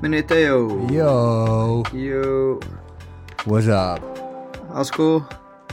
[0.00, 0.86] Meneer Theo.
[0.90, 2.58] Yo, Yo.
[3.46, 4.00] what's up?
[4.72, 5.22] Alles cool?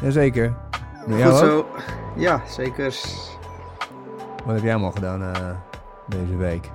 [0.02, 0.54] Jazeker.
[1.08, 1.38] Met Goed ook?
[1.40, 1.66] zo.
[2.16, 2.96] Ja, zeker.
[4.46, 5.50] Wat heb jij allemaal gedaan eh,
[6.08, 6.72] deze week?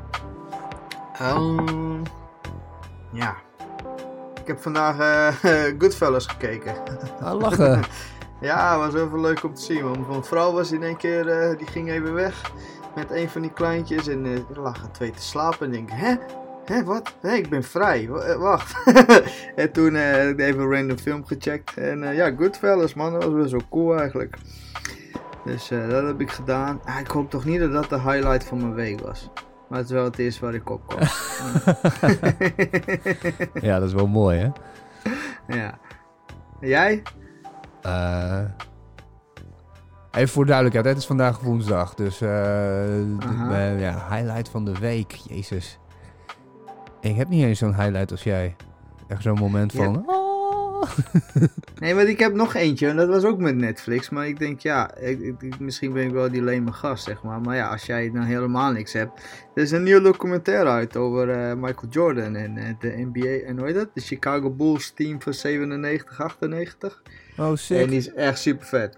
[1.18, 2.02] Ehm,
[3.12, 3.34] ja.
[4.40, 6.74] Ik heb vandaag eh Goodfellas gekeken.
[7.20, 7.82] Ah, lachen.
[8.40, 9.82] Ja, was even leuk om te zien.
[9.82, 12.52] Want mijn vrouw was in één keer, eh, die ging even weg
[12.94, 14.08] met een van die kleintjes.
[14.08, 15.66] En eh, er lagen twee te slapen.
[15.66, 16.14] En ik denk, hè?
[16.70, 17.14] Hè, wat?
[17.20, 18.08] Hé, ik ben vrij.
[18.08, 18.92] Eh, Wacht.
[19.56, 21.76] en toen heb ik even een random film gecheckt.
[21.76, 23.12] En eh, ja, Goodfellas, man.
[23.12, 24.36] Dat was best wel cool eigenlijk.
[25.44, 26.80] Dus dat heb ik gedaan.
[26.84, 29.30] Ah, ik hoop toch niet dat dat de highlight van mijn week was.
[29.68, 31.00] Maar het is wel het eerste waar ik op kwam.
[33.68, 34.48] ja, dat is wel mooi, hè?
[35.56, 35.78] ja.
[36.60, 37.02] En jij?
[37.82, 38.40] Eh,
[40.10, 41.94] even voor duidelijkheid, het is vandaag woensdag.
[41.94, 45.12] Dus de- ja, highlight van de week.
[45.12, 45.79] Jezus.
[47.00, 48.56] Ik heb niet eens zo'n highlight als jij.
[49.08, 50.04] Echt zo'n moment van...
[50.06, 50.28] "Oh."
[51.80, 54.10] Nee, maar ik heb nog eentje en dat was ook met Netflix.
[54.10, 57.40] Maar ik denk, ja, ik, misschien ben ik wel die leme gast, zeg maar.
[57.40, 59.20] Maar ja, als jij dan helemaal niks hebt.
[59.54, 63.46] Er is een nieuw documentaire uit over eh, Michael Jordan en eh, de NBA.
[63.46, 63.88] En hoe heet dat?
[63.94, 67.02] De Chicago Bulls team van 97, 98.
[67.36, 67.88] Oh, En sick.
[67.88, 68.96] die is echt super vet.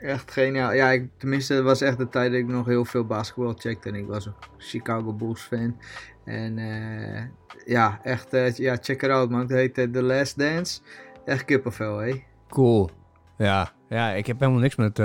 [0.00, 0.72] Echt geniaal.
[0.72, 3.88] Ja, ik, tenminste, het was echt de tijd dat ik nog heel veel basketbal checkte.
[3.88, 5.76] En ik was een Chicago Bulls fan.
[6.24, 7.22] En eh,
[7.64, 9.40] ja, echt, eh, ja, check it out man.
[9.40, 10.80] Het heet eh, The Last Dance.
[11.24, 12.22] Echt kippenvel, hé.
[12.48, 12.90] Cool.
[13.38, 14.98] Ja, ja ik heb helemaal niks met,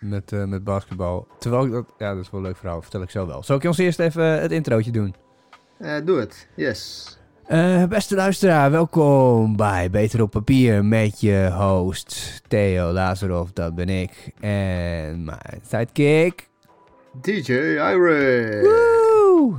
[0.00, 1.26] met, met basketbal.
[1.38, 1.94] Terwijl ik dat...
[1.98, 2.82] Ja, dat is wel een leuk verhaal.
[2.82, 3.42] Vertel ik zo wel.
[3.42, 5.14] Zal ik ons eerst even het introotje doen?
[5.82, 7.18] Eh, doe het, yes.
[7.46, 13.88] Eh, beste luisteraar, welkom bij Beter op Papier met je host Theo Lazarov, dat ben
[13.88, 14.32] ik.
[14.40, 16.48] En mijn sidekick...
[17.20, 18.60] DJ Iris.
[18.60, 19.54] Woe!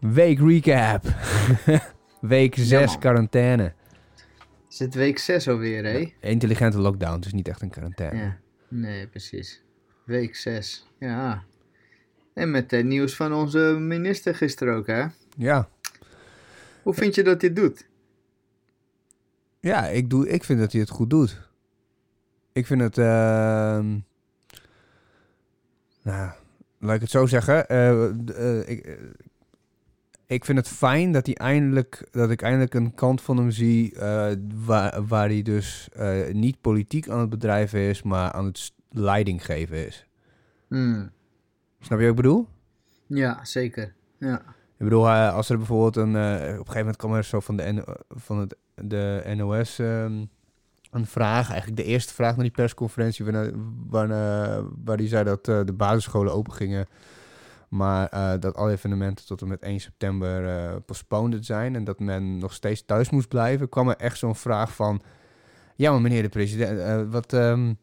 [0.00, 1.04] Week recap.
[2.20, 2.98] Week 6 man.
[2.98, 3.72] quarantaine.
[4.70, 6.12] Is het week 6 alweer, hé?
[6.20, 8.20] Intelligente lockdown, dus niet echt een quarantaine.
[8.22, 8.38] Ja.
[8.68, 9.62] Nee, precies.
[10.04, 11.42] Week 6, ja.
[12.34, 15.06] En met het nieuws van onze minister gisteren ook, hè?
[15.36, 15.68] Ja.
[16.82, 17.88] Hoe vind je dat dit doet?
[19.60, 21.40] Ja, ik, doe, ik vind dat hij het goed doet.
[22.52, 22.98] Ik vind het...
[22.98, 23.98] ehm
[26.02, 26.30] nou,
[26.78, 27.68] laat ik het zo zeggen.
[27.68, 28.94] eh, eh, ik, eh,
[30.30, 33.94] ik vind het fijn dat, hij eindelijk, dat ik eindelijk een kant van hem zie...
[33.94, 34.32] eh,
[34.64, 38.02] waar, waar hij dus eh, niet politiek aan het bedrijven is...
[38.02, 40.06] maar aan het leiding geven is.
[40.68, 41.10] Hmm.
[41.80, 42.46] Snap je wat ik bedoel?
[43.06, 43.94] Ja, zeker.
[44.18, 44.38] Ja.
[44.78, 46.16] Ik bedoel, als er bijvoorbeeld een...
[46.16, 49.78] eh, op een gegeven moment kwam er zo van de, N- van het, de NOS
[49.78, 50.24] ehm,
[50.90, 51.48] een vraag.
[51.50, 53.24] Eigenlijk de eerste vraag naar die persconferentie...
[53.24, 53.50] Waar,
[53.88, 56.86] waar, waar die zei dat de basisscholen open gingen...
[57.70, 61.74] maar eh, dat alle evenementen tot en met 1 september eh postponed zijn...
[61.74, 63.68] en dat men nog steeds thuis moest blijven...
[63.68, 65.00] kwam er echt zo'n vraag van...
[65.76, 67.32] Ja, maar meneer de president, eh, wat...
[67.32, 67.74] ehm,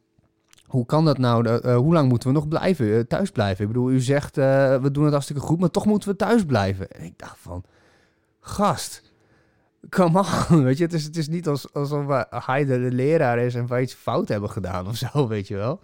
[0.65, 1.49] hoe kan dat nou?
[1.73, 3.61] Hoe lang moeten we nog blijven, thuis blijven?
[3.61, 6.91] Ik bedoel, u zegt, we doen het hartstikke goed, maar toch moeten we thuis blijven.
[6.91, 7.63] En ik dacht van,
[8.39, 9.13] gast,
[9.89, 10.63] come on.
[10.67, 13.81] Weet je, het is, het is niet als, alsof hij de leraar is en wij
[13.81, 15.79] iets fout hebben gedaan of zo, weet je wel.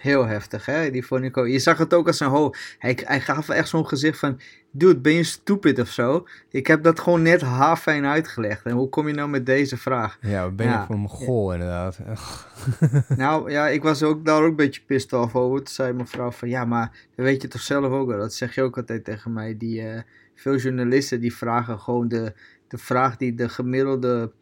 [0.00, 0.90] Heel heftig, hè?
[0.90, 1.46] Die ook.
[1.46, 2.52] Je zag het ook als een ho.
[2.78, 4.40] Hij, hij gaf echt zo'n gezicht van.
[4.70, 6.26] Dude, ben je stupid of zo?
[6.50, 8.64] Ik heb dat gewoon net haarfijn uitgelegd.
[8.64, 10.18] En hoe kom je nou met deze vraag?
[10.20, 11.98] Ja, ben je voor een mogol inderdaad.
[13.16, 15.56] Nou ja, ik was ook daar ook een beetje pissed off over.
[15.56, 16.48] Toen zei mijn vrouw van.
[16.48, 18.18] Ja, maar dat weet je toch zelf ook wel.
[18.18, 19.56] Dat zeg je ook altijd tegen mij.
[19.56, 20.00] Die, eh,
[20.40, 22.32] veel journalisten die vragen gewoon de,
[22.68, 24.32] de vraag die de gemiddelde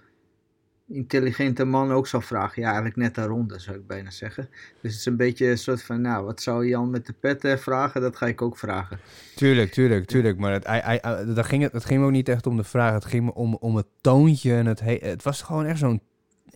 [0.88, 2.60] intelligente man ook zou vragen.
[2.62, 4.49] Ja, eigenlijk net daaronder zou ik bijna zeggen.
[4.81, 6.00] Dus het is een beetje een soort van.
[6.00, 8.00] Nou, wat zou Jan met de pet eh, vragen?
[8.00, 8.98] Dat ga ik ook vragen.
[9.37, 10.38] Tuurlijk, tuurlijk, tuurlijk.
[10.38, 12.93] Maar het, hij, hij- dat ging, het, ging me ook niet echt om de vraag.
[12.93, 14.54] Het ging me om, om het toontje.
[14.54, 16.00] En het, he- het was gewoon echt zo'n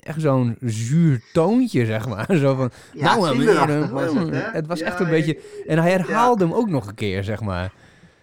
[0.01, 2.27] echt zo'n zuur toontje, zeg maar.
[2.37, 4.41] Zo van, nou, eh, meneer, eh, was het, hè?
[4.53, 5.39] het was Ja, echt een beetje...
[5.67, 7.73] En hij herhaalde hem ook nog een keer, zeg maar.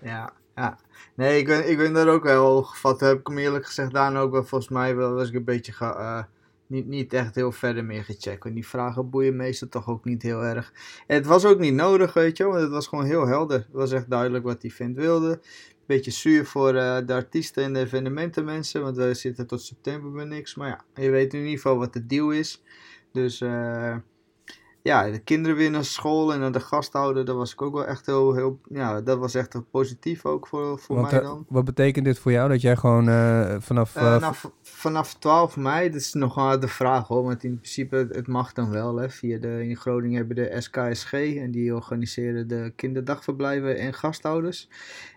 [0.02, 0.78] Ja, ja.
[1.20, 3.00] Nee, ik ben, ik daar ook wel gevat.
[3.00, 6.24] Heb ik hem eerlijk gezegd daarna ook wel volgens mij was ik een beetje eh,
[6.68, 8.44] niet, niet echt heel verder meer gecheckt.
[8.44, 10.74] Want die vragen boeien meestal toch ook niet heel erg.
[11.08, 12.44] Het was ook niet nodig, weet je.
[12.44, 13.58] Want het was gewoon heel helder.
[13.58, 15.40] Het was echt duidelijk wat die vent wilde.
[15.86, 18.82] Beetje zuur voor eh, de artiesten en de evenementenmensen.
[18.82, 20.56] Want we zitten tot september met niks.
[20.56, 22.64] Maar ja, je weet in ieder geval wat de deal is.
[23.12, 23.96] Dus eh,
[24.90, 27.86] ja, de kinderen weer naar school en dan de gasthouder, dat was ik ook wel
[27.86, 31.46] echt heel, heel ja, dat was echt positief ook voor, voor mij eh, dan.
[31.50, 32.50] wat betekent dit voor jou?
[32.50, 33.96] Dat jij gewoon eh, vanaf...
[33.96, 37.44] Eh, eh, nou, v- vanaf 12 mei, dat is nog wel de vraag hoor, want
[37.44, 38.96] in principe het, het mag dan wel.
[38.96, 39.10] Hè.
[39.10, 44.70] Via de, in Groningen hebben de SKSG en die organiseren de kinderdagverblijven en gasthouders.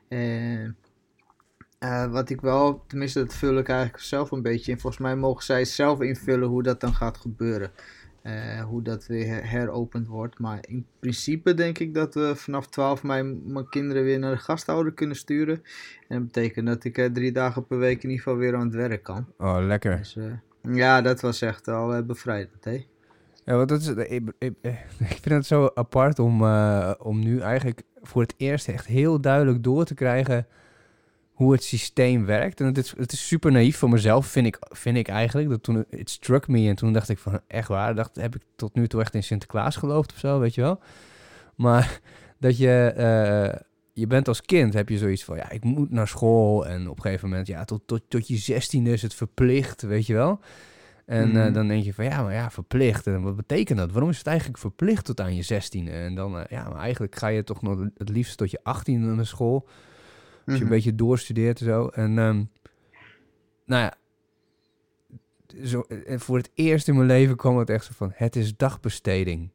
[0.09, 0.77] En
[2.11, 4.81] wat ik wel, tenminste dat vul ik eigenlijk zelf een beetje in.
[4.81, 7.71] Volgens mij mogen zij zelf invullen hoe dat dan gaat gebeuren.
[8.23, 10.39] Eh, hoe dat weer her- heropend wordt.
[10.39, 14.39] Maar in principe denk ik dat we vanaf 12 mei mijn kinderen weer naar de
[14.41, 15.55] gasthouder kunnen sturen.
[16.09, 18.67] En dat betekent dat ik eh, drie dagen per week in ieder geval weer aan
[18.67, 19.27] het werk kan.
[19.39, 19.97] Oh, lekker.
[19.97, 22.85] Dus eh, ja, dat was echt al bevrijdend, hè?
[23.45, 24.55] Ja, want dat is, ik, ik,
[24.99, 26.45] ik vind het zo apart om,
[26.99, 30.47] om nu eigenlijk voor het eerst echt heel duidelijk door te krijgen
[31.33, 32.61] hoe het systeem werkt.
[32.61, 35.49] En het is, het is super naïef voor mezelf, vind ik, vind ik eigenlijk.
[35.49, 38.43] Dat toen het struck me en toen dacht ik van, echt waar, dacht, heb ik
[38.57, 40.81] tot nu toe echt in Sinterklaas geloofd of zo, weet je wel.
[41.57, 42.01] Maar
[42.39, 43.61] dat je, eh,
[43.93, 46.67] je bent als kind, heb je zoiets van, ja, ik moet naar school.
[46.67, 50.07] En op een gegeven moment, ja, tot, tot, tot je zestiende is het verplicht, weet
[50.07, 50.41] je wel.
[51.07, 51.53] En eh, Mhm.
[51.53, 53.07] dan denk je van ja, maar ja, verplicht.
[53.07, 53.93] En wat betekent dat?
[53.93, 55.91] Waarom is het eigenlijk verplicht tot aan je zestiende?
[55.91, 59.07] En dan, eh, ja, maar eigenlijk ga je toch nog het liefst tot je achttiende
[59.15, 59.69] naar school.
[60.45, 60.63] Als je Mhm.
[60.63, 61.87] een beetje doorstudeert en zo.
[61.87, 62.45] En ehm,
[63.67, 63.95] nou ja,
[65.65, 68.57] zo, en voor het eerst in mijn leven kwam het echt zo van, het is
[68.57, 69.51] dagbesteding.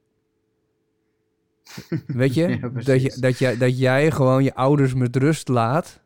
[2.08, 2.48] Weet je?
[2.48, 6.02] Ja, dat, je dat, jij, dat jij gewoon je ouders met rust laat,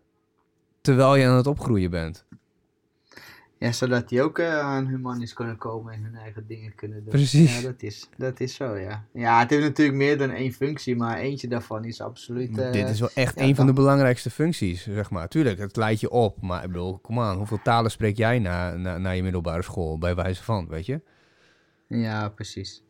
[0.81, 2.25] terwijl je aan het opgroeien bent.
[3.61, 6.97] Ja, zodat die ook eh, aan hun manis kunnen komen en hun eigen dingen kunnen
[7.03, 7.09] doen.
[7.09, 7.55] Precies.
[7.61, 9.05] Ja, dat is, dat is zo, ja.
[9.13, 12.57] Ja, het heeft natuurlijk meer dan één functie, maar eentje daarvan is absoluut...
[12.57, 15.27] eh, Dit is wel echt ja, een van de belangrijkste functies, zeg maar.
[15.27, 16.41] Tuurlijk, het leidt je op.
[16.41, 19.97] Maar ik bedoel, kom aan, hoeveel talen spreek jij na, na, na je middelbare school?
[19.97, 21.01] Bij wijze van, weet je?
[21.87, 22.83] Ja, precies.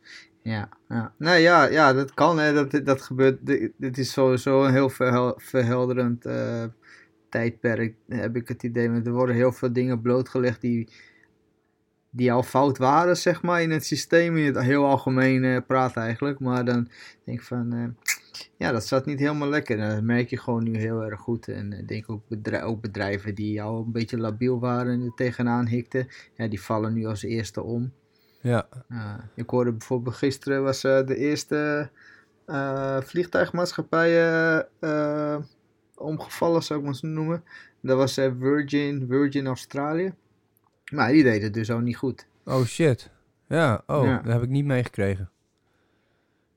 [0.44, 1.13] Ja, ja.
[1.17, 2.53] Nou ja, ja, dat kan, hè.
[2.53, 3.45] Dat, dat gebeurt.
[3.77, 6.63] Dit, is sowieso een heel verhel- verhelderend eh,
[7.31, 8.92] tijdperk, heb ik het idee.
[8.92, 10.89] Want er worden heel veel dingen blootgelegd die,
[12.10, 14.38] die al fout waren, zeg maar, in het systeem.
[14.38, 16.39] In het heel algemeen eh, praat eigenlijk.
[16.39, 16.89] Maar dan
[17.25, 18.12] denk ik van, eh,
[18.57, 19.80] ja, dat zat niet helemaal lekker.
[19.80, 21.48] En dat merk je gewoon nu heel erg goed.
[21.48, 22.24] En ik denk ook,
[22.63, 26.07] ook bedrijven die al een beetje labiel waren en er tegenaan hikten.
[26.36, 27.92] Ja, die vallen nu als eerste om.
[28.42, 28.68] Ja.
[29.36, 31.89] Ik hoorde bijvoorbeeld gisteren was eh, de eerste
[32.51, 35.42] eh, vliegtuigmaatschappij eh, eh,
[36.01, 37.44] omgevallen, zou ik maar zo noemen.
[37.81, 40.13] Dat was eh, Virgin, Virgin Australië.
[40.92, 42.25] Maar die deed het dus ook niet goed.
[42.45, 43.09] Oh shit.
[43.48, 44.18] Ja, oh, Ja.
[44.18, 45.30] dat heb ik niet meegekregen.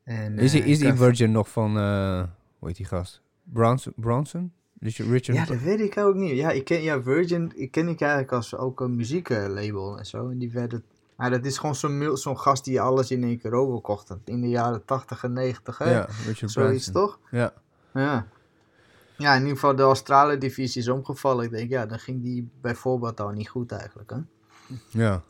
[0.05, 2.23] En, Is, die, eh, is die Virgin nog van, eh
[2.59, 3.23] hoe heet die gast?
[3.43, 3.93] Bronson?
[3.97, 4.53] Bronson?
[4.81, 6.37] Richard, Richard Ja, dat weet ik ook niet.
[6.37, 10.29] Ja, ik ken, ja Virgin ik ken ik eigenlijk als ook een muzieklabel en zo.
[10.29, 10.85] En die werden...
[11.17, 11.75] Maar dat is gewoon
[12.17, 14.17] zo'n gast die alles in één keer overkocht.
[14.25, 15.91] In de jaren 80 en 90, hè?
[15.91, 16.93] Ja, Richard Zoiets Branson.
[16.93, 17.19] toch?
[17.31, 17.53] Ja.
[17.95, 18.27] Ja.
[19.17, 21.45] Ja, in ieder geval de Australische divisie is omgevallen.
[21.45, 24.17] Ik denk, ja, dan ging die bijvoorbeeld al niet goed eigenlijk, hè?
[24.91, 25.23] Ja.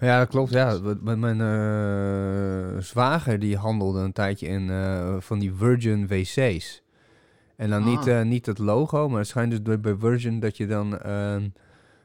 [0.00, 0.50] Ja, dat klopt.
[0.50, 6.82] Ja, mijn eh, zwager die handelde een tijdje in eh, van die Virgin wc's.
[7.56, 10.56] En dan niet, eh, niet het logo, maar het schijnt dus bij- bij Virgin dat
[10.56, 11.48] je dan, ehm,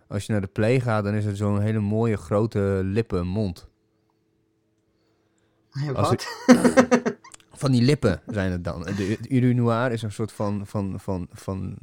[0.08, 3.68] als je naar de play gaat, dan is het zo'n hele mooie grote lippen mond.
[5.94, 6.28] Wat?
[7.56, 8.82] Van die lippen zijn het dan.
[8.82, 11.76] De, het urinoir is een soort van, van, van, van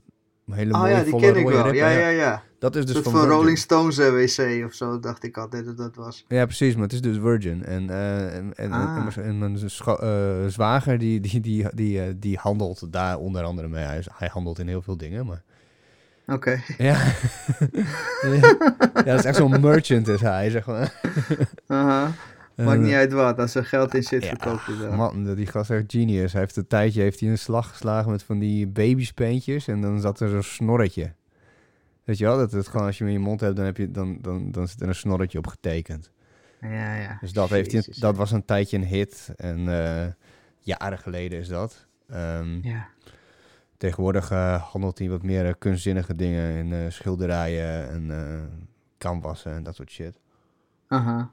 [0.51, 1.75] hele Oh mooie ja, die volle ken ik rode wel.
[1.75, 2.43] Ja, ja, ja.
[2.59, 3.35] Dat is dus Een van, soort van.
[3.35, 6.25] Rolling Stones eh, wc of zo, dacht ik altijd dat dat was.
[6.29, 7.65] Ja, precies, maar het is dus Virgin.
[7.65, 8.97] En, eh, en, en, Ah.
[8.97, 9.57] en, mijn- en mijn
[10.01, 13.85] eh, zwager, die, die, die, die, die handelt daar onder andere mee.
[14.13, 15.43] Hij, handelt in heel veel dingen, maar...
[16.27, 16.61] Oké.
[16.79, 17.03] Ja,
[18.23, 18.31] ja,
[18.95, 21.01] ja dat is echt zo'n merchant is hij, zeg maar.
[21.67, 22.13] Aha.
[22.65, 24.97] Maakt niet eh, uit wat, als er geld in zit, verkoopt hij dat.
[24.97, 26.33] Man, die gast is echt genius.
[26.33, 30.01] Hij heeft een tijdje heeft hij een slag geslagen met van die babyspeentjes en dan
[30.01, 31.13] zat er zo'n snorretje.
[32.05, 33.77] Weet je wel, dat het gewoon als je hem in je mond hebt, dan, heb
[33.77, 36.11] je, dan, dan, dan zit er een snorretje op getekend.
[36.61, 37.19] Ja, ja.
[37.21, 39.31] Dus dat, heeft hij, dat was een tijdje een hit.
[39.37, 40.07] En eh,
[40.59, 41.87] jaren geleden is dat.
[42.09, 42.89] Ehm, Ja.
[43.77, 48.11] Tegenwoordig eh, handelt hij wat meer kunstzinnige dingen in schilderijen en
[48.99, 50.21] canvassen en dat soort shit.
[50.89, 51.31] Aha.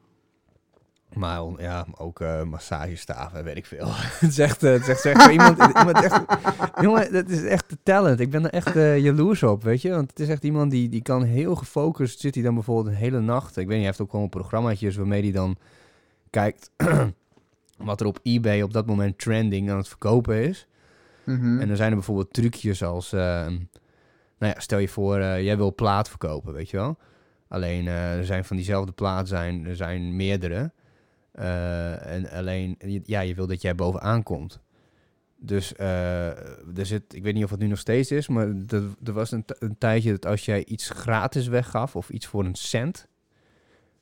[1.14, 3.88] Maar ja, ook eh massagestaven, weet ik veel.
[4.20, 6.22] het is echt, eh, het is echt, iemand, iemand echt,
[6.82, 8.20] jongen, dat is echt de talent.
[8.20, 9.90] Ik ben er echt eh, jaloers op, weet je.
[9.90, 13.02] Want het is echt iemand die, die kan heel gefocust, zit hij dan bijvoorbeeld een
[13.02, 13.50] hele nacht.
[13.50, 15.58] Ik weet niet, hij heeft ook gewoon programmaatjes waarmee hij dan
[16.30, 16.72] kijkt
[17.78, 20.68] wat er op eBay op dat moment trending aan het verkopen is.
[21.24, 21.60] Mhm.
[21.60, 23.68] En dan zijn er bijvoorbeeld trucjes als, nou
[24.38, 26.98] ja, stel je voor, jij wil plaat verkopen, weet je wel.
[27.48, 30.72] Alleen er zijn van diezelfde plaat zijn, er zijn meerdere.
[31.40, 34.60] Eh, en alleen, ja, je wil dat jij bovenaan komt.
[35.38, 36.28] Dus eh,
[36.78, 39.32] er zit, ik weet niet of het nu nog steeds is, maar er, er was
[39.32, 43.08] een, een tijdje dat als jij iets gratis weggaf of iets voor een cent,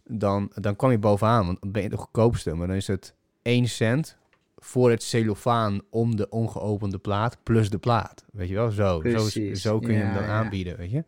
[0.04, 2.54] dan, dan kwam je bovenaan, want dan ben je de goedkoopste.
[2.54, 4.18] Maar dan is het 1 cent
[4.56, 8.26] voor het cellofaan om de ongeopende plaat plus de plaat.
[8.32, 9.02] Weet je wel, zo.
[9.04, 10.30] Zo, zo kun je hem dan ja.
[10.30, 11.04] aanbieden, weet je.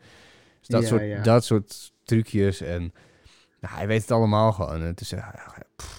[0.59, 2.93] Dus dat, Ja, soort, dat soort trucjes en
[3.59, 4.81] nou, hij weet het allemaal gewoon.
[4.81, 5.27] Het is, eh,
[5.75, 5.98] pff,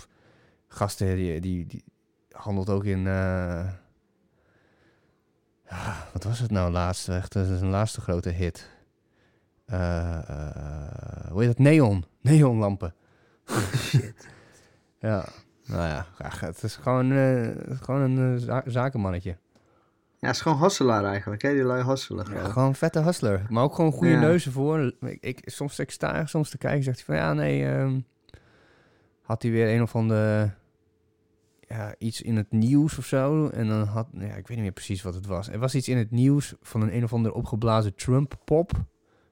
[0.74, 1.84] gasten, die, die, die
[2.30, 3.06] handelt ook in...
[3.06, 3.68] eh,
[5.70, 7.08] ja, wat was het nou laatst?
[7.08, 8.70] Echt, dat is een laatste grote hit.
[9.66, 11.58] Eh, eh, hoe heet dat?
[11.58, 12.04] Neon.
[12.20, 12.94] Neonlampen.
[13.76, 14.28] Shit.
[15.02, 15.24] Ja,
[15.66, 16.06] nou ja,
[16.40, 17.10] het is gewoon,
[17.80, 19.30] gewoon een za- zakenmannetje.
[20.18, 21.52] Ja, het is gewoon hasselaar eigenlijk, hè?
[21.52, 22.74] Die lui hasselen Ja, gewoon.
[22.74, 23.46] vette hustler.
[23.48, 24.20] Maar ook gewoon goede Ja.
[24.20, 24.94] neuzen voor.
[25.00, 27.66] Ik, ik, soms ik sta soms te kijken zegt hij van ja, nee.
[27.66, 28.00] ehm,
[29.22, 30.50] had hij weer een of andere.
[31.72, 33.48] Ja, iets in het nieuws of zo.
[33.48, 34.08] En dan had.
[34.12, 35.48] Ja, ik weet niet meer precies wat het was.
[35.48, 38.72] Er was iets in het nieuws van een een of andere opgeblazen Trump-pop.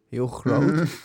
[0.09, 0.73] Heel groot.
[0.73, 0.85] Mhm.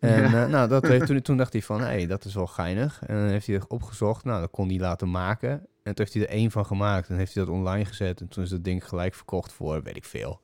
[0.00, 0.42] En Ja.
[0.44, 3.02] eh, nou, dat heeft, toen, toen dacht hij van, hé, hey, dat is wel geinig.
[3.06, 4.24] En dan heeft hij het opgezocht.
[4.24, 5.50] Nou, dat kon hij laten maken.
[5.50, 7.08] En toen heeft hij er één van gemaakt.
[7.08, 8.20] En heeft hij dat online gezet.
[8.20, 10.40] En toen is dat ding gelijk verkocht voor, weet ik veel.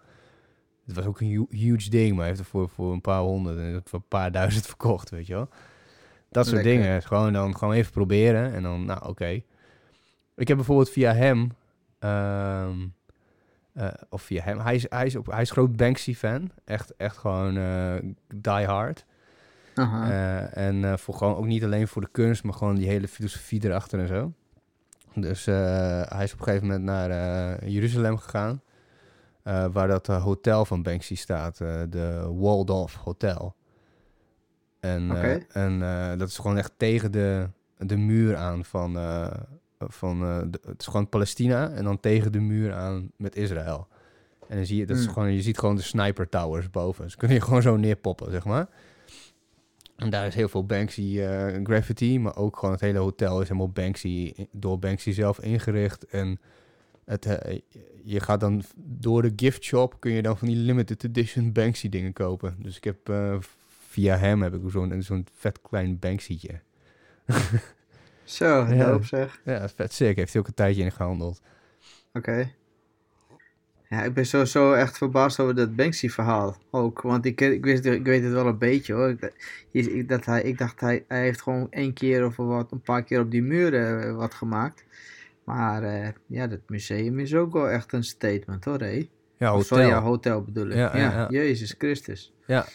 [0.86, 3.20] Het was ook een hu- huge ding, maar hij heeft er voor, voor een paar
[3.20, 5.48] honderd en voor een paar duizend verkocht, weet je wel.
[6.30, 6.82] Dat soort Lekker.
[6.82, 7.02] dingen.
[7.02, 8.52] Gewoon dan gewoon even proberen.
[8.54, 9.40] En dan, nou, oké.
[10.36, 11.50] Ik heb bijvoorbeeld via hem...
[11.98, 12.78] ehm,
[13.76, 14.58] eh, of via hem.
[14.58, 16.50] Hij is, hij is, ook, hij is groot Banksy-fan.
[16.64, 17.94] Echt, echt gewoon eh,
[18.34, 19.04] die hard.
[19.74, 20.10] Aha.
[20.10, 23.64] Eh, en voor gewoon ook niet alleen voor de kunst, maar gewoon die hele filosofie
[23.64, 24.32] erachter en zo.
[25.14, 27.10] Dus hij is op een gegeven moment naar
[27.68, 28.62] Jeruzalem gegaan,
[29.42, 31.56] waar dat hotel van Banksy staat,
[31.88, 33.54] de Waldorf Hotel.
[34.80, 35.10] En,
[35.52, 35.78] en
[36.18, 38.96] dat is gewoon echt tegen de, de muur aan van,
[39.78, 43.88] van eh, de- het is gewoon Palestina en dan tegen de muur aan met Israël.
[44.48, 45.12] En dan zie je, dat is Hmm.
[45.12, 47.10] gewoon, je ziet gewoon de sniper towers boven.
[47.10, 48.68] Ze kunnen je gewoon zo neerpoppen, zeg maar.
[49.96, 53.48] En daar is heel veel Banksy eh, graffiti, maar ook gewoon het hele hotel is
[53.48, 56.04] helemaal Banksy, door Banksy zelf ingericht.
[56.06, 56.40] En
[57.04, 57.58] het, eh,
[58.04, 61.88] je gaat dan door de gift shop, kun je dan van die limited edition Banksy
[61.88, 62.56] dingen kopen.
[62.58, 63.12] Dus ik heb
[63.88, 66.60] via hem heb ik zo'n zo'n vet klein Banksytje.
[68.26, 68.90] Zo, Ja.
[68.90, 69.40] doop zeg.
[69.44, 70.16] Ja, vet sick.
[70.16, 71.40] Heeft hij ook een tijdje in gehandeld.
[72.12, 72.50] Oké.
[73.88, 77.00] Ja, ik ben sowieso echt verbaasd over dat Banksy-verhaal ook.
[77.02, 79.16] Want ik, ik, wist, ik weet het wel een beetje hoor.
[79.70, 83.02] Ik, dat hij, ik dacht hij, hij heeft gewoon één keer of wat, een paar
[83.04, 84.84] keer op die muren eh, wat gemaakt.
[85.44, 88.78] Maar eh, ja, dat museum is ook wel echt een statement hoor.
[88.80, 89.08] Hé?
[89.38, 89.62] Ja, hotel.
[89.64, 90.74] sorry, ja, hotel bedoel ik.
[90.76, 91.26] Ja, Ja, ja, ja.
[91.30, 92.32] Jezus Christus.
[92.46, 92.66] Ja,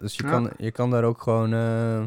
[0.00, 0.30] dus je, Ja.
[0.30, 1.52] kan, je kan daar ook gewoon...
[1.52, 2.04] eh,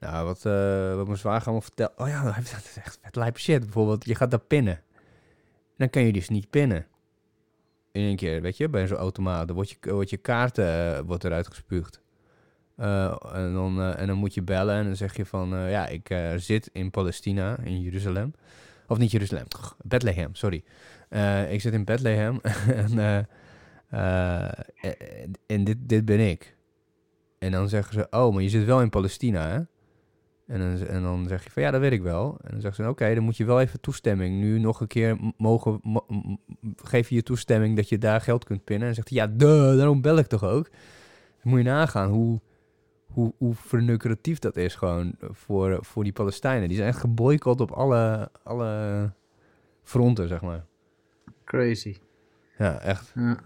[0.00, 1.92] nou, wat, eh, wat mijn zwager allemaal vertelt...
[1.96, 3.60] Oh ja, dat is echt vet lijpe shit.
[3.60, 4.82] Bijvoorbeeld, je gaat daar pinnen.
[5.76, 6.86] Dan kan je dus niet pinnen.
[7.92, 9.46] In één keer, weet je, bij zo'n automaat.
[9.46, 12.00] Dan wordt je, wordt je kaart eh, wordt eruit gespuugd.
[12.76, 15.48] Eh, en, dan, en dan moet je bellen en dan zeg je van...
[15.48, 18.34] ja, ik zit in Palestina, in Jeruzalem.
[18.86, 19.46] Of niet Jeruzalem,
[19.84, 20.64] Bethlehem, sorry.
[21.48, 22.40] Ik zit in Bethlehem
[22.84, 23.28] en...
[25.46, 26.56] en dit, dit ben ik.
[27.38, 29.60] En dan zeggen ze, oh, maar je zit wel in Palestina, hè?
[30.48, 32.38] En dan, en dan zeg je van, ja, dat weet ik wel.
[32.42, 34.40] En dan zeggen ze, oké, dan moet je wel even toestemming.
[34.40, 36.06] Nu nog een keer mogen, mo-
[36.76, 38.88] geef je je toestemming dat je daar geld kunt pinnen.
[38.88, 40.70] En dan zegt hij, ja, duh, daarom bel ik toch ook.
[41.42, 42.40] Dan moet je nagaan hoe,
[43.06, 46.68] hoe, hoe vernucratief dat is gewoon voor, voor die Palestijnen.
[46.68, 49.12] Die zijn echt geboycott op alle, alle
[49.82, 50.64] fronten, zeg maar.
[51.44, 51.96] Crazy.
[52.58, 53.12] Ja, echt.
[53.14, 53.38] Ja.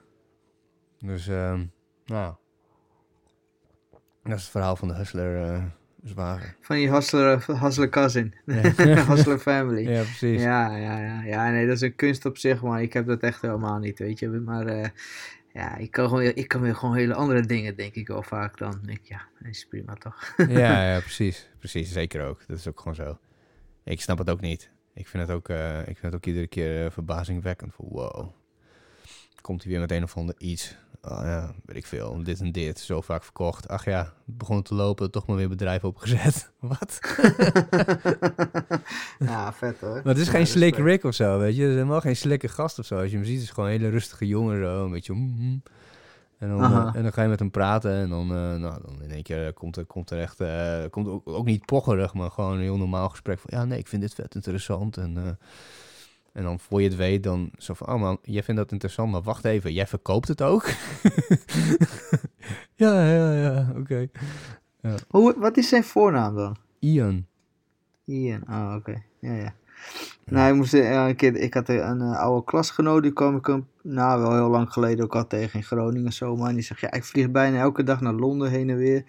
[0.98, 1.64] Dus, ehm
[2.06, 2.34] nou.
[4.22, 5.64] Dat is het verhaal van de hustler eh
[6.04, 6.56] zwager.
[6.60, 8.34] Van die hustler, hustler cousin.
[8.46, 8.72] Ja.
[9.10, 9.90] hustler family.
[9.90, 10.42] Ja, precies.
[10.42, 13.20] Ja, ja, ja, ja, nee, dat is een kunst op zich, maar ik heb dat
[13.20, 14.28] echt helemaal niet, weet je.
[14.28, 14.88] Maar eh,
[15.52, 18.58] ja, ik kan, gewoon, ik kan weer gewoon hele andere dingen, denk ik wel vaak
[18.58, 18.80] dan.
[18.86, 20.34] Ik, ja, dat is prima toch?
[20.36, 21.48] ja, ja, precies.
[21.58, 22.46] Precies, zeker ook.
[22.46, 23.18] Dat is ook gewoon zo.
[23.84, 24.70] Ik snap het ook niet.
[24.94, 27.74] Ik vind het ook, eh, ik vind het ook iedere keer eh, verbazingwekkend.
[27.74, 28.32] Voor, wow.
[29.40, 30.76] Komt hij weer met een of ander iets.
[31.08, 32.22] Oh, ja, weet ik veel.
[32.22, 32.78] Dit en dit.
[32.80, 33.68] Zo vaak verkocht.
[33.68, 35.10] Ach ja, begon te lopen.
[35.10, 36.50] Toch maar weer bedrijf opgezet.
[36.60, 36.98] Wat?
[39.18, 39.94] ja, vet hoor.
[39.94, 40.76] Maar het is Ja, geen slick.
[40.76, 41.60] Rick of zo, weet je.
[41.60, 43.00] Het is helemaal geen slikke gast of zo.
[43.00, 44.84] Als je hem ziet, is het gewoon een hele rustige jongen zo.
[44.84, 45.12] Een beetje...
[45.12, 45.62] mm, mm.
[46.38, 49.02] En dan, eh, en dan ga je met hem praten en dan, eh, nou, dan
[49.02, 50.40] in één keer eh, komt er, komt er echt...
[50.40, 53.58] eh, komt ook, ook niet pocherig, maar gewoon een heel normaal gesprek van...
[53.58, 54.96] Ja, nee, ik vind dit vet interessant.
[54.96, 55.22] En, eh,
[56.32, 57.88] en dan voor je het weet, dan zo van...
[57.88, 59.72] Oh man, jij vindt dat interessant, maar wacht even.
[59.72, 60.64] Jij verkoopt het ook?
[62.74, 64.08] ja, ja, ja, oké.
[65.08, 66.56] Hoe, wat is zijn voornaam dan?
[66.78, 67.26] Ian.
[68.04, 69.02] Ian, oh oké.
[69.20, 69.54] Ja, ja.
[70.24, 73.46] Nou, ik, moest, eh, een keer, ik had een eh, oude klasgenoot, die kwam ik
[73.46, 76.48] hem, nou wel heel lang geleden ook al tegen in Groningen zomaar.
[76.48, 79.04] En die zegt, ja, ik vlieg bijna elke dag naar Londen heen en weer.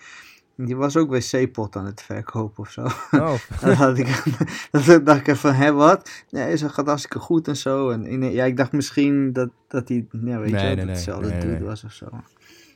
[0.57, 2.81] En die was ook wc-pot aan het verkopen of zo.
[3.11, 4.23] Oh, Dan had ik,
[4.85, 6.09] dan dacht ik van, hé, wat?
[6.29, 7.89] Nee, ze gaat hartstikke goed en zo.
[7.89, 10.87] En in- ja, ik dacht misschien dat, dat hij, ja, weet Nee, je, nee, dat
[10.87, 12.07] hetzelfde nee, dude was of zo.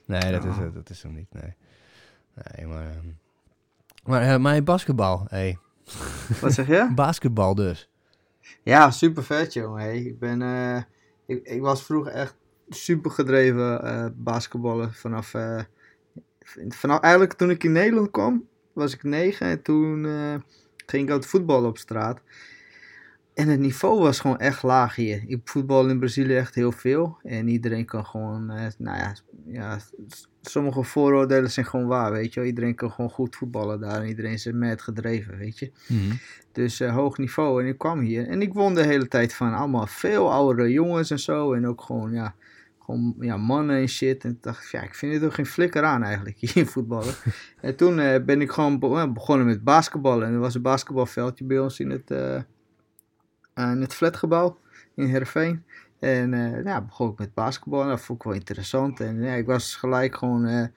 [0.06, 1.56] Nee, dat, is, dat is hem niet, nee.
[2.56, 2.86] Nee, maar...
[2.86, 3.08] ehm,
[4.04, 5.58] maar, eh, maar basketbal, hey.
[6.42, 6.92] Wat zeg je?
[6.96, 7.90] Basketbal dus.
[8.64, 9.82] Ja, super vet, jongen.
[9.82, 10.82] Hey, ik, ben, eh,
[11.26, 12.36] ik, ik was vroeger echt
[12.70, 15.34] super gedreven eh basketballen vanaf,
[16.70, 17.00] vanaf...
[17.00, 20.36] Eigenlijk toen ik in Nederland kwam, was ik negen en toen eh,
[20.86, 22.22] ging ik uit voetballen op straat.
[23.34, 25.24] En het niveau was gewoon echt laag hier.
[25.28, 27.18] Ik voetbal in Brazilië echt heel veel.
[27.24, 29.80] En iedereen kan gewoon, eh, nou ja, ja,
[30.42, 32.50] sommige vooroordelen zijn gewoon waar, weet je wel.
[32.50, 35.72] Iedereen kan gewoon goed voetballen daar en iedereen is met gedreven, weet je.
[35.88, 36.16] Mhm.
[36.52, 37.62] Dus eh, hoog niveau.
[37.62, 38.28] En ik kwam hier.
[38.28, 41.54] En ik won de hele tijd van allemaal veel oudere jongens en zo.
[41.54, 42.36] En ook gewoon, ja,
[42.88, 44.24] gewoon ja, mannen en shit.
[44.24, 47.14] En ik dacht, ja, ik vind het ook geen flikker aan eigenlijk, hier in voetballen.
[47.62, 50.28] en toen eh, ben ik gewoon be- eh, begonnen met basketballen.
[50.28, 52.36] En er was een basketbalveldje bij ons in het, eh,
[53.56, 54.58] in het flatgebouw
[54.96, 55.64] in Herveen.
[56.00, 57.82] En eh ja, begon ik met basketbal.
[57.82, 59.00] En dat vond ik wel interessant.
[59.00, 60.70] En ja, ik was gelijk gewoon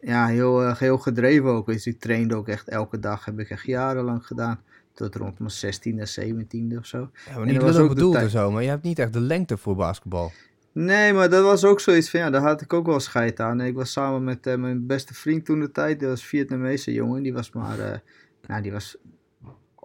[0.00, 1.66] ja, heel, heel gedreven ook.
[1.66, 3.24] Dus ik trainde ook echt elke dag.
[3.24, 4.60] Heb ik echt jarenlang gedaan.
[4.94, 6.98] Tot rond mijn 16e, 17e of zo.
[6.98, 9.12] Ja, maar En niet dat was ook bedoeld en zo, maar je hebt niet echt
[9.12, 10.32] de lengte voor basketbal.
[10.78, 13.60] Nee, maar dat was ook zoiets van, ja, daar had ik ook wel scheid aan.
[13.60, 16.92] Ik was samen met eh, mijn beste vriend toen de tijd, die was een Vietnamese
[16.92, 17.22] jongen.
[17.22, 17.98] Die was maar, eh,
[18.46, 18.96] nou, die was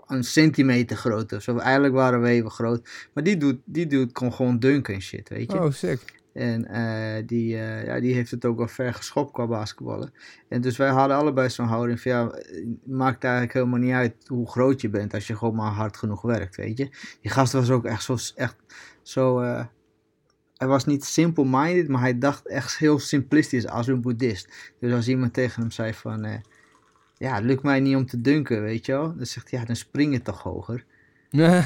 [0.08, 1.58] een centimeter groot of zo.
[1.58, 2.90] Eigenlijk waren we even groot.
[3.14, 5.60] Maar die doet, die doet kon gewoon dunken en shit, weet je.
[5.60, 6.00] Oh, sick.
[6.34, 10.14] En eh, die, ja, die heeft het ook wel ver geschopt qua basketballen.
[10.50, 14.16] En dus wij hadden allebei zo'n houding van ja, het maakt eigenlijk helemaal niet uit
[14.26, 16.90] hoe groot je bent als je gewoon maar hard genoeg werkt, weet je.
[17.22, 18.56] Die gast was ook echt zo, echt
[19.02, 19.40] zo
[20.62, 24.74] hij was niet simple-minded, maar hij dacht echt heel simplistisch als een boeddhist.
[24.80, 26.40] Dus als iemand tegen hem zei van, eh,
[27.18, 29.16] ja, het lukt mij niet om te dunken, weet je wel.
[29.16, 30.86] Dan zegt hij, ja, dan spring je toch hoger.
[31.32, 31.66] ja,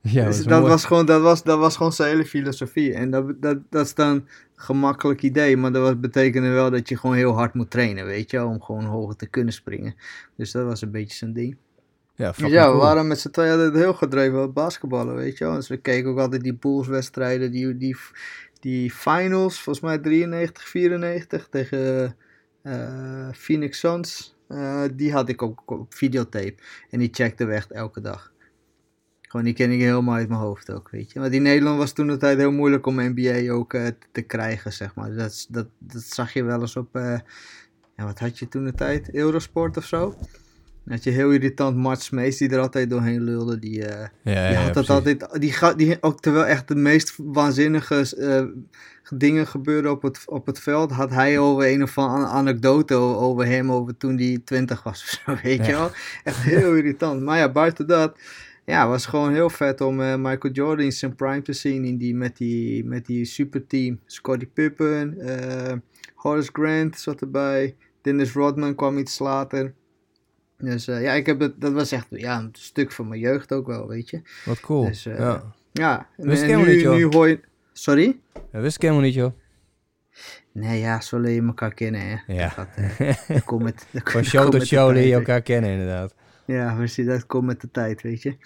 [0.00, 0.70] dat Dus dat, mooi.
[0.70, 2.94] was gewoon, dat, was, dat was gewoon zijn hele filosofie.
[2.94, 6.88] En dat, dat, dat is dan een gemakkelijk idee, maar dat was, betekende wel dat
[6.88, 9.94] je gewoon heel hard moet trainen, weet je wel, om gewoon hoger te kunnen springen.
[10.36, 11.56] Dus dat was een beetje zijn ding.
[12.20, 15.54] Ja, ja, we waren met z'n tweeën altijd heel gedreven op basketballen, weet je wel.
[15.54, 17.96] Dus we keken ook altijd die poolswedstrijden, die, die,
[18.60, 22.16] die finals, volgens mij 93, 94 tegen
[22.62, 24.36] eh, Phoenix Suns.
[24.48, 26.54] Eh, die had ik ook op videotape
[26.90, 28.32] en die checkten we echt elke dag.
[29.20, 31.20] Gewoon, die ken ik helemaal uit mijn hoofd ook, weet je.
[31.20, 34.72] Want in Nederland was toen de tijd heel moeilijk om NBA ook eh, te, krijgen,
[34.72, 35.14] zeg maar.
[35.14, 36.88] Dat, dat, dat zag je wel eens op,
[37.96, 39.14] ja, wat had je toen de tijd?
[39.14, 40.14] Eurosport of zo?
[40.88, 43.58] Had je heel irritant Mart Smees die er altijd doorheen lulde.
[43.58, 46.74] Die, eh, Ja, ja, die ja, had dat altijd, die, die, ook terwijl echt de
[46.74, 48.44] meest waanzinnige eh,
[49.18, 53.46] dingen gebeurden op het, op het veld, had hij over een of andere anekdote over
[53.46, 55.90] hem, over toen hij 20 was of zo, weet je wel.
[56.24, 57.22] Echt heel irritant.
[57.22, 58.18] Maar ja, buiten dat,
[58.64, 61.96] ja, was gewoon heel vet om eh, Michael Jordan in zijn prime te zien, in
[61.96, 64.00] die, met, die, met die superteam.
[64.06, 65.18] Scottie Pippen,
[66.14, 69.74] Horace Grant zat erbij, Dennis Rodman kwam iets later.
[70.60, 73.52] Dus eh, ja, ik heb het, dat was echt ja, een stuk van mijn jeugd
[73.52, 74.22] ook wel, weet je.
[74.44, 74.84] Wat cool.
[74.84, 75.54] Dus, eh, ja.
[75.72, 76.94] Ja, Wist ik helemaal nu, niet, joh.
[76.94, 77.40] nu hoor je...
[77.72, 78.18] Sorry?
[78.32, 79.32] Dat wist ik helemaal niet, joh.
[80.52, 82.34] Nee, ja, zo leer je elkaar kennen, hè.
[82.34, 82.52] Ja.
[82.56, 82.68] Dat,
[82.98, 86.14] eh, komt met, dat Van show tot show leer je elkaar kennen, inderdaad.
[86.46, 88.36] Ja, precies, dat komt met de tijd, weet je.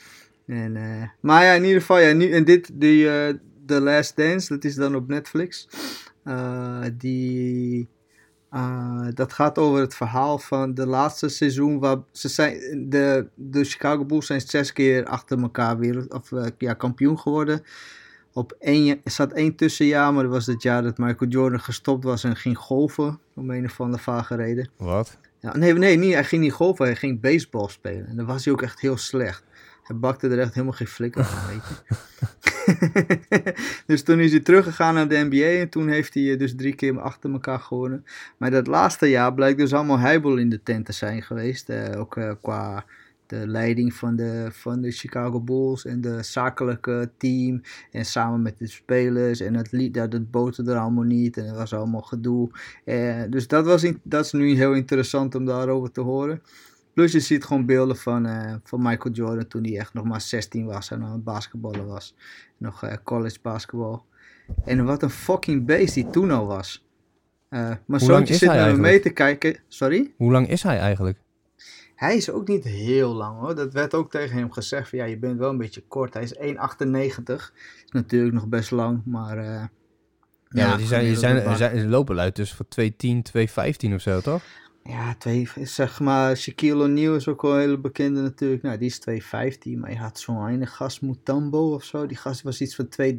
[0.46, 0.72] En,
[1.20, 3.05] maar ja, in ieder geval, ja, nu, en dit, die,
[3.66, 5.68] The Last Dance, dat is dan op Netflix.
[6.96, 7.88] Die,
[8.55, 11.79] eh, dat gaat over het verhaal van de laatste seizoen.
[11.79, 16.47] Waar ze zijn, de, de Chicago Bulls zijn zes keer achter elkaar wereld, of, eh,
[16.59, 17.62] ja, kampioen geworden.
[18.33, 22.05] Op één, er zat één tussenjaar, maar dat was het jaar dat Michael Jordan gestopt
[22.05, 23.19] was en ging golven.
[23.35, 24.71] Om een of andere vage reden.
[24.77, 25.19] Wat?
[25.38, 28.07] Ja, nee, nee, niet, hij ging niet golfen, hij ging baseball spelen.
[28.07, 29.45] En dan was hij ook echt heel slecht.
[29.85, 32.03] Hij bakte er echt helemaal geen flikker van, weet je.
[33.87, 36.75] dus toen is hij teruggegaan naar de NBA en toen heeft hij eh, dus drie
[36.75, 38.05] keer achter elkaar gewonnen.
[38.37, 41.68] Maar dat laatste jaar blijkt dus allemaal heibel in de tent te zijn geweest.
[41.68, 42.85] eh, ook eh, qua
[43.27, 47.62] de leiding van de, van de Chicago Bulls en de zakelijke team.
[47.90, 51.57] En samen met de spelers en het lied, dat boterde er allemaal niet en het
[51.57, 52.51] was allemaal gedoe.
[53.31, 56.42] Dus dat, was in- dat is nu heel interessant om daarover te horen.
[56.95, 60.21] Plus je ziet gewoon beelden van, eh, van Michael Jordan toen hij echt nog maar
[60.21, 62.15] 16 was en aan het basketballen was.
[62.57, 64.05] Nog eh, college basketbal.
[64.65, 66.85] En wat een fucking beest die toen al was.
[67.49, 69.57] Eh mijn lang zoontje is zit naar me mee te kijken.
[69.69, 70.13] Sorry?
[70.17, 71.19] Hoe lang is hij eigenlijk?
[71.95, 73.55] Hij is ook niet heel lang hoor.
[73.55, 74.89] Dat werd ook tegen hem gezegd.
[74.89, 76.15] Van, ja, je bent wel een beetje kort.
[76.15, 76.43] Hij is 1,98.
[77.85, 79.39] Is natuurlijk nog best lang, maar...
[79.39, 79.65] eh,
[80.49, 81.17] Ja, die, zijn, die,
[81.57, 84.43] zijn, lopen uit dus voor 210, 215 of zo, toch?
[84.88, 88.62] Ja, twee, zeg maar, Shaquille O'Neal is ook wel een hele bekende natuurlijk.
[88.62, 89.79] Nou, die is 2,15.
[89.79, 92.07] Maar je had zo'n ene gast, Mutombo of zo.
[92.07, 93.12] Die gast was iets van 2,30.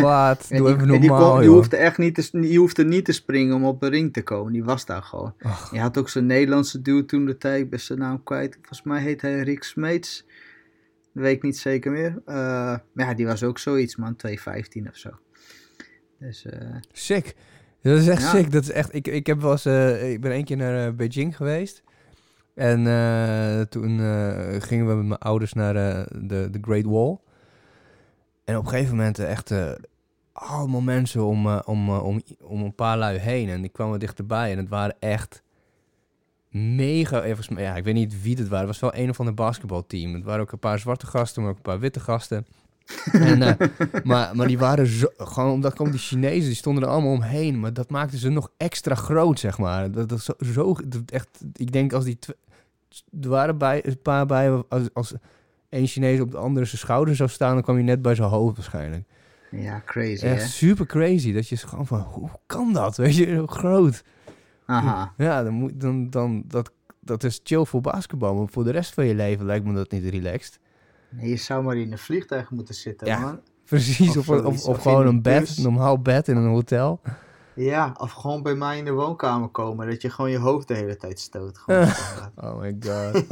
[0.00, 0.46] Wat?
[0.48, 3.12] Doe die, even en die, kon- die hoefde echt niet te, die hoefde niet te
[3.12, 4.52] springen om op de ring te komen.
[4.52, 5.34] Die was daar gewoon.
[5.72, 8.54] Je had ook zo'n Nederlandse dude toen de tijd, ben zijn naam kwijt.
[8.54, 10.24] Volgens mij heet hij Rick Smeets.
[11.14, 12.22] Dat weet ik niet zeker meer.
[12.26, 12.34] Eh,
[12.92, 14.16] maar ja, die was ook zoiets, man.
[14.16, 15.10] 2,15 of zo.
[16.18, 17.34] Dus, eh, Sick.
[17.82, 18.30] Dat is echt Ja.
[18.30, 18.50] sick.
[18.50, 20.92] Dat is echt, ik, ik, heb wel eens, eh, ik ben één keer naar eh,
[20.92, 21.82] Beijing geweest.
[22.54, 23.98] En eh, toen
[24.60, 27.18] gingen we met mijn ouders naar de, de Great Wall.
[28.44, 29.52] En op een gegeven moment echt
[30.32, 33.48] allemaal mensen om, om, om, om een paar lui heen.
[33.48, 34.52] En die kwamen dichterbij.
[34.52, 35.42] En het waren echt
[36.50, 37.24] mega...
[37.56, 38.68] Ja, ik weet niet wie het waren.
[38.68, 40.14] Het was wel een of ander basketbalteam.
[40.14, 42.46] Het waren ook een paar zwarte gasten, maar ook een paar witte gasten.
[43.12, 43.68] en, eh,
[44.04, 45.06] maar, maar die waren zo...
[45.16, 47.60] Gewoon omdat komen die Chinezen, die stonden er allemaal omheen.
[47.60, 49.90] Maar dat maakte ze nog extra groot, zeg maar.
[49.90, 51.28] Dat, zo, zo dat echt...
[51.52, 52.18] Ik denk als die...
[52.18, 52.30] tw-
[53.22, 54.62] Er waren bij, een paar bij...
[54.68, 55.14] Als, als
[55.68, 57.54] één Chinees op de andere zijn schouder zou staan...
[57.54, 59.04] dan kwam je net bij zijn hoofd waarschijnlijk.
[59.50, 60.48] ja, crazy, Echt hè?
[60.48, 61.32] super crazy.
[61.32, 62.00] Dat je gewoon van...
[62.00, 62.96] Hoe kan dat?
[62.96, 64.02] Weet je, zo groot.
[64.66, 65.12] Aha.
[65.16, 68.34] Ja, dan moet, dan, dan, dat, dat is chill voor basketbal.
[68.34, 70.58] Maar voor de rest van je leven lijkt me dat niet relaxed.
[71.12, 73.18] Nee, je zou maar in een vliegtuig moeten zitten, Ja.
[73.18, 73.40] man.
[73.64, 76.48] Precies, Of of, of, zoiets, of, of gewoon een bed, een normaal bed in een
[76.50, 77.00] hotel.
[77.54, 79.88] Ja, of gewoon bij mij in de woonkamer komen.
[79.90, 81.58] Dat je gewoon je hoofd de hele tijd stoot.
[81.58, 81.86] Gewoon.
[82.44, 83.24] Oh my god.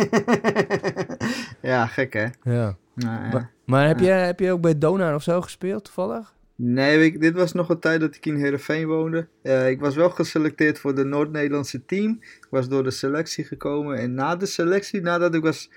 [1.62, 2.26] ja, gek, hè?
[2.42, 2.76] ja.
[2.94, 3.28] Nou, ja.
[3.32, 6.34] Maar, maar heb, je, heb je ook bij Donar of zo gespeeld, toevallig?
[6.54, 9.28] Nee, ik- dit was nog een tijd dat ik in Heerenveen woonde.
[9.42, 12.18] Eh, ik was wel geselecteerd voor de Noord-Nederlandse team.
[12.20, 13.98] Ik was door de selectie gekomen.
[13.98, 15.70] En na de selectie, nadat ik was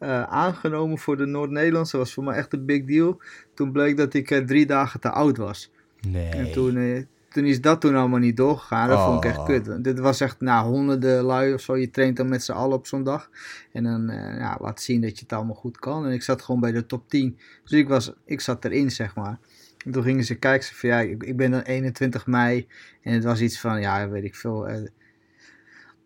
[0.00, 3.20] eh, aangenomen voor de Noord-Nederlandse, was voor mij echt een big deal.
[3.54, 5.70] Toen bleek dat ik eh, drie dagen te oud was.
[6.08, 6.28] Nee.
[6.28, 8.88] En toen, eh, toen is dat toen allemaal niet doorgegaan.
[8.88, 9.46] Dat vond ik echt Oh.
[9.46, 9.84] kut.
[9.84, 11.76] Dit was echt na honderden lui of zo.
[11.76, 13.30] Je traint dan met z'n allen op zo'n dag.
[13.72, 14.06] En dan
[14.38, 16.06] ja, laat zien dat je het allemaal goed kan.
[16.06, 17.38] En ik zat gewoon bij de top 10.
[17.62, 19.38] Dus ik, was, ik zat erin, zeg maar.
[19.84, 20.66] En toen gingen ze kijken.
[20.66, 22.66] Ze van, ja, ik, ik ben dan 21 mei.
[23.02, 24.68] En het was iets van, ja, weet ik veel.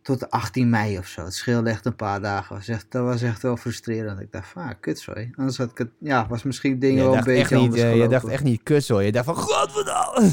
[0.05, 1.25] Tot 18 mei of zo.
[1.25, 2.57] Het scheelde echt een paar dagen.
[2.57, 4.21] Was echt, dat was echt wel frustrerend.
[4.21, 5.31] Ik dacht van, ah, kut sorry.
[5.37, 8.09] Anders had ik het, ja, was misschien dingen wel een beetje niet, anders eh, je
[8.09, 9.01] dacht echt niet kut zo.
[9.01, 10.31] Je dacht van, godverdamme.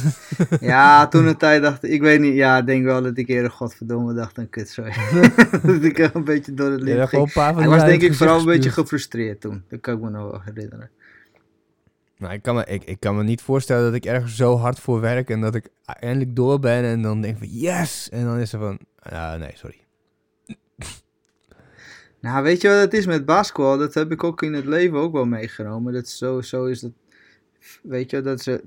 [0.71, 3.51] Ja, toen een tijd dacht ik, weet niet, ja, ik denk wel dat ik eerder
[3.51, 4.93] godverdomme dacht dan kut, sorry.
[5.63, 7.27] dat ik een beetje door het leven ging.
[7.59, 9.63] Ik was denk ik vooral een beetje gefrustreerd toen.
[9.69, 10.89] Dat kan ik me nog wel herinneren.
[12.21, 14.79] Nou, ik kan, me, ik, ik kan me niet voorstellen dat ik ergens zo hard
[14.79, 18.09] voor werk en dat ik eindelijk door ben en dan denk van yes.
[18.09, 18.79] En dan is er van,
[19.09, 19.79] ja, nee, sorry.
[22.21, 23.77] Nou, weet je wat het is met basketbal?
[23.77, 25.93] Dat heb ik ook in het leven ook wel meegenomen.
[25.93, 26.91] Dat zo, zo is dat,
[27.83, 28.63] weet je, dat ze...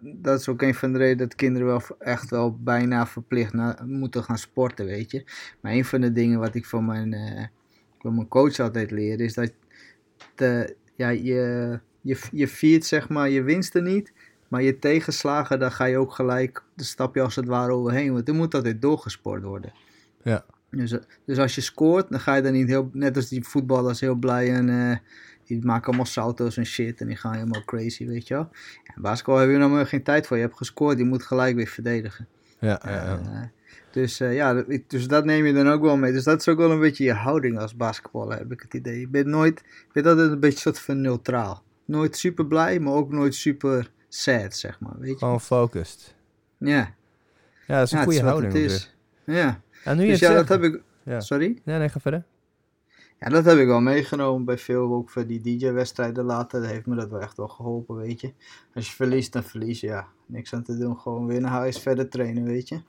[0.00, 3.78] Dat is ook een van de redenen dat kinderen wel echt wel bijna verplicht na-
[3.86, 5.24] moeten gaan sporten, weet je.
[5.60, 7.44] Maar een van de dingen wat ik van mijn, eh,
[7.98, 9.52] van mijn coach altijd leer, is dat
[10.34, 14.12] de, ja, je, je, je viert zeg maar je winsten niet,
[14.48, 18.12] maar je tegenslagen, daar ga je ook gelijk, de stap je als het ware overheen,
[18.12, 19.72] want er moet altijd doorgesport worden.
[20.22, 20.44] Ja.
[20.70, 20.94] Dus,
[21.24, 24.14] dus als je scoort, dan ga je dan niet heel, net als die voetballers, heel
[24.14, 24.96] blij en eh,
[25.44, 28.48] die maken allemaal salto's en shit en die gaan helemaal crazy, weet je wel.
[28.96, 31.56] In basketbal heb je nog maar geen tijd voor, je hebt gescoord, je moet gelijk
[31.56, 32.26] weer verdedigen.
[32.60, 33.20] Ja, ja, ja.
[33.32, 33.42] Eh,
[33.90, 36.12] dus eh, ja, dat- dus dat neem je dan ook wel mee.
[36.12, 39.00] Dus dat is ook wel een beetje je houding als basketballer, heb ik het idee.
[39.00, 41.62] Je bent nooit, je bent altijd een beetje soort van neutraal.
[41.88, 45.16] Nooit super blij, maar ook nooit super sad, zeg maar, weet je.
[45.18, 46.14] Gewoon focused.
[46.58, 46.94] Ja,
[47.66, 48.52] Ja, dat is een ja goede houding.
[48.52, 48.96] het is.
[49.24, 51.20] Ja, Ja, nu je dus ja, dat heb ik, Ja.
[51.20, 51.60] sorry?
[51.64, 52.24] Ja, nee, ga verder.
[53.20, 56.60] Ja, dat heb ik wel meegenomen bij veel, ook voor die DJ-wedstrijden later.
[56.60, 58.32] Dat heeft me dat wel echt wel geholpen, weet je.
[58.74, 60.06] Als je verliest, dan verlies je, ja.
[60.26, 62.80] Niks aan te doen, gewoon weer naar huis, verder trainen, weet je.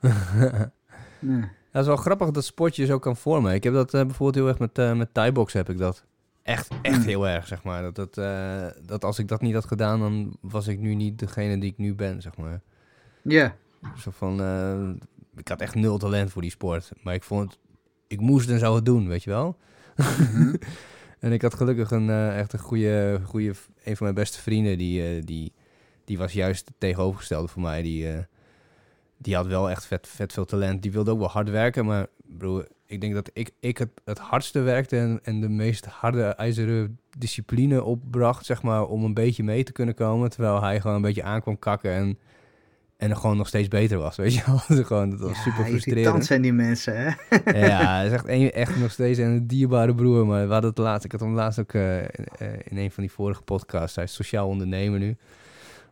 [1.20, 1.38] Ja.
[1.72, 3.54] Ja, het is wel grappig dat sport je zo kan vormen.
[3.54, 6.04] Ik heb dat eh, bijvoorbeeld heel erg met, eh met Thai-box heb ik dat.
[6.42, 7.82] Echt, echt heel erg, zeg maar.
[7.82, 11.18] Dat, dat, eh, dat als ik dat niet had gedaan, dan was ik nu niet
[11.18, 12.60] degene die ik nu ben, zeg maar.
[13.22, 13.56] Ja,
[13.98, 14.90] Zo van, eh,
[15.36, 16.92] ik had echt nul talent voor die sport.
[17.02, 17.58] Maar ik vond het,
[18.06, 19.56] ik moest en zou het doen, weet je wel.
[19.96, 20.54] Mhm.
[21.20, 24.78] En ik had gelukkig een eh, echt een goede, goede, een van mijn beste vrienden,
[24.78, 25.52] die, die,
[26.04, 27.82] die was juist het tegenovergestelde voor mij.
[27.82, 28.06] Die,
[29.16, 30.82] die had wel echt vet, vet veel talent.
[30.82, 32.06] Die wilde ook wel hard werken, maar
[32.38, 36.22] broer, ik denk dat ik, ik het, het hardste werkte en, en de meest harde
[36.22, 40.30] ijzeren discipline opbracht, zeg maar, om een beetje mee te kunnen komen.
[40.30, 42.18] Terwijl hij gewoon een beetje aankwam kakken en,
[42.96, 44.84] en gewoon nog steeds beter was, weet je wel.
[44.84, 46.24] gewoon, dat was ja, super frustrerend.
[46.24, 47.06] zijn die mensen, hè.
[47.66, 50.26] Ja, hij is echt, een, echt nog steeds een dierbare broer.
[50.26, 52.90] Maar we hadden het laatst, ik had hem laatst ook eh, in, eh, in een
[52.90, 53.96] van die vorige podcasts.
[53.96, 55.16] Hij is sociaal ondernemer nu.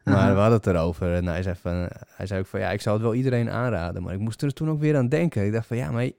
[0.04, 1.14] Maar we hadden het erover.
[1.14, 4.02] En hij zei, van, hij zei ook van, ja, ik zou het wel iedereen aanraden.
[4.02, 5.46] Maar ik moest er toen ook weer aan denken.
[5.46, 6.10] Ik dacht van, ja, maar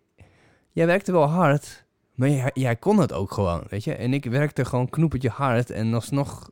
[0.79, 1.85] jij werkte wel hard.
[2.15, 3.93] Maar jij, jij kon het ook gewoon, weet je.
[3.93, 5.69] En ik werkte gewoon knoepertje hard.
[5.69, 6.49] En alsnog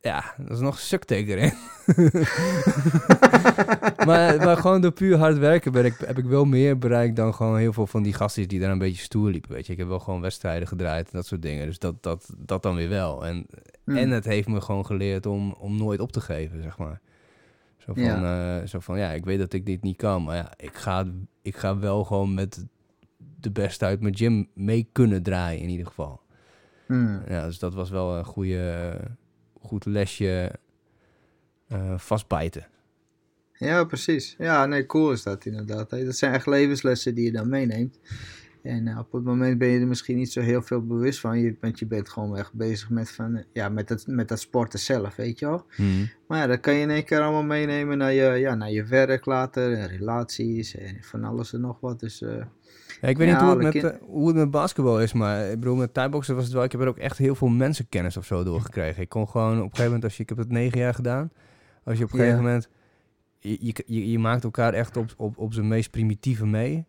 [0.00, 1.52] ja, dat is nog sukteker in.
[4.06, 7.34] maar, maar gewoon door puur hard werken ben ik, heb ik wel meer bereikt dan
[7.34, 9.52] gewoon heel veel van die gasten die daar een beetje stoer liepen.
[9.52, 11.66] Weet je, ik heb wel gewoon wedstrijden gedraaid en dat soort dingen.
[11.66, 13.26] Dus dat, dat, dat dan weer wel.
[13.26, 13.46] En,
[13.84, 13.96] Hmm.
[13.96, 17.00] en het heeft me gewoon geleerd om, om nooit op te geven, zeg maar.
[17.76, 18.66] Zo van, ja.
[18.66, 21.06] zo van, ja, ik weet dat ik dit niet kan, maar ja, ik ga,
[21.42, 22.66] ik ga wel gewoon met
[23.42, 26.20] de beste uit mijn gym mee kunnen draaien in ieder geval.
[26.86, 27.22] Hmm.
[27.28, 28.94] Ja, dus dat was wel een goede,
[29.60, 30.52] goed lesje
[31.72, 32.66] uh, vastbijten.
[33.52, 34.34] Ja, precies.
[34.38, 35.90] Ja, nee, cool is dat inderdaad.
[35.90, 37.98] Dat zijn echt levenslessen die je dan meeneemt.
[38.62, 41.38] En uh, op het moment ben je er misschien niet zo heel veel bewust van.
[41.38, 44.78] Je, want je bent gewoon echt bezig met, van, ja, met, het, met dat sporten
[44.78, 45.66] zelf, weet je wel.
[45.70, 46.10] Hmm.
[46.26, 48.84] Maar ja, dat kan je in één keer allemaal meenemen naar je, ja, naar je
[48.84, 49.72] werk later.
[49.72, 52.00] En relaties en van alles en nog wat.
[52.00, 52.20] Dus...
[52.20, 52.44] Uh,
[53.02, 55.50] ja, ik weet ja, niet hoe het, met, uh, hoe het met basketbal is, maar
[55.50, 56.62] ik bedoel, met thaiboxen was het wel...
[56.64, 59.02] Ik heb er ook echt heel veel mensenkennis of zo doorgekregen.
[59.02, 61.30] Ik kon gewoon op een gegeven moment, als je, ik heb het negen jaar gedaan...
[61.84, 62.68] Als je op een gegeven moment...
[63.38, 66.84] Je, je, je, maakt elkaar echt op, op, op zijn meest primitieve mee.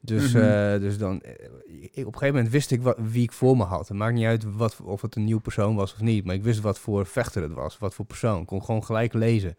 [0.00, 0.50] Dus, mm -hmm.
[0.50, 1.22] uh, dus dan...
[1.64, 3.88] Ik, op een gegeven moment wist ik wat, wie ik voor me had.
[3.88, 6.24] Het maakt niet uit wat, of het een nieuw persoon was of niet.
[6.24, 7.78] Maar ik wist wat voor vechter het was.
[7.78, 8.40] Wat voor persoon.
[8.40, 9.56] Ik kon gewoon gelijk lezen.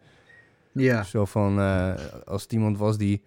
[0.72, 1.02] Ja.
[1.02, 1.58] Zo van...
[1.58, 1.94] Uh,
[2.24, 3.22] als het iemand was die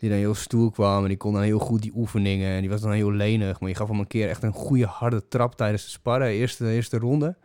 [0.00, 2.70] die dan heel stoer kwam en die kon dan heel goed die oefeningen en die
[2.70, 5.56] was dan heel lenig, maar je gaf hem een keer echt een goede harde trap
[5.56, 7.36] tijdens de sparren, eerste, eerste ronde.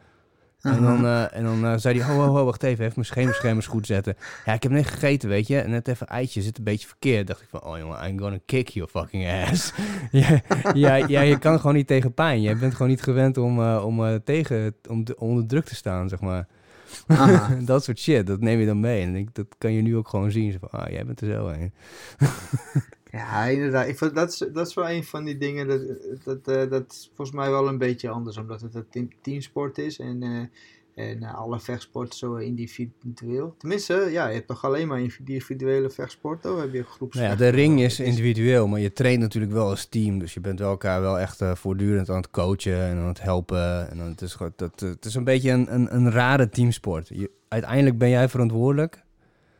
[0.61, 3.07] En dan, uh, en dan uh, zei hij, ho, ho, ho, wacht even, even mijn
[3.07, 4.15] schemerschermers goed zetten.
[4.45, 7.27] Ja, ik heb net gegeten, weet je, en net even eitje, zit een beetje verkeerd.
[7.27, 9.73] dacht ik van, oh jongen, I'm gonna kick your fucking ass.
[10.11, 10.41] ja,
[10.73, 12.41] ja, ja, je kan gewoon niet tegen pijn.
[12.41, 16.09] Je bent gewoon niet gewend om, uh, om, tegen, om de, onder druk te staan,
[16.09, 16.47] zeg maar.
[17.65, 19.01] dat soort shit, dat neem je dan mee.
[19.01, 20.51] En ik, dat kan je nu ook gewoon zien.
[20.51, 21.71] Zo van, ah, jij bent er zo een.
[23.19, 23.87] ja, inderdaad.
[23.87, 25.67] Ik vond, dat, is, dat is wel een van die dingen.
[25.67, 25.81] Dat,
[26.23, 28.37] dat, uh, dat is volgens mij wel een beetje anders.
[28.37, 29.99] Omdat het een teamsport is.
[29.99, 30.45] En, uh,
[30.95, 33.55] en uh, alle vechtsporten zo individueel.
[33.57, 36.53] Tenminste, ja, je hebt toch alleen maar individuele vechtsporten?
[36.53, 37.15] Of heb je groeps?
[37.15, 38.67] Nou ja, de ring is individueel.
[38.67, 40.19] Maar je traint natuurlijk wel als team.
[40.19, 42.81] Dus je bent wel elkaar wel echt voortdurend aan het coachen.
[42.81, 43.89] En aan het helpen.
[43.89, 47.07] En dan, het, is, dat, het is een beetje een, een, een rare teamsport.
[47.07, 49.03] Je, uiteindelijk ben jij verantwoordelijk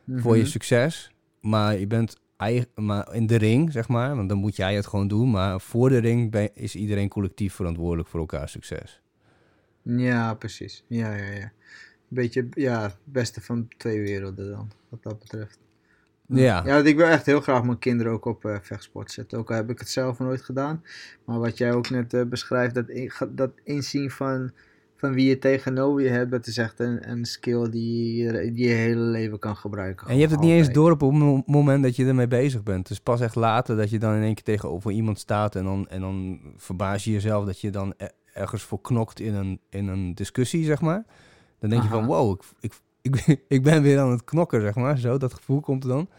[0.03, 0.23] mm -hmm.
[0.23, 1.11] voor je succes.
[1.41, 4.87] Maar je bent eigen, maar in de ring, zeg maar, want dan moet jij het
[4.87, 5.31] gewoon doen.
[5.31, 9.03] Maar voor de ring ben, is iedereen collectief verantwoordelijk voor elkaar succes.
[9.87, 10.83] Ja, precies.
[10.87, 11.51] Ja, ja, ja.
[12.09, 15.59] Een beetje, ja, het beste van twee werelden dan, wat dat betreft.
[16.27, 16.63] Ja.
[16.65, 19.37] Ja, ik wil echt heel graag mijn kinderen ook op uh, vechtsport zetten.
[19.37, 20.83] Ook al heb ik het zelf nooit gedaan.
[21.25, 24.51] Maar wat jij ook net uh, beschrijft, dat, in, dat inzien van,
[24.95, 28.67] van wie je tegenover je hebt, dat is echt een, een skill die, je- die
[28.67, 30.07] je hele leven kan gebruiken.
[30.07, 32.63] En je hebt het niet eens door op het mo- moment dat je ermee bezig
[32.63, 32.87] bent.
[32.87, 35.87] Dus pas echt later dat je dan in één keer tegenover iemand staat en dan,
[35.89, 39.87] en dan verbaas je jezelf dat je dan e- ergens voor knokt in een, in
[39.87, 41.05] een discussie, zeg maar.
[41.59, 44.75] Dan denk je van, wow, ik, ik, ik, ik ben weer aan het knokken, zeg
[44.75, 44.97] maar.
[44.97, 46.09] Zo, dat gevoel komt er dan.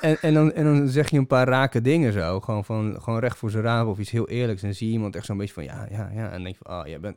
[0.00, 2.40] en, en, dan, en dan zeg je een paar rake dingen zo.
[2.40, 4.62] Gewoon, van, gewoon recht voor zijn raap of iets heel eerlijks.
[4.62, 6.24] En zie je iemand echt zo'n beetje van ja, ja, ja.
[6.24, 7.16] En dan denk je van, oh, jij bent,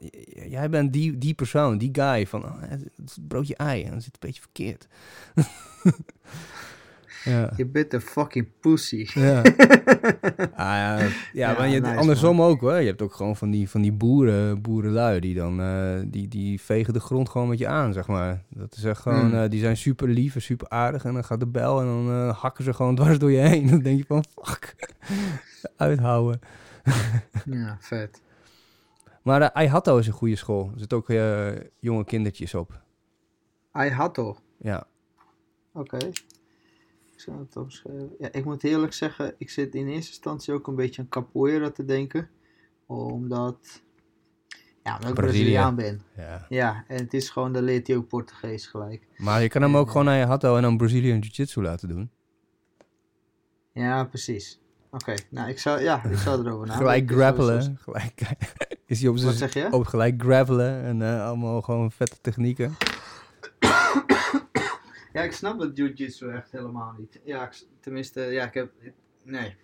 [0.49, 2.27] jij bent die, die persoon, die guy.
[2.27, 3.83] Van, oh, het broodje ei.
[3.83, 4.87] En dan zit het een beetje verkeerd.
[7.23, 7.53] ja.
[7.55, 9.07] Je bent een fucking pussy.
[9.13, 9.41] Ja.
[10.55, 12.73] Ah, ja, ja, Ja, maar je, nice, andersom ook hoor.
[12.79, 16.61] Je hebt ook gewoon van die, van die boeren, boerenlui die dan eh, die, die
[16.61, 18.43] vegen de grond gewoon met je aan, zeg maar.
[18.49, 19.33] Dat is echt gewoon, Hmm.
[19.43, 21.03] eh, die zijn super lief en super aardig.
[21.05, 23.67] En dan gaat de bel en dan eh, hakken ze gewoon dwars door je heen.
[23.67, 24.75] Dan denk je van fuck,
[25.77, 26.39] uithouden.
[27.45, 28.21] Ja, vet.
[29.23, 30.69] Maar uh, Aihatto is een goede school.
[30.73, 31.47] Er zitten ook eh,
[31.79, 32.81] jonge kindertjes op.
[33.71, 34.37] Aihato.
[34.59, 34.83] Ja.
[35.73, 35.97] Oké.
[37.25, 37.83] Het.
[38.19, 41.69] Ja, ik moet eerlijk zeggen, ik zit in eerste instantie ook een beetje aan capoeira
[41.71, 42.29] te denken.
[42.85, 43.81] Omdat,
[44.83, 45.15] ja, omdat ik.
[45.15, 46.01] Braziliaan ben.
[46.17, 46.45] ja.
[46.49, 49.07] Ja, en het is gewoon, dan leert hij ook Portugees gelijk.
[49.17, 52.09] Maar je kan hem ook gewoon naar Aihatto en dan Brazilian Jiu-Jitsu laten doen.
[53.73, 54.59] Ja, precies.
[54.91, 56.75] Oké, nou, ik zal, ja, ik zal erover nadenken.
[56.75, 57.77] gelijk grappelen.
[57.81, 58.21] Gelijk,
[58.85, 59.67] is hij op Wat zijn zeg je?
[59.71, 62.75] Ook gelijk gravelen en eh, allemaal gewoon vette technieken.
[65.13, 67.19] Ja, ik snap het jiu-jitsu echt helemaal niet.
[67.23, 68.93] Ja, ik, tenminste, ja, ik heb, ik-
[69.23, 69.55] nee.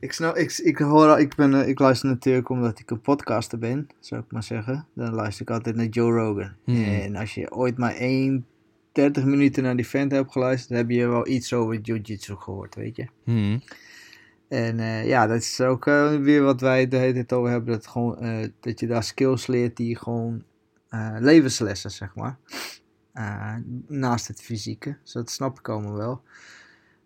[0.00, 3.58] Ik snap, ik, ik hoor, ik ben, eh, ik luister natuurlijk omdat ik een podcaster
[3.58, 4.86] ben, zou ik maar zeggen.
[4.94, 6.52] Dan luister ik altijd naar Joe Rogan.
[6.64, 6.84] Hmm.
[6.84, 8.46] En als je ooit maar 1,
[8.92, 12.74] 30 minuten naar die vent hebt geluisterd, dan heb je wel iets over jiu-jitsu gehoord,
[12.74, 13.06] weet je.
[13.24, 13.62] Hmm.
[14.48, 17.72] En eh, ja, dat is ook eh, weer wat wij de hele tijd over hebben.
[17.72, 20.44] Dat, gewoon, dat je daar skills leert die gewoon
[21.18, 22.38] levenslessen, zeg maar.
[23.14, 23.54] Eh,
[23.86, 24.96] naast het fysieke.
[25.02, 26.22] Dus dat snap ik allemaal wel.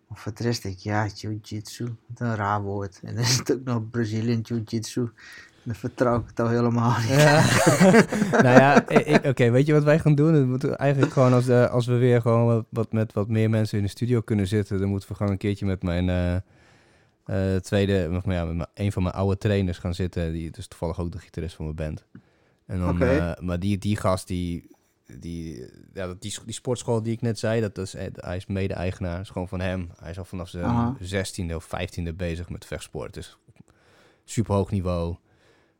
[0.07, 1.83] Maar voor de rest denk ik, ja, jiu-jitsu.
[2.07, 2.99] Wat een raar woord.
[3.03, 5.09] En dan is het ook nog Brazilian jiu-jitsu.
[5.63, 7.07] Dan vertrouw ik het al helemaal niet.
[7.09, 7.41] Ja.
[8.43, 8.85] nou ja,
[9.29, 10.33] oké, weet je wat wij gaan doen?
[10.33, 13.27] Dan moeten we eigenlijk gewoon als, eh, als we weer gewoon wat, wat met wat
[13.27, 16.09] meer mensen in de studio kunnen zitten, dan moeten we gewoon een keertje met mijn
[17.25, 20.31] eh, tweede, of, maar ja, met mijn- een van mijn oude trainers gaan zitten.
[20.31, 22.05] Die is toevallig ook de gitarist van mijn band.
[22.65, 22.97] En dan,
[23.39, 24.69] maar die, die gast, die,
[25.17, 29.19] die, ja, die, die sportschool die ik net zei, dat is, eh, hij is mede-eigenaar,
[29.19, 29.89] is gewoon van hem.
[29.99, 30.97] Hij is al vanaf zijn Aha.
[31.01, 33.13] 16e of 15e bezig met vechtsport.
[33.13, 33.37] Dus
[34.23, 35.15] super hoog niveau.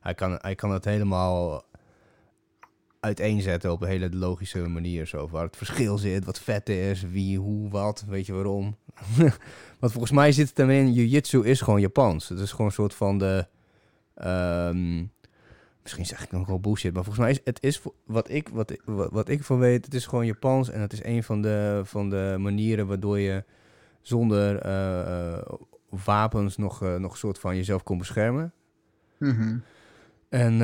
[0.00, 1.64] Hij kan, hij kan het helemaal
[3.00, 5.06] uiteenzetten op een hele logische manier.
[5.06, 8.76] Zo, waar het verschil zit, wat vet is, wie, hoe, wat, weet je waarom.
[9.80, 12.28] Want volgens mij zit het erin, jiu-jitsu is gewoon Japans.
[12.28, 13.46] Het is gewoon een soort van de...
[14.14, 15.04] ehm,
[15.96, 18.70] misschien zeg ik nog wel bullshit, maar volgens mij is het is wat ik, wat,
[18.70, 20.70] ik- wat, ik ervan weet, het is gewoon Japans.
[20.70, 23.44] En het is een van de, van de manieren waardoor je
[24.00, 25.42] zonder eh, eh,
[26.04, 28.52] wapens nog, eh, nog een soort van jezelf kon beschermen.
[29.18, 29.58] Mhm.
[30.28, 30.58] En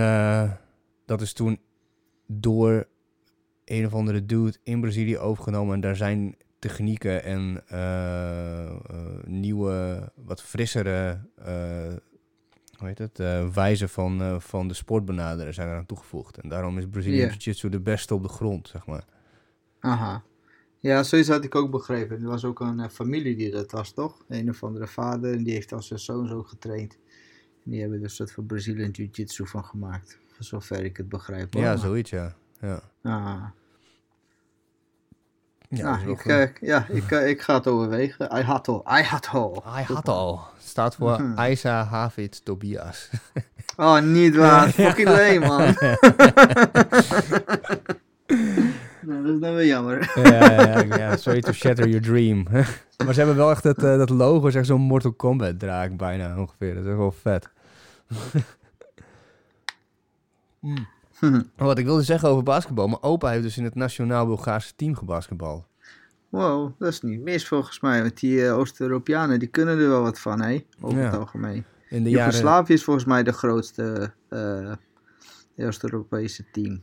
[1.06, 1.58] dat is toen
[2.26, 2.86] door
[3.64, 5.74] een of andere dude in Brazilië overgenomen.
[5.74, 7.62] En daar zijn technieken en
[9.24, 11.20] nieuwe, wat frissere,
[12.78, 16.38] hoe heet het, eh, wijzen van, eh, van de sport benaderen zijn eraan toegevoegd.
[16.38, 17.26] En daarom is Brazilian Ja.
[17.32, 19.04] Jiu-Jitsu de beste op de grond, zeg maar.
[19.80, 20.22] Aha.
[20.80, 22.22] Ja, zoiets had ik ook begrepen.
[22.22, 24.24] Er was ook een eh, familie die dat was, toch?
[24.28, 26.98] Een of andere vader en die heeft als zijn zoon zo getraind.
[27.64, 30.18] En die hebben dus dat voor Brazilian Jiu-Jitsu van gemaakt.
[30.32, 31.52] Voor zover ik het begrijp.
[31.54, 31.62] hoor.
[31.62, 32.36] Ja, zoiets, ja.
[32.60, 33.44] Ja, Ah.
[35.68, 38.38] Ja, Nou, dat ik, eh, ja ik, eh, ik ga het overwegen.
[38.38, 38.85] I had al.
[38.98, 39.62] I had al.
[39.66, 40.40] Hij had al.
[40.59, 41.50] Staat voor Mhm.
[41.50, 43.11] Isa Havid Tobias.
[43.79, 44.68] Oh, niet waar.
[44.68, 45.59] Fucking lame, man.
[49.07, 50.12] nou, dat is dan weer jammer.
[50.14, 52.46] ja, ja, ja, sorry to shatter your dream.
[53.05, 56.38] maar ze hebben wel echt het, eh, dat logo, echt zo'n Mortal Kombat draak bijna
[56.38, 56.74] ongeveer.
[56.74, 57.48] Dat is wel vet.
[60.61, 60.87] Mm.
[61.57, 62.87] Wat ik wilde zeggen over basketbal.
[62.88, 65.66] Mijn opa heeft dus in het Nationaal Bulgaarse team gebasketbal.
[66.29, 68.00] Wow, dat is niet mis volgens mij.
[68.00, 70.64] Want die eh, Oost-Europeanen, die kunnen er wel wat van, hè?
[70.81, 71.05] Over Ja.
[71.05, 71.64] het algemeen.
[71.88, 72.33] In de jaren...
[72.33, 74.72] Joegoslavië is volgens mij de grootste eh,
[75.57, 76.83] Oost-Europese team.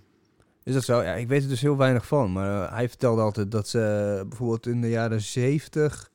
[0.64, 1.02] Is dat zo?
[1.02, 2.32] Ja, ik weet er dus heel weinig van.
[2.32, 6.10] Maar hij vertelde altijd dat ze bijvoorbeeld in de jaren zeventig,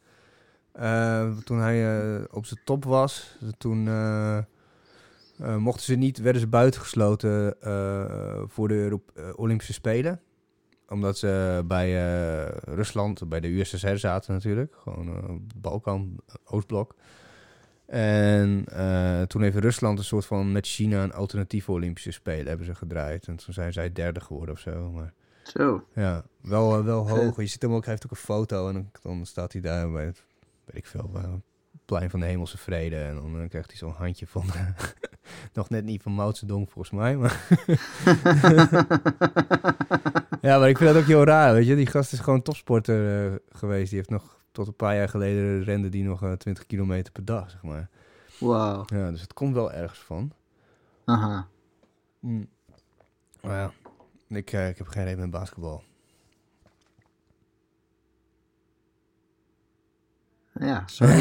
[1.44, 3.88] toen hij op zijn top was, toen
[5.38, 10.20] eh, mochten ze niet, werden ze buitengesloten eh, voor de eh, Olympische Spelen.
[10.88, 11.92] Omdat ze bij
[12.64, 14.74] Rusland, bij de USSR zaten natuurlijk.
[14.76, 16.94] Gewoon Balkan, Oostblok.
[17.86, 18.64] En
[19.26, 23.26] toen heeft Rusland een soort van met China een alternatieve Olympische Spelen hebben ze gedraaid.
[23.26, 24.90] En toen zijn zij derde geworden of zo.
[24.90, 25.84] Maar Zo.
[25.94, 27.36] ja, wel, wel hoog.
[27.36, 29.90] Je ziet hem ook, hij heeft ook een foto en dan, dan staat hij daar
[29.90, 30.24] bij het,
[30.64, 31.10] weet ik veel,
[31.88, 32.96] plein van de hemelse vrede.
[32.96, 34.44] En dan eh, krijgt hij zo'n handje van,
[35.52, 37.16] nog net niet van Mao Zedong volgens mij.
[37.16, 37.46] Maar
[40.48, 41.76] ja, maar ik vind dat ook heel raar, weet je.
[41.76, 43.88] Die gast is gewoon topsporter eh, geweest.
[43.88, 47.24] Die heeft nog, tot een paar jaar geleden rende die nog eh, 20 kilometer per
[47.24, 47.88] dag, zeg maar.
[48.38, 48.84] Wauw.
[48.86, 50.32] Ja, dus het komt wel ergens van.
[51.04, 51.46] Aha.
[52.20, 52.48] Mm.
[53.40, 53.72] Maar ja,
[54.36, 55.82] ik, eh, ik heb geen reden met basketbal.
[60.60, 61.14] Ja, sorry.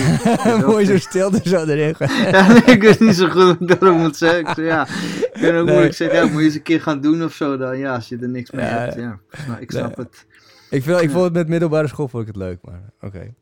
[0.66, 1.02] Mooi zo vet.
[1.02, 1.96] stilte zo erin.
[2.32, 4.40] ja, nee, ik wist niet zo goed wat ik daarom moet zeggen.
[4.40, 5.64] Ik zei, ja, ik kan ook Nee.
[5.64, 7.78] moeilijk zeggen, ja, moet je eens een keer gaan doen of zo dan.
[7.78, 8.96] Ja, als je er niks mee Ja, hebt.
[8.96, 10.06] Ja, ik snap, ik snap nee.
[10.06, 10.26] het.
[10.70, 13.34] Ik, vind, ik vond het met middelbare school vond ik het leuk, maar oké.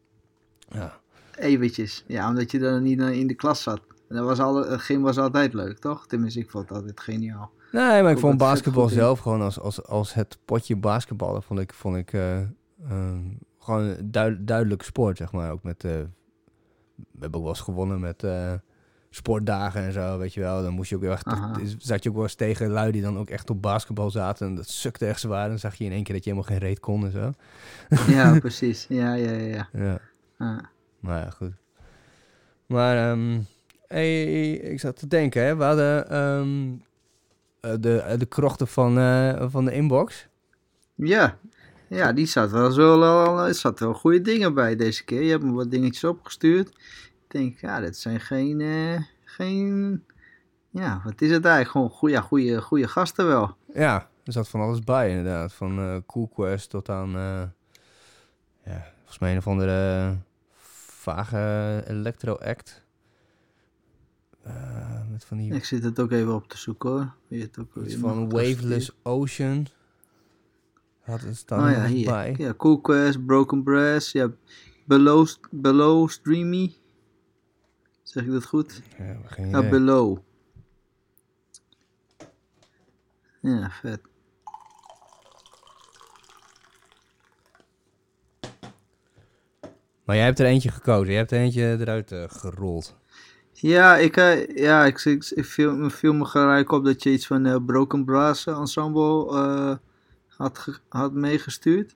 [0.70, 0.94] Ja.
[1.38, 2.04] Eventjes.
[2.08, 3.82] Ja, omdat je dan niet in de klas zat.
[4.10, 6.08] En dat was alle, het gym was altijd leuk, toch?
[6.08, 7.52] Tenminste, ik vond het altijd geniaal.
[7.72, 11.74] Nee, maar ik vond basketbal zelf gewoon als, als, als het potje basketballen vond ik,
[11.74, 12.38] vond ik eh,
[12.90, 13.20] ehm,
[13.66, 15.52] gewoon een duid- duidelijke sport, zeg maar.
[15.52, 15.92] Ook met, eh,
[16.96, 18.54] we hebben ook wel eens gewonnen met eh,
[19.10, 20.62] sportdagen en zo, weet je wel.
[20.64, 21.12] Dan moest je ook heel
[21.62, 24.48] is- zat je ook wel eens tegen lui die dan ook echt op basketbal zaten.
[24.48, 25.48] En dat sukte echt zwaar.
[25.50, 27.32] Dan zag je in één keer dat je helemaal geen reet kon en zo.
[28.08, 28.86] Ja, precies.
[28.90, 29.46] Ja, ja, ja.
[29.46, 29.70] ja.
[29.74, 30.00] Ja.
[30.40, 30.70] Ja.
[31.00, 31.52] Nou ja, goed.
[32.66, 33.40] Maar ehm,
[33.88, 35.56] hey, ik zat te denken, hè.
[35.56, 36.74] We hadden ehm,
[37.60, 38.94] eh, de, de krochten van,
[39.52, 40.28] van de inbox.
[40.96, 41.38] Ja,
[41.96, 45.22] ja die zat wel zo al, er zat wel goede dingen bij deze keer.
[45.22, 46.68] Je hebt me wat dingetjes opgestuurd.
[46.68, 50.04] Ik denk, ja, dat zijn geen, eh, geen,
[50.70, 51.72] ja, wat is het eigenlijk?
[51.72, 53.56] Gewoon goede, goede, goede gasten wel.
[53.74, 55.54] Ja, er zat van alles bij inderdaad.
[55.54, 57.44] Van eh Cool Quest tot aan, eh,
[58.66, 60.16] ja, volgens mij een of andere
[61.02, 62.84] vage electro act.
[65.12, 67.14] Met van die, Ik zit het ook even op te zoeken hoor.
[67.28, 69.68] Weet het ook iets van Waveless Ocean.
[71.06, 72.06] Had staan Oh er ja, hier.
[72.06, 72.36] bij.
[72.38, 74.32] Ja, Cool Quest, Broken Brass, ja,
[74.86, 76.74] Below, Below Streamy.
[78.04, 78.82] Zeg ik dat goed?
[78.98, 79.70] Ja, geen Ja.
[79.70, 80.18] Below.
[83.42, 84.02] Ja, vet.
[90.04, 91.12] Maar jij hebt er eentje gekozen.
[91.12, 92.96] Je hebt er eentje eruit eh, gerold.
[93.52, 97.12] Ja, ik, eh, ja, ik, ik, ik viel, me viel me gelijk op dat je
[97.12, 99.80] iets van eh Broken Brass Ensemble
[100.38, 101.96] had, had meegestuurd.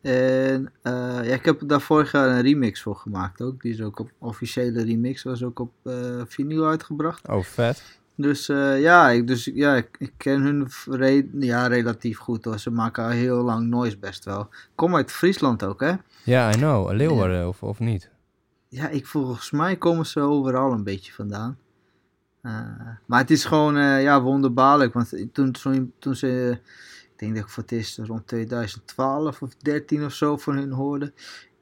[0.00, 3.62] En eh, ja, ik heb daar vorig jaar een remix voor gemaakt ook.
[3.62, 7.28] Die is ook op officiële remix, was ook op eh vinyl uitgebracht.
[7.28, 8.00] Oh, vet.
[8.16, 12.58] Dus eh, ja, ik, dus, ja ik, ik ken hun re- ja, relatief goed hoor.
[12.58, 14.48] Ze maken al heel lang noise best wel.
[14.74, 15.92] Kom uit Friesland ook hè?
[16.24, 16.92] Ja, I know.
[16.92, 18.10] Leeuwarden, of, of niet?
[18.68, 21.58] Ja, ik volgens mij komen ze overal een beetje vandaan.
[23.06, 24.92] Maar het is gewoon ja, wonderbaarlijk.
[24.92, 26.58] Want toen, toen, toen ze,
[27.22, 31.12] denk dat ik voor het eerst rond 2012 of 13 of zo van hun hoorde.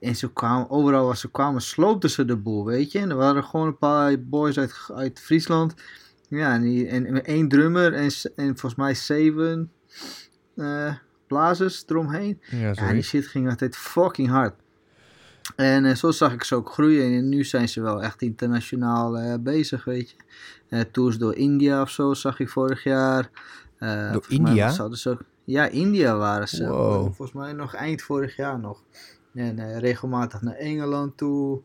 [0.00, 2.98] En ze kwamen, overal waar ze kwamen, sloopten ze de boel, weet je.
[2.98, 5.74] En er waren gewoon een paar boys uit, uit Friesland.
[6.28, 9.72] Ja, en, die, en, en één drummer en, en volgens mij zeven
[10.56, 10.94] eh
[11.26, 12.40] blazers eromheen.
[12.50, 14.54] Ja, Ja, die shit ging altijd fucking hard.
[15.56, 17.16] En eh, zo zag ik ze ook groeien.
[17.16, 20.16] En nu zijn ze wel echt internationaal eh, bezig, weet je.
[20.68, 23.30] Eh, tours door India of zo zag ik vorig jaar.
[23.78, 24.70] Mij India?
[24.70, 26.68] zouden ze ook- ja, India waren ze.
[26.68, 27.02] Wow.
[27.02, 28.82] Volgens mij nog eind vorig jaar nog.
[29.34, 31.60] En eh, regelmatig naar Engeland toe.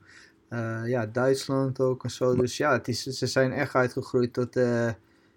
[0.50, 2.36] Eh, ja, Duitsland ook en zo.
[2.36, 4.90] Dus ja, het is, ze zijn echt uitgegroeid tot eh,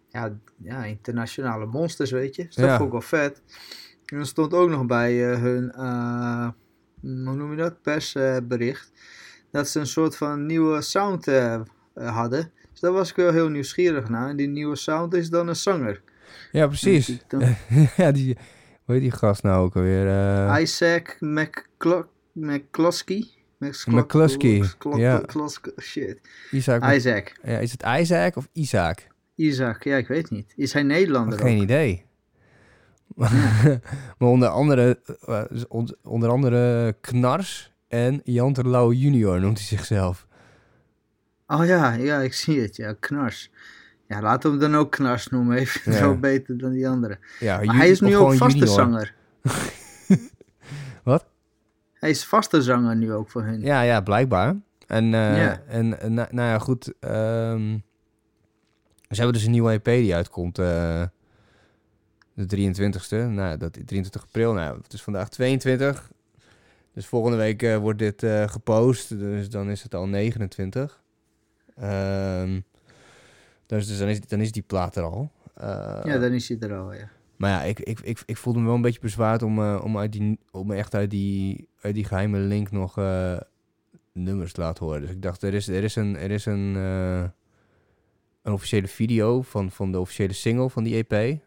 [0.09, 2.45] ja, ja, internationale monsters, weet je.
[2.45, 2.77] Dus dat Ja.
[2.77, 3.43] vond ik wel vet.
[4.07, 5.73] En er stond ook nog bij hun,
[7.01, 8.93] hoe noem je dat, persbericht,
[9.51, 11.27] dat ze een soort van nieuwe sound
[11.95, 12.53] hadden.
[12.71, 14.29] Dus daar was ik wel heel nieuwsgierig naar.
[14.29, 16.03] En die nieuwe sound is dan een zanger.
[16.59, 17.19] Ja, precies.
[17.97, 18.37] Ja, die...
[18.85, 20.07] Hoe heet die gast nou ook alweer?
[20.09, 23.27] Eh, Isaac McClo- McCloskey.
[23.87, 24.63] McCluskey,
[24.97, 25.23] ja.
[25.81, 26.21] Shit.
[26.51, 26.95] Isaac.
[26.95, 27.33] Isaac.
[27.43, 29.07] Ja, is het Isaac of Isaac?
[29.35, 30.53] Isaac, ja, ik weet niet.
[30.57, 31.63] Is hij Nederlander Geen ook?
[31.63, 32.05] idee.
[34.19, 40.27] maar onder andere, eh, on- onder andere Knars en Jan Terlouw junior noemt hij zichzelf.
[41.47, 42.77] Oh ja, ja, ik zie het.
[42.77, 43.51] Ja, Knars.
[44.09, 45.57] Ja, laten we hem dan ook Knars noemen.
[45.57, 46.01] Even Ja.
[46.01, 47.19] wel beter dan die andere.
[47.41, 48.75] Ja, Maar hij is nu ook vaste junior.
[48.75, 49.15] zanger.
[51.05, 51.27] Wat?
[51.93, 53.61] Hij is vaste zanger nu ook voor hun.
[53.61, 54.57] Ja, ja, blijkbaar.
[54.87, 55.61] En, eh, Ja.
[55.69, 56.93] en nou, nou ja, goed.
[57.01, 57.79] ehm,
[59.09, 60.59] ze hebben dus een nieuwe EP die uitkomt.
[60.59, 61.03] eh,
[62.35, 63.17] de 23ste.
[63.17, 64.53] Nou, dat 23 april.
[64.53, 66.11] Nou, het is vandaag 22.
[66.95, 69.19] Dus volgende week eh, wordt dit gepost.
[69.19, 71.03] Dus dan is het al 29.
[71.77, 72.61] Ehm,
[73.69, 75.33] dus, dus dan, is, dan is die plaat er al.
[75.55, 77.09] Eh, Ja, dan is hij er al, ja.
[77.37, 79.99] maar ja, ik, ik, ik, ik voelde me wel een beetje bezwaard om, eh, om,
[79.99, 83.37] uit die, om echt uit die, uit die geheime link nog eh,
[84.13, 85.01] nummers te laten horen.
[85.01, 86.75] Dus ik dacht, er is, er is een, er is een,
[88.43, 91.41] een officiële video van, van de officiële single van die EP.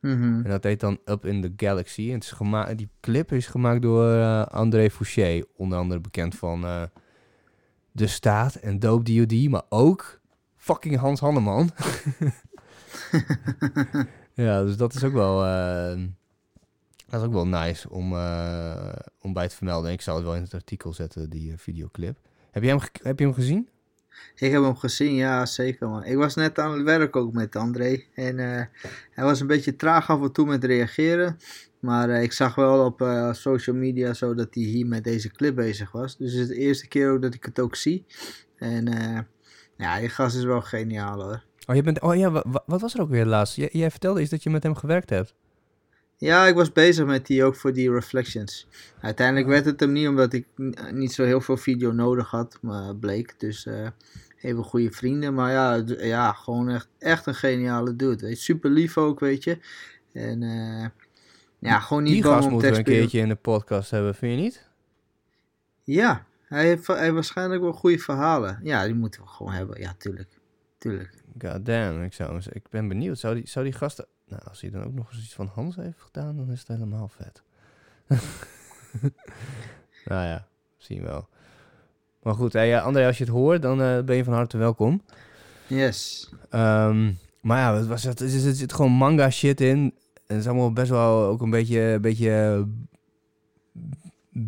[0.00, 0.44] Mhm.
[0.44, 2.08] En dat heet dan Up in the Galaxy.
[2.08, 5.42] En het is die clip is gemaakt door André Fouché.
[5.56, 6.60] Onder andere bekend van
[7.92, 9.48] De Staat en Dope D.O.D.
[9.48, 10.17] Maar ook
[10.68, 11.70] fucking Hans Hanneman.
[14.34, 15.44] ja, dus dat is ook wel...
[15.44, 16.00] eh,
[17.08, 19.92] dat is ook wel nice om, eh, om bij te vermelden.
[19.92, 22.18] Ik zou het wel in het artikel zetten, die eh, videoclip.
[22.50, 23.68] Heb je, hem heb je hem gezien?
[24.34, 26.04] Ik heb hem gezien, ja zeker man.
[26.04, 28.02] Ik was net aan het werk ook met André.
[28.14, 28.64] En eh,
[29.10, 31.38] hij was een beetje traag af en toe met reageren.
[31.80, 35.30] Maar eh, ik zag wel op eh, social media zo dat hij hier met deze
[35.30, 36.16] clip bezig was.
[36.16, 38.04] Dus het is de eerste keer ook dat ik het ook zie.
[38.56, 39.18] En eh,
[39.78, 41.42] ja, die gast is wel geniaal hoor.
[41.66, 43.56] Oh, je bent, oh ja, wa- wa- wat was er ook weer laatst?
[43.56, 45.34] Jij, jij vertelde eens dat je met hem gewerkt hebt.
[46.16, 48.68] Ja, ik was bezig met die ook voor die Reflections.
[49.00, 50.46] Uiteindelijk werd het hem niet omdat ik
[50.92, 53.34] niet zo heel veel video nodig had, maar bleek.
[53.40, 53.86] Dus eh
[54.40, 55.34] even goede vrienden.
[55.34, 58.26] Maar ja, ja gewoon echt, echt een geniale dude.
[58.26, 58.38] Weet.
[58.38, 59.58] Super lief ook, weet je.
[60.12, 60.86] En eh,
[61.58, 64.14] ja, gewoon niet Die bang om te moeten we een keertje in de podcast hebben,
[64.14, 64.68] vind je niet?
[65.84, 68.60] Ja, hij heeft, hij heeft waarschijnlijk wel goede verhalen.
[68.62, 69.80] Ja, die moeten we gewoon hebben.
[69.80, 70.28] Ja, tuurlijk.
[70.78, 71.14] Tuurlijk.
[71.38, 73.18] God damn, ik, zou, ik ben benieuwd.
[73.18, 74.06] Zou die, zou die gasten...
[74.26, 76.68] Nou, als hij dan ook nog eens iets van Hans heeft gedaan, dan is het
[76.68, 77.42] helemaal vet.
[80.04, 80.46] nou ja,
[80.76, 81.28] zien we wel.
[82.22, 84.56] Maar goed, hey, ja, André, als je het hoort, dan eh, ben je van harte
[84.56, 85.02] welkom.
[85.66, 86.30] Yes.
[86.50, 89.94] Ehm, maar ja, het was, het, er, zit, gewoon manga shit in.
[90.26, 92.66] En het is allemaal best wel ook een beetje, een beetje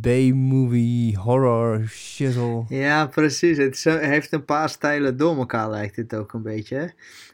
[0.01, 2.65] B-movie, horror, shizzle.
[2.69, 3.57] Ja, precies.
[3.59, 6.77] Het zo- heeft een paar stijlen door elkaar, lijkt het ook een beetje.
[6.77, 6.87] Hè?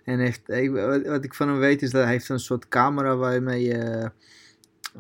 [0.04, 0.70] En heeft, ik,
[1.07, 4.11] wat, ik van hem weet is dat hij heeft een soort camera waarmee je...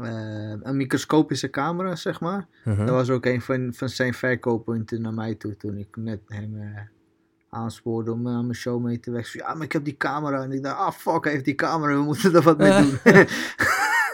[0.00, 2.46] eh, een microscopische camera, zeg maar.
[2.64, 2.86] Uh-huh.
[2.86, 6.56] Dat was ook een van, van zijn verkooppunten naar mij toe toen ik net hem
[6.60, 6.80] eh,
[7.50, 9.30] aanspoorde om aan mijn show mee te werken.
[9.40, 10.42] Ja, maar ik heb die camera.
[10.42, 12.98] En ik dacht, ah fuck, hij heeft die camera, we moeten er wat mee doen.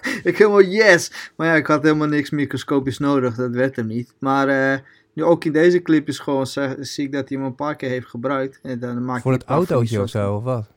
[0.30, 1.30] ik helemaal yes.
[1.36, 4.14] Maar ja, ik had helemaal niks microscopisch nodig, dat werd hem niet.
[4.18, 4.78] Maar uh,
[5.12, 7.88] nu ook in deze clip is gewoon, zie ik dat hij hem een paar keer
[7.88, 8.58] heeft gebruikt.
[8.62, 10.70] En dan maakt Voor het autootje of zo, of wat?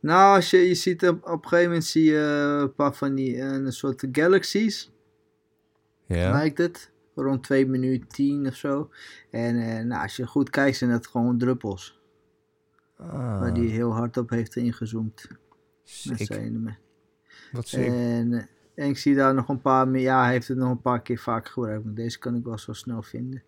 [0.00, 2.18] Nou, als je, je ziet op, op een gegeven moment zie je
[2.60, 4.90] een paar van die, een soort galaxies.
[6.06, 6.30] Ja.
[6.30, 6.90] Lijkt het.
[7.14, 8.90] Rond 2 minuten 10 of zo.
[9.30, 12.00] En uh, nou, als je goed kijkt, zijn dat gewoon druppels.
[12.96, 13.40] Ah.
[13.40, 15.28] Waar die heel hard op heeft ingezoomd.
[16.04, 16.28] Met
[17.52, 18.42] Wat zie en, uh,
[18.74, 20.02] en ik zie daar nog een paar meer.
[20.02, 21.84] Ja, hij heeft het nog een paar keer vaak gebruikt.
[21.84, 23.42] Maar deze kan ik wel zo snel vinden.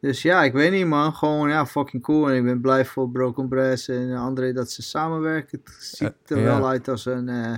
[0.00, 1.14] Dus ja, ik weet niet man.
[1.14, 2.30] Gewoon ja, fucking cool.
[2.30, 5.60] En ik ben blij voor Broken Brass en André dat ze samenwerken.
[5.64, 7.56] Het ziet er wel uit als een, uh,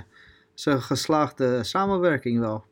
[0.63, 2.63] een geslaagde samenwerking wel.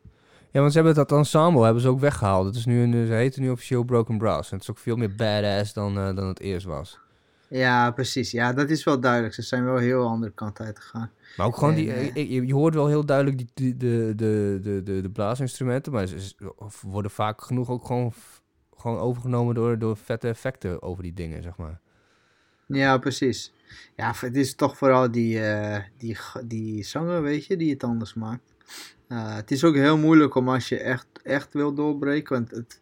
[0.51, 2.45] Ja, want ze hebben dat ensemble hebben ze ook weggehaald.
[2.45, 4.51] Het is nu een, ze heten nu officieel Broken Brass.
[4.51, 6.99] En het is ook veel meer badass dan, uh, dan het eerst was.
[7.53, 8.31] Ja, precies.
[8.31, 9.33] Ja, dat is wel duidelijk.
[9.33, 11.11] Ze zijn wel heel andere kant uit gegaan.
[11.37, 14.59] Maar ook gewoon, die, uh, je, je, hoort wel heel duidelijk die, die, de, de,
[14.61, 16.35] de, de, de blaasinstrumenten, maar ze
[16.81, 18.13] worden vaak genoeg ook gewoon,
[18.77, 21.79] gewoon overgenomen door, door vette effecten over die dingen, zeg maar.
[22.65, 23.53] Ja, precies.
[23.95, 28.13] Ja, het is toch vooral die, uh, die, die zanger, weet je, die het anders
[28.13, 28.53] maakt.
[29.07, 32.81] Uh, het is ook heel moeilijk om als je echt, echt wil doorbreken, want het,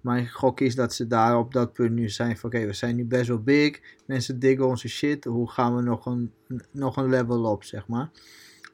[0.00, 2.96] mijn gok is dat ze daar op dat punt nu zijn van oké, we zijn
[2.96, 3.80] nu best wel big.
[4.06, 5.24] Mensen diggen onze shit.
[5.24, 6.32] Hoe gaan we nog een,
[6.70, 8.10] nog een level op, zeg maar.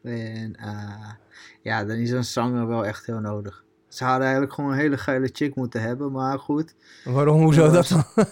[0.03, 1.11] En uh,
[1.63, 3.65] ja, dan is een zanger wel echt heel nodig.
[3.89, 6.75] Ze hadden eigenlijk gewoon een hele geile chick moeten hebben, maar goed.
[7.05, 8.05] Waarom, hoezo dat dan?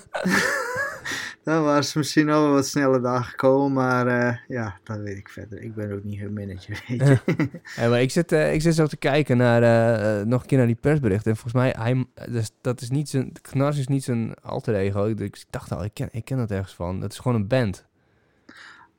[1.43, 5.29] dan was ze misschien al wat sneller daar gekomen, maar uh, ja, dat weet ik
[5.29, 5.63] verder.
[5.63, 7.49] Ik ben ook niet hun manager, weet je.
[7.89, 10.67] maar ik zit, uh, ik zit zo te kijken naar, uh, nog een keer naar
[10.67, 11.27] die persbericht.
[11.27, 15.05] En volgens mij, hij, dus, dat is niet zijn, Knars is niet zijn alter ego.
[15.05, 17.01] Ik, ik dacht al, ik ken, ik ken dat ergens van.
[17.01, 17.87] Dat is gewoon een band.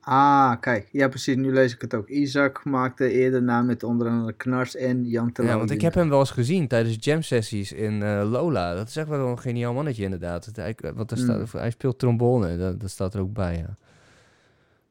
[0.04, 0.88] Ah, kijk.
[0.92, 1.36] Ja, precies.
[1.36, 2.08] Nu lees ik het ook.
[2.08, 6.08] Isaac maakte eerder na met onder andere Knars en Jan Ja, want ik heb hem
[6.08, 8.74] wel eens gezien tijdens jam sessies in uh, Lola.
[8.74, 10.50] Dat is echt wel een geniaal mannetje inderdaad.
[10.54, 11.60] Hij, want er staat, mm.
[11.60, 13.76] hij speelt trombone, dat, dat, staat er ook bij, ja.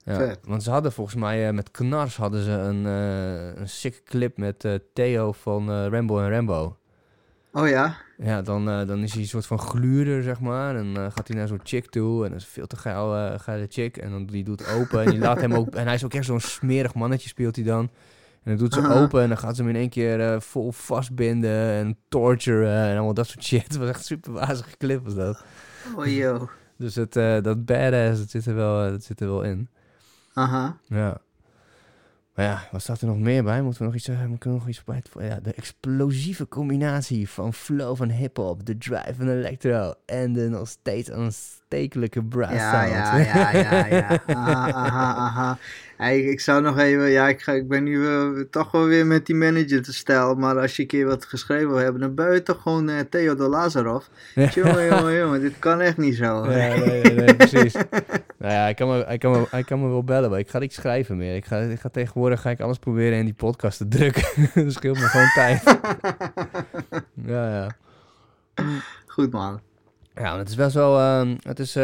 [0.06, 4.02] Ja, want ze hadden volgens mij uh, met Knars hadden ze een, uh, een sick
[4.06, 6.78] clip met Theo van Rambo en Rambo.
[7.56, 7.96] Oh ja?
[8.18, 10.76] Ja, dan, uh, dan is hij een soort van gluurder, zeg maar.
[10.76, 12.26] En uh, gaat hij naar zo'n chick toe.
[12.26, 13.98] En dat is veel te geil, uh, geile chick.
[13.98, 15.04] En dan die doet open.
[15.04, 15.76] en die laat hem ook...
[15.76, 17.90] En hij is ook echt zo'n smerig mannetje, speelt hij dan.
[18.44, 21.70] En dan doet ze open en dan gaat ze hem in één keer vol vastbinden
[21.70, 23.64] en torturen en allemaal dat soort shit.
[23.68, 25.44] Het was echt super wazige clip was dat.
[25.96, 26.50] Oh yo.
[26.78, 29.70] Dus het, dat badass, dat zit er wel, dat zit er wel in.
[30.34, 30.78] Aha.
[30.88, 31.18] Ja.
[32.34, 33.62] Maar ja, wat staat er nog meer bij?
[33.62, 35.02] Moeten we nog iets, uh, moeten we nog iets bij?
[35.20, 40.68] Ja, de explosieve combinatie van flow van hip-hop, de drive van electro en de nog
[40.68, 41.10] steeds
[41.74, 42.94] aanstekelijke brass ja, sound.
[42.94, 43.18] Ja,
[43.52, 44.20] ja, ja, ja.
[44.28, 45.58] Aha, aha, aha.
[45.98, 49.06] Hey, ik zou nog even, ja, ik, ga, ik ben nu uh, toch wel weer
[49.06, 52.16] met die manager te stellen, maar als je een keer wat geschreven wil hebben, dan
[52.16, 54.06] ben je toch gewoon uh, Theodor Lazarov.
[54.36, 56.24] jongen, jongen, jongen, dit kan echt niet zo.
[56.24, 57.74] Ja, nee, nee, nee, precies.
[57.74, 60.50] nou ja, hij kan, me, hij, kan me, hij kan me wel bellen, maar ik
[60.50, 61.36] ga niet schrijven meer.
[61.36, 64.24] Ik ga, ik ga tegenwoordig ga ik alles proberen in die podcast te drukken.
[64.64, 65.64] dat scheelt me gewoon tijd.
[67.26, 67.76] ja, ja.
[69.08, 69.60] Goed man.
[70.16, 71.00] Ja, het is best wel.
[71.00, 71.84] Uh, het is, uh,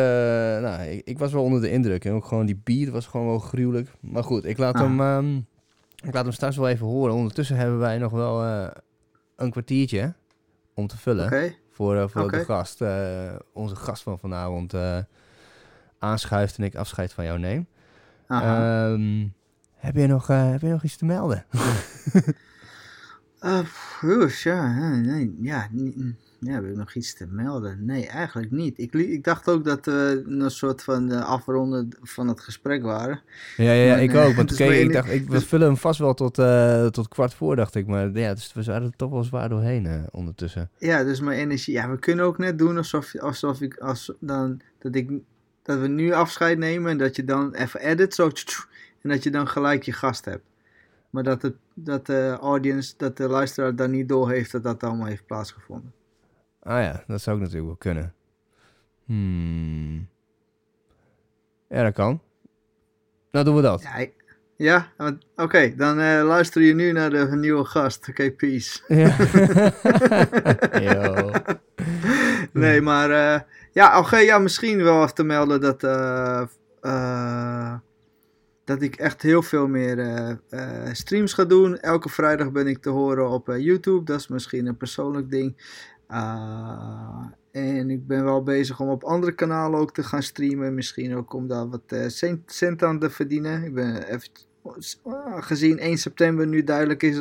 [0.59, 2.05] nou, ik, ik, was wel onder de indruk.
[2.05, 3.89] En ook gewoon die beat was gewoon wel gruwelijk.
[3.99, 4.81] Maar goed, ik laat, ah.
[4.81, 5.47] hem, um,
[6.03, 7.15] ik laat hem straks wel even horen.
[7.15, 8.67] Ondertussen hebben wij nog wel uh,
[9.35, 10.13] een kwartiertje
[10.73, 11.25] om te vullen.
[11.25, 11.57] Okay.
[11.71, 12.39] Voor, voor okay.
[12.39, 12.81] de gast,
[13.53, 14.73] onze gast van vanavond,
[15.99, 17.67] aanschuift en ik afscheid van jou neem.
[18.27, 19.33] Um,
[19.75, 21.45] heb, je nog, heb je nog iets te melden?
[23.41, 25.01] uh, ja,
[25.41, 25.67] ja,
[26.39, 27.85] ja, heb ik nog iets te melden?
[27.85, 28.79] Nee, eigenlijk niet.
[28.79, 33.21] Ik, ik dacht ook dat we een soort van uh, afronden van het gesprek waren.
[33.57, 34.33] Ja, ja, ik ook.
[34.33, 37.33] Want dus ik dacht, ik, we dus- vullen hem vast wel tot, uh, tot kwart
[37.33, 37.87] voor, dacht ik.
[37.87, 40.69] Maar ja, dus we waren er toch wel zwaar doorheen ondertussen.
[40.77, 41.73] Ja, dus mijn energie.
[41.73, 45.11] Ja, we kunnen ook net doen alsof, alsof ik, als, dan, dat ik,
[45.63, 48.29] dat we nu afscheid nemen en dat je dan even edit, zo,
[49.01, 50.43] en dat je dan gelijk je gast hebt.
[51.09, 54.83] Maar dat, het, dat de audience, dat de luisteraar dan niet door heeft dat dat
[54.83, 55.93] allemaal heeft plaatsgevonden.
[56.59, 58.13] Ah ja, dat zou ook natuurlijk wel kunnen.
[59.05, 60.07] Hmm.
[61.69, 62.21] Ja, dat kan.
[63.31, 63.81] Nou, doen we dat.
[63.81, 64.07] Ja,
[64.55, 64.91] ja
[65.35, 65.73] oké.
[65.75, 67.99] dan uh, luister je nu naar de nieuwe gast.
[67.99, 68.79] Oké, okay, peace.
[68.87, 69.15] Ja.
[72.61, 73.39] nee, maar uh,
[73.71, 75.83] ja, oké, ja, misschien wel even te melden dat,
[76.81, 77.73] uh,
[78.63, 80.37] dat ik echt heel veel meer
[80.91, 81.79] streams ga doen.
[81.79, 84.03] Elke vrijdag ben ik te horen op YouTube.
[84.03, 85.55] Dat is misschien een persoonlijk ding.
[86.11, 90.73] Uh, en ik ben wel bezig om op andere kanalen ook te gaan streamen.
[90.73, 93.63] Misschien ook om daar wat uh, cent, cent, aan te verdienen.
[93.63, 94.29] Ik ben even,
[95.39, 97.15] gezien 1 september nu duidelijk is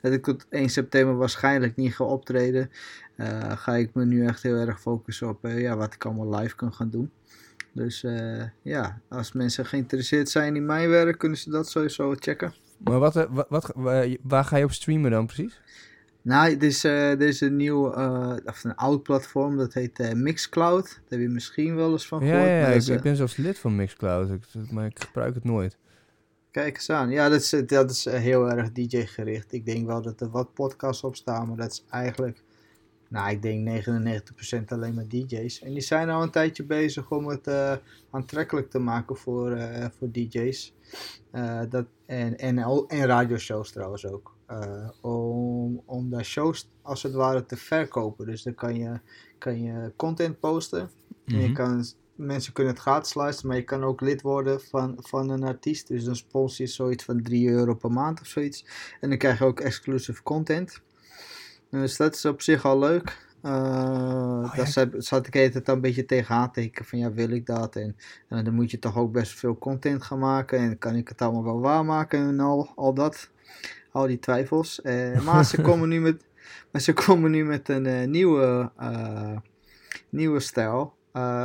[0.00, 2.70] dat, ik tot 1 september waarschijnlijk niet ga optreden.
[3.16, 6.56] Uh, ga ik me nu echt heel erg focussen op ja, wat ik allemaal live
[6.56, 7.10] kan gaan doen.
[7.72, 8.04] Dus
[8.62, 12.52] ja, als mensen geïnteresseerd zijn in mijn werk, kunnen ze dat sowieso checken.
[12.78, 13.72] Maar wat, wat,
[14.22, 15.60] waar ga je op streamen dan precies?
[16.24, 19.98] Nou, er is, uh, er is een nieuw, uh, of een oud platform, dat heet
[19.98, 20.84] uh, Mixcloud.
[20.84, 22.40] Daar heb je misschien wel eens van gehoord.
[22.40, 24.28] Ja, ja, ik, ik, ben zelfs lid van Mixcloud,
[24.70, 25.78] maar ik gebruik het nooit.
[26.50, 27.10] Kijk eens aan.
[27.10, 29.52] Ja, dat is, dat is heel erg DJ-gericht.
[29.52, 32.42] Ik denk wel dat er wat podcasts op staan, maar dat is eigenlijk,
[33.08, 35.62] nou, ik denk 99% alleen maar DJ's.
[35.62, 37.48] En die zijn al een tijdje bezig om het
[38.10, 39.58] aantrekkelijk te maken voor,
[39.98, 40.74] voor DJ's.
[41.68, 42.58] dat, en, en,
[42.88, 44.33] en radioshows trouwens ook.
[44.50, 48.26] Uh, om, om daar shows als het ware te verkopen.
[48.26, 49.00] Dus dan kan je,
[49.38, 50.90] kan je content posten.
[51.24, 51.52] en je mhm.
[51.52, 51.84] kan,
[52.14, 55.88] mensen kunnen het gratis luisteren, maar je kan ook lid worden van, van een artiest.
[55.88, 58.66] Dus dan sponsor je zoiets van 3 euro per maand of zoiets.
[59.00, 60.82] En dan krijg je ook exclusive content.
[61.70, 63.22] Dus dat is op zich al leuk.
[63.42, 65.00] Uh, oh, daar ja.
[65.00, 67.76] zat ik het een beetje tegenaan tekenen van ja, wil ik dat?
[67.76, 67.96] En,
[68.28, 70.58] en, dan moet je toch ook best veel content gaan maken.
[70.58, 73.30] En kan ik het allemaal wel waarmaken en al, al dat
[73.94, 74.80] al die twijfels.
[74.82, 76.24] Uh, maar, ze komen nu met,
[76.70, 79.36] maar ze komen nu met een uh, nieuwe, uh,
[80.08, 80.94] nieuwe stijl.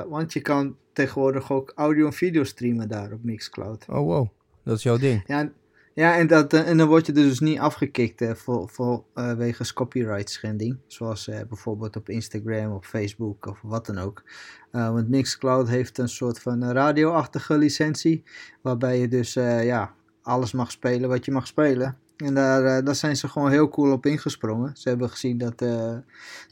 [0.09, 3.85] want je kan tegenwoordig ook audio en video streamen daar op Mixcloud.
[3.89, 4.27] Oh wow,
[4.63, 5.23] dat is jouw ding.
[5.25, 5.51] Ja,
[5.93, 10.77] ja en, dat, en dan word je dus niet afgekikt voor, voor, wegens copyright schending.
[10.87, 14.23] Zoals bijvoorbeeld op Instagram of Facebook of wat dan ook.
[14.71, 18.23] want Mixcloud heeft een soort van radioachtige licentie.
[18.61, 21.97] Waarbij je dus ja, alles mag spelen wat je mag spelen.
[22.25, 24.71] En daar, uh, daar zijn ze gewoon heel cool op ingesprongen.
[24.77, 25.95] Ze hebben gezien dat uh,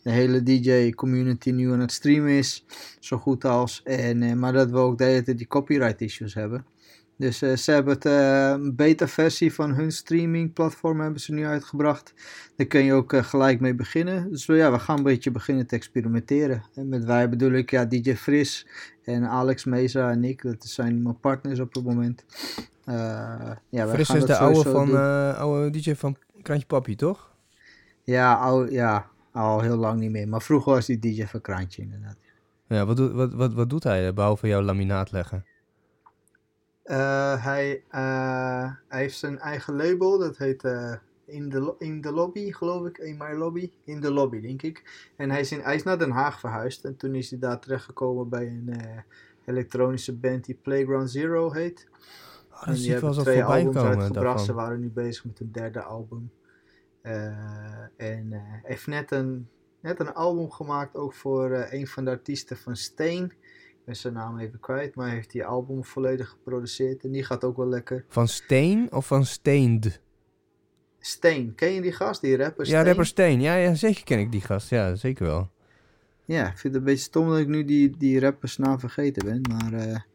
[0.01, 2.65] de hele DJ-community nu aan het streamen is,
[2.99, 3.81] zo goed als.
[3.83, 6.65] En, uh, maar dat we ook de hele tijd die copyright issues hebben.
[7.17, 12.13] Dus ze hebben het, een beta-versie van hun streaming-platform hebben ze nu uitgebracht.
[12.55, 14.29] Daar kun je ook gelijk mee beginnen.
[14.29, 16.63] Dus ja, we gaan een beetje beginnen te experimenteren.
[16.75, 18.67] En met wij bedoel ik ja, DJ Fris
[19.03, 20.41] en Alex Meza en ik.
[20.41, 22.25] Dat zijn mijn partners op het moment.
[23.69, 24.95] Ja, Fris is de oude, van,
[25.35, 27.35] oude DJ van Krantje Papi, toch?
[28.03, 30.27] Ja, oude, ja, al heel lang niet meer.
[30.27, 32.17] Maar vroeger was hij DJ van Krantje, inderdaad.
[32.67, 35.45] Ja, wat, doet, wat, wat, wat doet hij, behalve jouw laminaat leggen?
[36.87, 37.83] Uh, hij,
[38.87, 40.63] hij heeft zijn eigen label, dat heet
[41.25, 42.97] in, de, in de Lobby, geloof ik.
[42.97, 43.71] In My Lobby.
[43.83, 45.09] In de Lobby, denk ik.
[45.15, 46.85] En hij is, in, hij is naar Den Haag verhuisd.
[46.85, 49.03] En toen is hij daar terechtgekomen bij een
[49.45, 51.87] elektronische band die Playground Zero heet.
[52.51, 54.39] Oh, dat zie ik wel zo voorbij komen.
[54.39, 56.31] Ze waren nu bezig met een derde album.
[57.03, 57.25] Uh,
[57.97, 62.57] en uh, heeft net een, net een album gemaakt ook voor een van de artiesten
[62.57, 63.33] van Steen.
[63.87, 67.03] Ben zijn naam even kwijt, maar heeft die album volledig geproduceerd.
[67.03, 68.05] En die gaat ook wel lekker.
[68.07, 69.99] Van Steen of van Steend?
[70.99, 71.55] Steen.
[71.55, 72.79] Ken je die gast, die rapper Steen?
[72.79, 73.41] Ja, rapper Steen.
[73.41, 74.69] Ja, ja, zeker ken ik die gast.
[74.69, 75.49] Ja, zeker wel.
[76.25, 79.41] Ja, ik vind het een beetje stom dat ik nu die, die rappersnaam vergeten ben,
[79.41, 80.05] maar...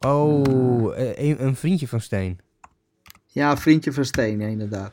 [0.00, 2.40] Oh, eh, een, een, vriendje van Steen.
[3.26, 4.92] Ja, een vriendje van Steen, inderdaad.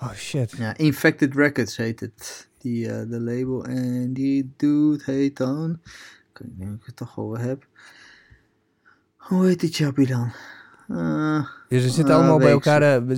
[0.00, 0.50] Oh shit.
[0.50, 2.48] Ja, Infected Records heet het.
[2.58, 3.64] Die, uh, de label.
[3.64, 5.80] En die dude heet dan.
[6.40, 7.66] Ik niet of ik het toch over heb.
[9.16, 10.32] Hoe heet die chappie dan?
[10.88, 12.82] Uh, dus ze zitten allemaal bij elkaar.
[12.82, 13.16] Uh,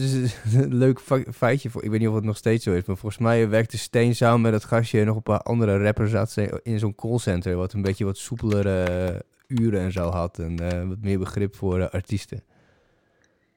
[0.62, 1.01] een leuk
[1.33, 1.85] feitje voor.
[1.85, 2.85] Ik weet niet of het nog steeds zo is.
[2.85, 5.01] Maar volgens mij werkte Steen samen met het gastje.
[5.01, 7.57] En nog een paar andere rappers in zo'n callcenter.
[7.57, 10.39] Wat een beetje wat soepelere uren en zo had.
[10.39, 12.43] En wat meer begrip voor artiesten.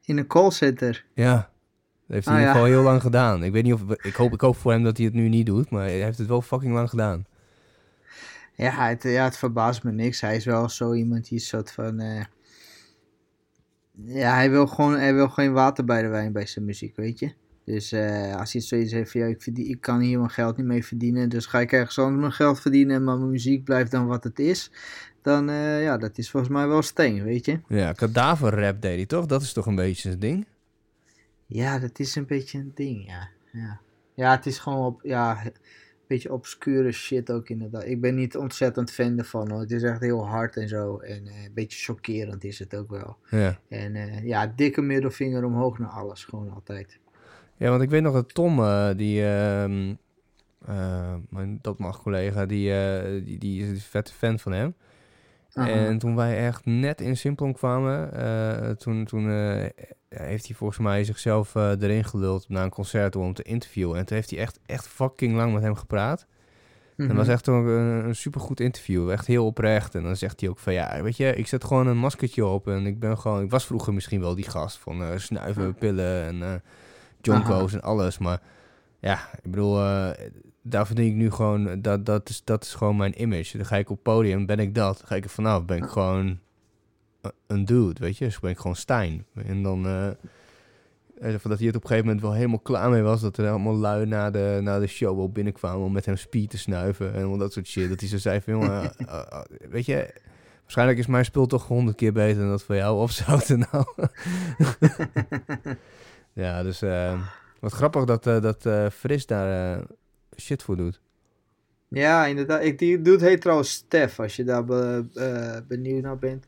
[0.05, 1.05] In een callcenter?
[1.13, 3.43] Ja, dat heeft hij oh, in ieder geval heel lang gedaan.
[3.43, 3.82] Ik weet niet of...
[4.01, 6.18] Ik hoop, ik hoop voor hem dat hij het nu niet doet, maar hij heeft
[6.18, 7.26] het wel fucking lang gedaan.
[8.55, 10.21] Ja, het, ja, het verbaast me niks.
[10.21, 12.01] Hij is wel zo iemand die soort van...
[12.01, 12.23] Uh,
[14.03, 17.19] ja, hij wil gewoon hij wil geen water bij de wijn bij zijn muziek, weet
[17.19, 17.33] je.
[17.65, 20.57] Dus uh, als hij zoiets heeft van ja, ik, verdien, ik kan hier mijn geld
[20.57, 23.91] niet mee verdienen, dus ga ik ergens anders mijn geld verdienen, maar mijn muziek blijft
[23.91, 24.71] dan wat het is
[25.25, 27.59] dan uh, ja, dat is volgens mij wel steen, weet je.
[27.67, 29.25] Ja, kadaver rap deed hij toch?
[29.25, 30.45] Dat is toch een beetje zijn ding?
[31.45, 33.29] Ja, dat is een beetje een ding, ja.
[33.51, 33.79] Ja,
[34.15, 35.43] ja het is gewoon op, ja,
[36.07, 37.85] beetje obscure shit ook inderdaad.
[37.85, 39.59] Ik ben niet ontzettend fan ervan hoor.
[39.59, 40.97] Het is echt heel hard en zo.
[40.97, 43.17] En uh, een beetje chockerend is het ook wel.
[43.29, 43.59] Ja.
[43.69, 46.99] En uh, ja, dikke middelvinger omhoog naar alles, gewoon altijd.
[47.57, 48.55] Ja, want ik weet nog dat Tom,
[48.97, 49.21] die...
[49.21, 49.65] Uh,
[51.29, 52.71] mijn dat mag collega, die,
[53.23, 54.73] die, die is een vette fan van hem.
[55.63, 59.65] En toen wij echt net in Simplon kwamen, uh, toen, toen uh,
[60.09, 63.97] heeft hij volgens mij zichzelf uh, erin geluld naar een concert om te interviewen.
[63.97, 66.25] En toen heeft hij echt, echt fucking lang met hem gepraat.
[66.97, 67.15] Dat Mhm.
[67.15, 67.65] was echt een,
[68.05, 69.09] een supergoed interview.
[69.11, 69.95] Echt heel oprecht.
[69.95, 72.67] En dan zegt hij ook van ja, weet je, ik zet gewoon een maskertje op.
[72.67, 76.23] En ik ben gewoon, ik was vroeger misschien wel die gast van eh, snuiven, pillen
[76.25, 76.53] en eh
[77.21, 78.17] jonko's en alles.
[78.17, 78.41] Maar
[78.99, 80.09] ja, ik bedoel, eh,
[80.68, 83.57] daar verdien ik nu gewoon, dat, dat, is, dat is gewoon mijn image.
[83.57, 84.97] Dan ga ik op podium, ben ik dat.
[84.97, 86.39] Dan ga ik er vanaf, ben ik gewoon
[87.47, 88.26] een- dude, weet je.
[88.26, 89.26] Dus ben ik gewoon Stijn.
[89.45, 89.86] En dan...
[89.86, 90.07] eh
[91.20, 93.22] eh, van dat hij het op een gegeven moment wel helemaal klaar mee was.
[93.22, 96.49] Dat er allemaal lui na de, na de show wel binnenkwamen om met hem speed
[96.49, 97.13] te snuiven.
[97.13, 97.89] En al dat soort shit.
[97.89, 100.13] Dat hij zo zei van, jongen, eh, eh, eh, weet je...
[100.61, 103.01] Waarschijnlijk is mijn spul toch honderd keer beter dan dat van jou.
[103.01, 103.86] Of zou het er nou?
[106.43, 107.22] ja, dus eh,
[107.59, 109.84] wat grappig dat, eh, dat eh, Fris daar eh,
[110.38, 111.01] shit voor doet.
[111.88, 112.63] Ja, inderdaad.
[112.63, 116.45] Ik, die doet heet trouwens Stef, als je daar eh, benieuwd naar bent.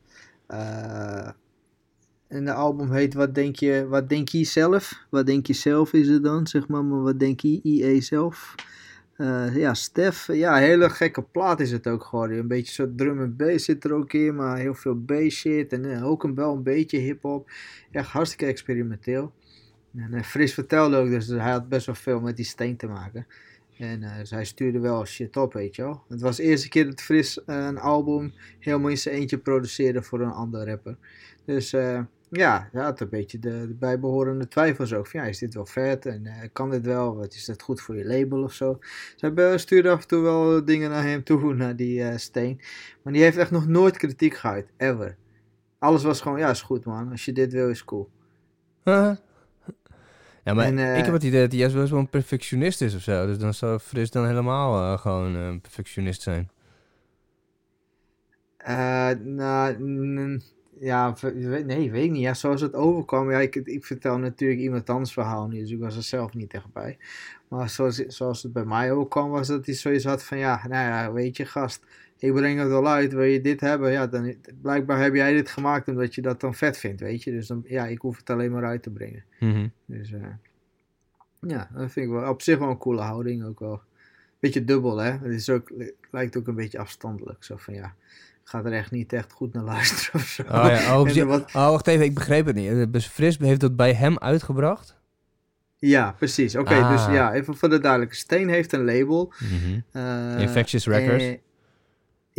[0.48, 1.30] Eh,
[2.28, 5.06] en de album heet Wat denk je, wat denk je zelf?
[5.10, 6.84] Wat denk je zelf is het dan, zeg maar.
[6.84, 8.56] Maar wat denk je IE zelf?
[9.18, 10.28] Eh, ja, Stef.
[10.34, 12.38] Ja, hele gekke plaat is het ook geworden.
[12.38, 15.74] Een beetje zo drum en bass zit er ook in, maar heel veel bass shit.
[15.74, 17.52] En ook een, wel een beetje hip-hop.
[17.92, 19.34] Echt hartstikke experimenteel.
[19.96, 23.28] En Fris vertelde ook, dus hij had best wel veel met die steen te maken.
[23.80, 26.04] En eh, dus hij stuurde wel shit op, weet je wel.
[26.08, 30.02] Het was de eerste keer dat Fris eh, een album helemaal in zijn eentje produceerde
[30.02, 30.98] voor een andere rapper.
[31.46, 32.00] Dus eh,
[32.30, 35.08] ja, hij had een beetje de, de bijbehorende twijfels ook.
[35.08, 36.06] Van, ja, is dit wel vet?
[36.06, 37.16] En eh, kan dit wel?
[37.16, 38.80] Wat is dat goed voor je label of zo?
[39.20, 42.62] Eh, stuurde af en toe wel dingen naar hem toe, naar die eh, Steen.
[43.02, 45.18] Maar die heeft echt nog nooit kritiek gehad, ever.
[45.80, 47.12] Alles was gewoon, ja, is goed man.
[47.12, 48.10] Als je dit wil, is cool.
[50.48, 52.82] Ja, maar En, eh, ik heb het idee dat hij juist best wel een perfectionist
[52.82, 53.26] is of zo.
[53.26, 56.50] Dus dan zou Fris dan helemaal eh, gewoon eh, een perfectionist zijn.
[58.58, 60.42] Eh, nou, mm,
[60.80, 61.16] ja,
[61.66, 62.22] nee, weet ik niet.
[62.22, 63.32] Ja, zoals het overkwam.
[63.32, 66.54] Ja, ik, ik vertel natuurlijk iemand anders verhaal nu, dus ik was er zelf niet
[66.54, 66.98] echt bij.
[67.48, 70.90] Maar zoals, zoals het bij mij overkwam, was dat hij zoiets had van, ja, nou
[70.90, 71.86] ja, weet je, gast,
[72.20, 73.92] ik breng het wel uit, wil je dit hebben?
[73.92, 77.32] Ja, dan, blijkbaar heb jij dit gemaakt omdat je dat dan vet vindt, weet je.
[77.32, 79.24] Dus dan, ja, ik hoef het alleen maar uit te brengen.
[79.40, 79.68] Mhm.
[79.86, 80.20] Dus eh,
[81.42, 83.82] ja, dat vind ik wel op zich wel een coole houding ook wel.
[84.40, 85.12] Beetje dubbel, hè.
[85.12, 85.72] Het is ook,
[86.12, 87.44] lijkt ook een beetje afstandelijk.
[87.44, 90.42] Zo van, ja, ik ga er echt niet echt goed naar luisteren of zo.
[90.42, 91.00] Oh, ja.
[91.02, 92.70] oh, wat- oh, wacht even, ik begreep het niet.
[92.94, 94.96] Eh, Fris heeft dat bij hem uitgebracht?
[95.80, 96.56] Ja, precies.
[96.56, 96.92] Oké, Ah.
[96.92, 98.16] dus ja, even voor de duidelijke.
[98.16, 99.34] Steen heeft een label.
[99.92, 101.24] eh, Infectious Records.
[101.24, 101.40] en-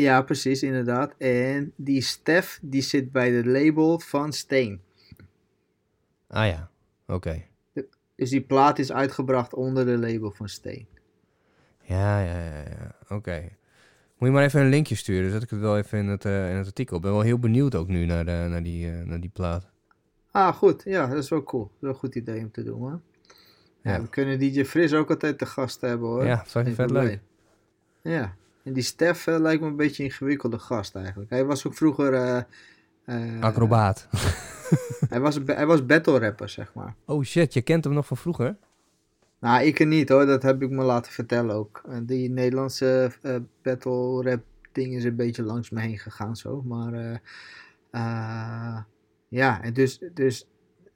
[0.02, 1.14] ja, precies, inderdaad.
[1.18, 4.80] En die Stef, die zit bij het label van Steen.
[6.28, 6.70] Ah ja,
[7.06, 7.42] oké.
[8.14, 10.86] Dus die plaat is uitgebracht onder de label van Steen.
[11.82, 12.94] Ja, ja, ja, ja.
[13.08, 13.40] oké.
[14.18, 16.50] Moet je maar even een linkje sturen, zet ik het wel even in het, eh,
[16.50, 16.96] in het artikel.
[16.96, 19.70] Ik ben wel heel benieuwd ook nu naar, de, naar, die, eh, naar die plaat.
[20.30, 20.82] Ah, goed.
[20.84, 21.62] Ja, dat is wel cool.
[21.62, 23.02] Dat is wel een goed idee om te doen, man.
[23.82, 24.00] Ja, Ja.
[24.02, 26.24] we kunnen DJ Fris ook altijd te gast hebben, hoor.
[26.24, 27.20] Ja, dat is Geen vet leuk.
[28.02, 28.36] Ja.
[28.68, 31.30] En die Stef eh, lijkt me een beetje een ingewikkelde gast eigenlijk.
[31.30, 32.14] Hij was ook vroeger...
[33.04, 34.08] eh, Acrobaat.
[35.08, 36.94] Hij was, hij was battle rapper, zeg maar.
[37.04, 38.56] Oh shit, je kent hem nog van vroeger?
[39.38, 41.82] Nou, ik er niet hoor, dat heb ik me laten vertellen ook.
[42.02, 43.12] Die Nederlandse
[43.62, 44.42] battle rap
[44.72, 46.62] ding is een beetje langs me heen gegaan zo.
[46.62, 47.20] Maar
[49.28, 50.48] ja, en dus, dus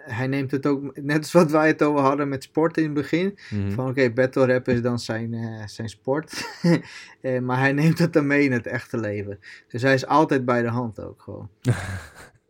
[0.04, 2.94] hij neemt het ook, net als wat wij het over hadden met sport in het
[2.94, 3.38] begin.
[3.50, 3.70] Mhm.
[3.70, 6.32] Van oké, battle rap is dan zijn, eh, zijn sport.
[7.20, 9.38] Eh, maar hij neemt het dan mee in het echte leven.
[9.68, 11.48] Dus hij is altijd bij de hand ook gewoon.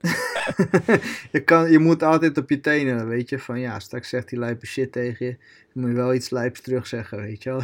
[1.32, 3.38] je, kan, je moet altijd op je tenen, weet je.
[3.38, 5.36] Van ja, straks zegt hij lijpe shit tegen je.
[5.74, 7.62] Moet je wel iets lijps terugzeggen, weet je wel.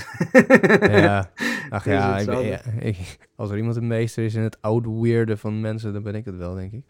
[1.00, 1.30] Ja,
[1.70, 4.56] ach Dus ja, ik ben- ja, ik- als er iemand een meester is in het
[4.60, 6.82] oude weirde van mensen, dan ben ik het wel, denk ik.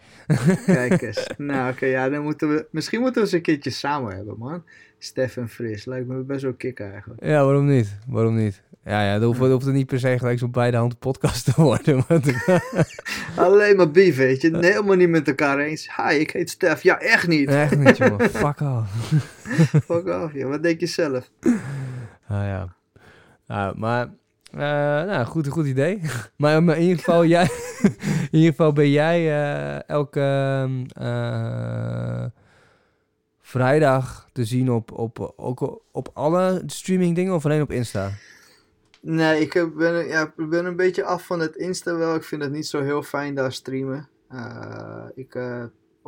[0.66, 1.26] Kijk eens.
[1.36, 2.66] Nou, oké, ja, dan moeten we...
[2.70, 4.62] Misschien moeten we eens een keertje samen hebben, man.
[4.98, 5.84] Stef en Fris.
[5.84, 7.24] Lijkt me best wel kick eigenlijk.
[7.24, 7.96] Ja, waarom niet?
[8.06, 8.62] Waarom niet?
[8.84, 11.44] Ja, ja, dat hoeft, dat hoeft het niet per se gelijk zo'n beide handen podcast
[11.44, 12.04] te worden.
[12.08, 12.32] want-
[13.36, 14.56] Alleen maar beef, weet je.
[14.60, 15.88] Helemaal niet met elkaar eens.
[15.96, 16.82] Hi, ik heet Stef.
[16.82, 17.48] Ja, echt niet.
[17.48, 18.30] Echt niet, jongen.
[18.30, 19.12] Fuck off.
[19.88, 20.50] Fuck off, joh.
[20.50, 21.30] Wat denk je zelf?
[22.26, 22.76] Ah ja.
[23.46, 24.10] Ja, maar,
[24.50, 24.58] eh,
[25.06, 26.00] nou, goed, goed idee.
[26.36, 27.48] maar, in ieder geval, jij,
[28.30, 32.24] in ieder geval ben jij eh, elke ehm, eh,
[33.40, 38.10] vrijdag te zien op, op, ook op alle streaming dingen of alleen op Insta?
[39.00, 42.14] Nee, ik ben, ja, ik ben een beetje af van het Insta wel.
[42.14, 44.08] Ik vind het niet zo heel fijn daar streamen.
[45.14, 45.34] Ik,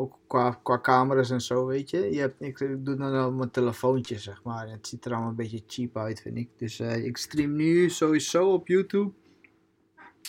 [0.00, 2.12] ook qua, qua camera's en zo, weet je.
[2.12, 4.70] je hebt, ik, ik doe dan wel mijn telefoontje, zeg maar.
[4.70, 6.48] Het ziet er allemaal een beetje cheap uit, vind ik.
[6.56, 9.12] Dus eh, ik stream nu sowieso op YouTube.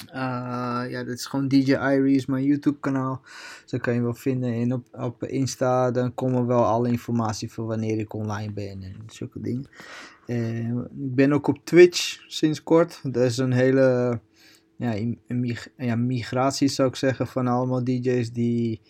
[0.08, 3.22] Eh, ja, dat is gewoon DJ Irie, mijn YouTube kanaal.
[3.62, 4.54] Dus dat kan je wel vinden.
[4.54, 8.96] En op, op Insta, dan komen wel alle informatie voor wanneer ik online ben en
[9.08, 9.70] zulke dingen.
[10.26, 13.00] Eh, ik ben ook op Twitch sinds kort.
[13.04, 14.20] Dat is een hele
[14.82, 15.16] ja,
[15.78, 18.82] ja, migratie, zou ik zeggen, van allemaal DJ's die,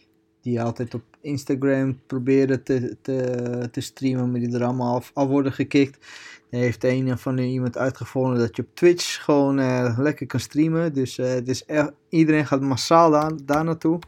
[0.41, 5.27] die altijd op Instagram proberen te, te, te streamen, maar die er allemaal af, af
[5.27, 6.05] worden gekikt.
[6.49, 10.93] Er heeft een van iemand uitgevonden dat je op Twitch gewoon eh, lekker kan streamen.
[10.93, 13.99] Dus eh, het is echt, iedereen gaat massaal daar, daar naartoe.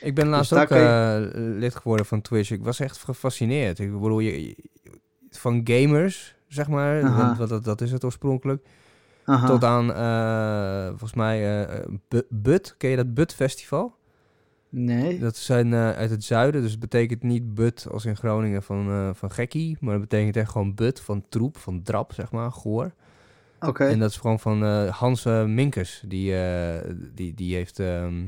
[0.00, 2.50] Ik ben laatst Dus ook eh, lid geworden van Twitch.
[2.50, 3.78] Ik was echt gefascineerd.
[3.78, 4.56] Ik bedoel, je,
[5.30, 8.66] van gamers, zeg maar, want, want dat, dat is het oorspronkelijk,
[9.24, 9.46] Aha.
[9.46, 9.86] tot aan,
[10.88, 11.66] volgens mij,
[12.08, 12.74] Bu- Bud.
[12.78, 13.94] Ken je dat Bud Festival?
[14.74, 15.18] Nee.
[15.18, 18.90] Dat zijn eh, uit het zuiden, dus het betekent niet Bud als in Groningen van,
[18.90, 22.52] eh, van gekkie, maar het betekent echt gewoon Bud van troep, van drap, zeg maar,
[22.52, 22.92] goor.
[23.60, 23.84] Oké.
[23.84, 26.02] En dat is gewoon van eh, Hans Minkers.
[26.06, 26.34] Die,
[27.14, 27.78] die, die heeft.
[27.78, 28.20] ehm,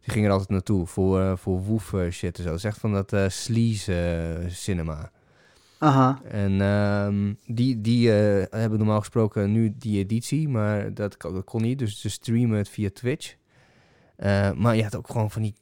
[0.00, 2.48] die ging er altijd naartoe voor, voor woef shit en zo.
[2.48, 5.10] Dat is echt van dat sleaze cinema.
[5.78, 6.20] Aha.
[6.30, 11.78] En ehm, die, die hebben normaal gesproken nu die editie, maar dat, dat kon niet.
[11.78, 13.36] Dus ze streamen het via Twitch.
[14.16, 15.54] Eh, maar je had ook gewoon van die,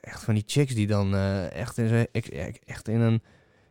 [0.00, 3.22] echt van die chicks die dan eh, echt, in, ik- echt in een...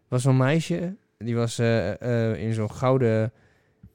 [0.07, 3.31] was zo'n meisje, die was eh, in zo'n gouden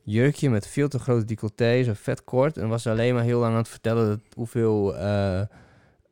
[0.03, 2.57] jurkje met veel te grote decolleté, zo vet kort.
[2.57, 4.96] En was alleen maar heel lang aan het vertellen dat hoeveel,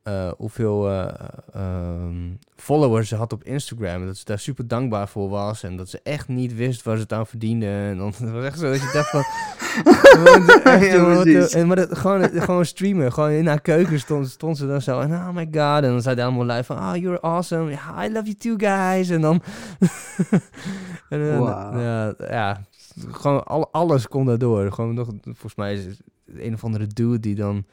[0.03, 1.13] eh, hoeveel eh,
[1.53, 4.01] ehm, followers ze had op Instagram.
[4.01, 5.63] En dat ze daar super dankbaar voor was.
[5.63, 7.65] En dat ze echt niet wist waar ze het aan verdiende.
[7.65, 9.23] En dan het was echt zo dat je dacht van...
[10.81, 13.13] Ja, en, maar dat, gewoon, gewoon streamen.
[13.13, 14.99] Gewoon in haar keuken stond, stond ze dan zo.
[14.99, 15.83] En oh my god.
[15.83, 16.77] En dan zei hij allemaal live van...
[16.77, 17.71] Oh, you're awesome.
[17.71, 19.09] I love you too, guys.
[19.09, 19.41] En dan...
[21.09, 22.61] en, ja, ja,
[23.11, 24.71] gewoon al, alles kon daardoor.
[24.71, 26.01] Gewoon nog, volgens mij is het
[26.35, 27.65] een of andere dude die dan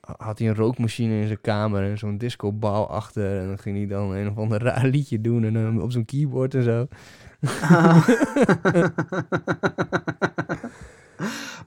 [0.00, 3.86] had hij een rookmachine in zijn kamer en zo'n discobal achter en dan ging hij
[3.86, 6.86] dan een of ander raar liedje doen en dan op zo'n keyboard en zo.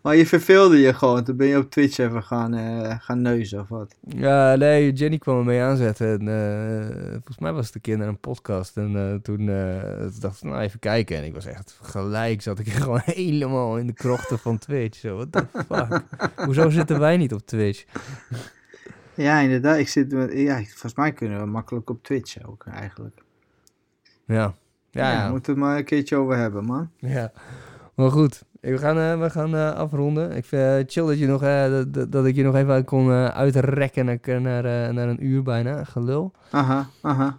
[0.01, 1.23] maar je verveelde je gewoon.
[1.23, 3.95] Toen ben je op Twitch even gaan, eh, gaan neuzen of wat.
[4.01, 6.19] Ja, nee, Jenny kwam er mee aanzetten.
[6.19, 8.77] En, eh, volgens mij was het een keer naar een podcast.
[8.77, 9.45] En eh, toen toen
[10.19, 11.17] dacht ik, nou even kijken.
[11.17, 14.99] En ik was echt gelijk, zat ik gewoon helemaal in de krochten van Twitch.
[14.99, 16.03] Zo, what the fuck?
[16.45, 17.85] Hoezo zitten wij niet op Twitch?
[19.13, 19.77] Ja, inderdaad.
[19.77, 23.21] Ik zit met, ja, volgens mij kunnen we makkelijk op Twitch ook eigenlijk.
[24.25, 24.53] Ja,
[24.91, 25.29] ja, ja.
[25.29, 26.89] moeten we het maar een keertje over hebben, man.
[26.97, 27.31] Ja,
[27.95, 28.43] maar goed.
[28.61, 30.31] We gaan, eh, we gaan eh, afronden.
[30.31, 33.09] Ik vind het chill dat, je nog, eh, dat- dat, ik je nog even kon
[33.11, 35.83] eh, uitrekken naar, naar, eh, naar een uur bijna.
[35.83, 36.31] Gelul.
[36.51, 37.37] Aha, aha.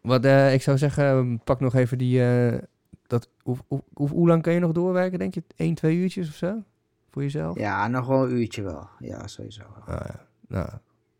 [0.00, 2.24] Wat eh, ik zou zeggen, pak nog even die...
[2.26, 2.58] eh,
[3.06, 5.42] dat, hoe, hoe, hoe, lang kan je nog doorwerken, denk je?
[5.56, 6.62] 1, 2 uurtjes of zo?
[7.10, 7.58] Voor jezelf?
[7.58, 8.88] Ja, nog wel een uurtje wel.
[8.98, 9.62] Ja, sowieso.
[9.86, 10.26] Ah, ja.
[10.48, 10.68] Nou,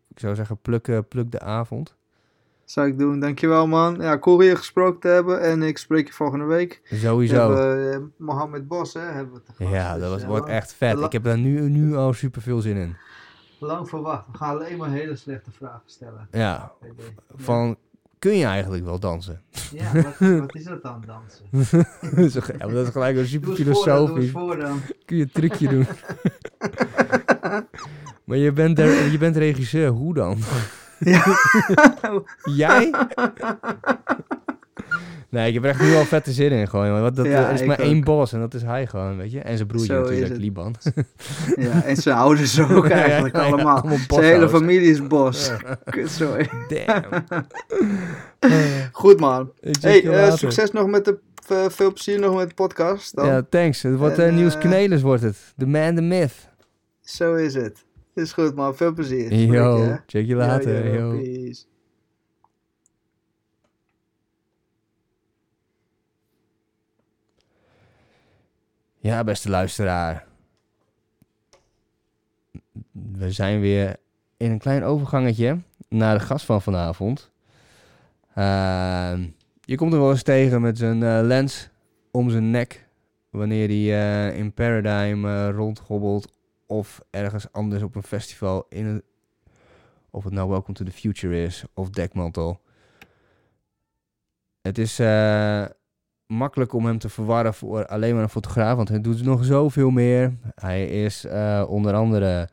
[0.08, 1.94] ik zou zeggen, pluk, eh, pluk de avond.
[2.64, 3.20] Zou ik doen.
[3.20, 3.96] Dankjewel, man.
[4.00, 5.40] Ja, cool hier gesproken te hebben.
[5.40, 6.80] En ik spreek je volgende week.
[6.90, 7.36] We Sowieso.
[7.56, 9.70] hebben eh, Mohammed Bos, hè, hebben we te gast.
[9.70, 10.98] Ja, Dus, dat was, eh, wordt echt vet.
[11.00, 12.96] Ik heb daar nu, nu al super veel zin in.
[13.58, 14.24] Lang verwacht.
[14.32, 16.28] We gaan alleen maar hele slechte vragen stellen.
[16.30, 16.72] Ja,
[17.36, 17.76] van...
[18.18, 19.40] Kun je eigenlijk wel dansen?
[19.72, 21.86] Ja, wat, wat is dat dan, dansen?
[22.58, 24.32] Ja, dat is gelijk wel super filosofisch.
[25.04, 25.86] Kun je een trucje doen.
[28.24, 30.38] maar je bent, er, je bent regisseur, hoe dan?
[31.04, 31.24] Ja.
[32.56, 32.90] Jij?
[35.30, 37.00] Nee, ik heb er echt nu al vette zin in gewoon.
[37.00, 39.40] Want dat, Ja, er is maar één boss en dat is hij gewoon, weet je.
[39.40, 40.36] En zijn broertje Zo natuurlijk.
[40.36, 40.74] Liban.
[41.56, 43.76] ja, en zijn ouders ook eigenlijk ja, ja, allemaal.
[43.76, 45.50] allemaal zijn hele familie is bos.
[46.68, 47.24] Damn.
[48.92, 49.52] Goed, man.
[49.80, 51.18] Hey, eh, succes nog met de...
[51.48, 53.16] eh, veel plezier nog met de podcast.
[53.16, 53.26] Dan.
[53.26, 53.82] Ja, thanks.
[53.82, 55.36] Het wordt En, eh, eh, Knelis wordt het.
[55.56, 56.34] The man, the myth.
[57.00, 57.84] Zo is het.
[58.14, 58.76] Is goed, man.
[58.76, 59.34] Veel plezier.
[59.34, 60.86] Yo, check je later.
[60.86, 61.22] Yo, yo, yo.
[61.22, 61.64] peace.
[68.98, 70.26] Ja, beste luisteraar.
[72.92, 73.96] We zijn weer
[74.36, 75.58] in een klein overgangetje
[75.88, 77.30] naar de gast van vanavond.
[78.34, 79.26] Ehm,
[79.60, 81.68] je komt er wel eens tegen met zijn eh, lens
[82.10, 82.86] om zijn nek.
[83.30, 86.32] Wanneer hij eh, in Paradigm eh, rondhobbelt.
[86.66, 88.66] Of ergens anders op een festival.
[88.68, 89.04] In het,
[90.10, 91.64] of het nou Welcome to the Future is.
[91.74, 92.60] Of Dekmantel.
[94.62, 95.64] Het is eh,
[96.26, 98.76] makkelijk om hem te verwarren voor alleen maar een fotograaf.
[98.76, 100.34] Want hij doet nog zoveel meer.
[100.54, 102.48] Hij is eh, onder andere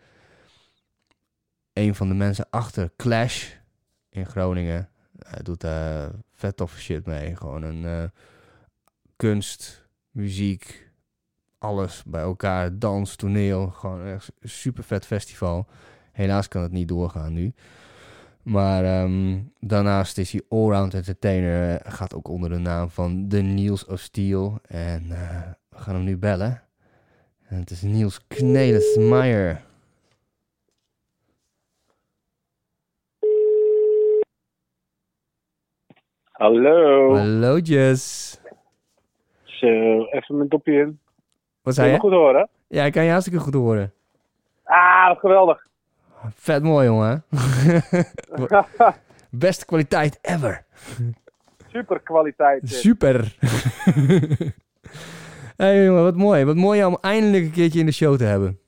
[1.73, 3.53] een van de mensen achter Clash
[4.09, 4.89] in Groningen.
[5.19, 7.35] Hij doet daar vet toffe shit mee.
[7.35, 8.09] Gewoon een eh,
[9.15, 10.90] kunst, muziek,
[11.61, 12.79] alles bij elkaar.
[12.79, 13.67] Dans, toneel.
[13.67, 15.65] Gewoon echt super vet festival.
[16.11, 17.53] Helaas kan het niet doorgaan nu.
[18.43, 21.75] Maar ehm, daarnaast is hij allround entertainer.
[21.77, 24.59] eh, Gaat ook onder de naam van de Niels of Steel.
[24.67, 26.61] En eh, we gaan hem nu bellen.
[27.47, 29.61] En het is Niels Knelismeyer.
[36.31, 37.15] Hallo.
[37.15, 38.39] Hallo Jess.
[39.43, 39.67] Zo,
[40.05, 40.99] even mijn dopje in.
[41.61, 41.99] Wat zei je je?
[41.99, 42.49] me goed horen?
[42.67, 43.93] Ja, ik kan je hartstikke goed horen.
[44.63, 45.67] Ah, wat geweldig.
[46.35, 47.23] Vet mooi, jongen.
[49.29, 50.65] Beste kwaliteit ever.
[51.67, 52.69] Super kwaliteit.
[52.69, 53.35] Super.
[55.57, 56.45] hey, jongen, wat mooi.
[56.45, 58.59] Wat mooi om eindelijk een keertje in de show te hebben.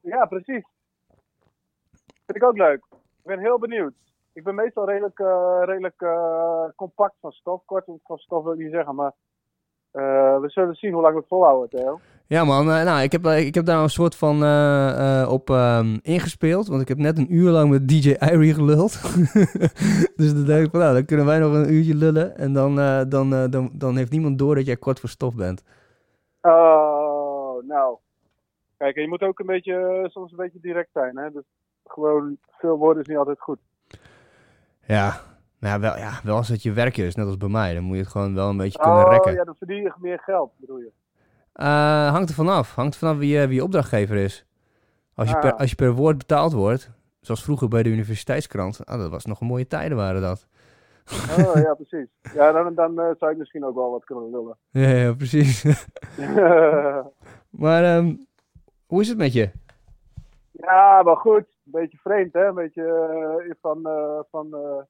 [0.00, 0.64] Ja, precies.
[2.26, 2.84] Vind ik ook leuk.
[2.90, 3.92] Ik ben heel benieuwd.
[4.32, 7.64] Ik ben meestal redelijk, eh, redelijk eh, compact van stof.
[7.64, 9.12] Kort van stof wil ik niet zeggen, maar
[9.92, 12.00] we zullen zien hoe lang we het volhouden, Theo.
[12.30, 15.32] Ja man, eh, nou, ik heb, eh, ik heb daar een soort van eh, eh,
[15.32, 16.68] op ehm, ingespeeld.
[16.68, 18.92] Want ik heb net een uur lang met DJ Irie geluld.
[20.18, 22.36] dus dan denk ik van, nou, dan kunnen wij nog een uurtje lullen.
[22.36, 25.34] En dan, eh, dan, eh, dan, dan heeft niemand door dat jij kort voor stof
[25.34, 25.64] bent.
[26.40, 27.96] Oh, nou.
[28.76, 31.30] Kijk, en je moet ook een beetje, eh, soms een beetje direct zijn, hè.
[31.30, 31.44] Dus
[31.86, 33.58] gewoon veel woorden is niet altijd goed.
[34.86, 35.20] Ja,
[35.60, 37.74] nou, ja, wel, ja, wel als het je werk is, net als bij mij.
[37.74, 39.32] Dan moet je het gewoon wel een beetje kunnen Oh, rekken.
[39.34, 40.90] ja, dan verdien je meer geld, bedoel je.
[41.52, 42.74] Eh, hangt er vanaf.
[42.74, 44.46] Hangt er vanaf wie, je- wie je opdrachtgever is.
[45.14, 45.40] Als je, Ah.
[45.40, 46.90] per, als je per woord betaald wordt,
[47.20, 50.46] zoals vroeger bij de universiteitskrant, ah, dat was nog een mooie tijden waren dat.
[51.38, 52.08] Oh, ja, precies.
[52.34, 54.56] Ja, dan, dan eh, zou ik misschien ook wel wat kunnen lullen.
[54.70, 55.64] Ja, ja precies.
[57.50, 58.14] maar ehm,
[58.86, 59.50] hoe is het met je?
[60.52, 61.44] ja, maar goed.
[61.64, 62.46] Een beetje vreemd, hè?
[62.46, 62.84] Een beetje
[63.46, 64.82] eh, van, eh, van eh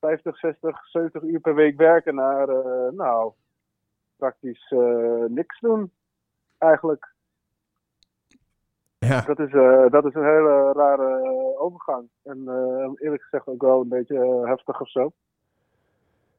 [0.00, 3.32] 50, 60, 70 uur per week werken naar, eh, nou,
[4.16, 5.92] praktisch eh, niks doen.
[6.58, 7.14] Eigenlijk.
[8.98, 11.22] Ja, Dat is, eh, dat is een hele rare
[11.58, 12.08] overgang.
[12.22, 12.38] En
[12.98, 15.12] eerlijk gezegd ook wel een beetje heftig of zo.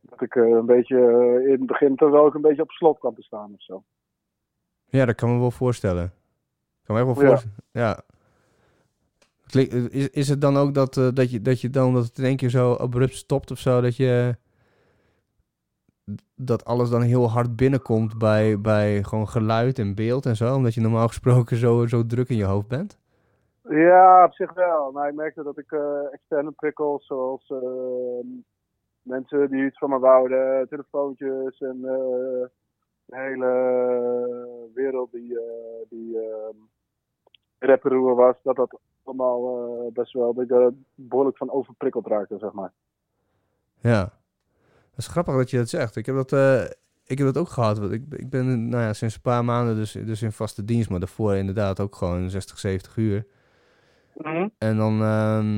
[0.02, 0.98] Dat ik een beetje
[1.44, 3.84] in het begin toch wel ook een beetje op slot kwam te staan of zo.
[4.86, 6.14] ja, dat kan me wel voorstellen.
[6.84, 7.56] Kan me echt wel voorstellen.
[7.72, 8.00] Ja.
[9.56, 12.24] Is, is het dan ook dat, eh, dat, je, dat je dan dat het in
[12.24, 13.82] één keer zo abrupt stopt of zo?
[13.82, 14.36] Dat je
[16.36, 20.74] dat alles dan heel hard binnenkomt bij, bij gewoon geluid en beeld en zo, omdat
[20.74, 23.00] je normaal gesproken zo, zo druk in je hoofd bent?
[23.70, 24.92] Ja, op zich wel.
[24.92, 28.28] Nou, ik merkte dat ik eh, externe prikkels, zoals eh,
[29.02, 32.46] mensen die iets van me wouden, telefoontjes en eh,
[33.06, 35.40] de hele wereld die,
[35.90, 36.56] die eh,
[37.60, 42.38] rapperoer was, dat dat allemaal eh, best wel dat ik er behoorlijk van overprikkeld raakte,
[42.38, 42.72] zeg maar.
[43.80, 44.02] Ja.
[44.90, 45.96] Dat is grappig dat je dat zegt.
[45.96, 46.64] Ik heb dat, eh,
[47.06, 47.80] ik heb dat ook gehad.
[47.80, 50.90] Want ik, ik ben nou ja, sinds een paar maanden dus, dus in vaste dienst,
[50.90, 53.26] maar daarvoor inderdaad ook gewoon 60, 70 uur.
[54.58, 55.58] En dan, ehm,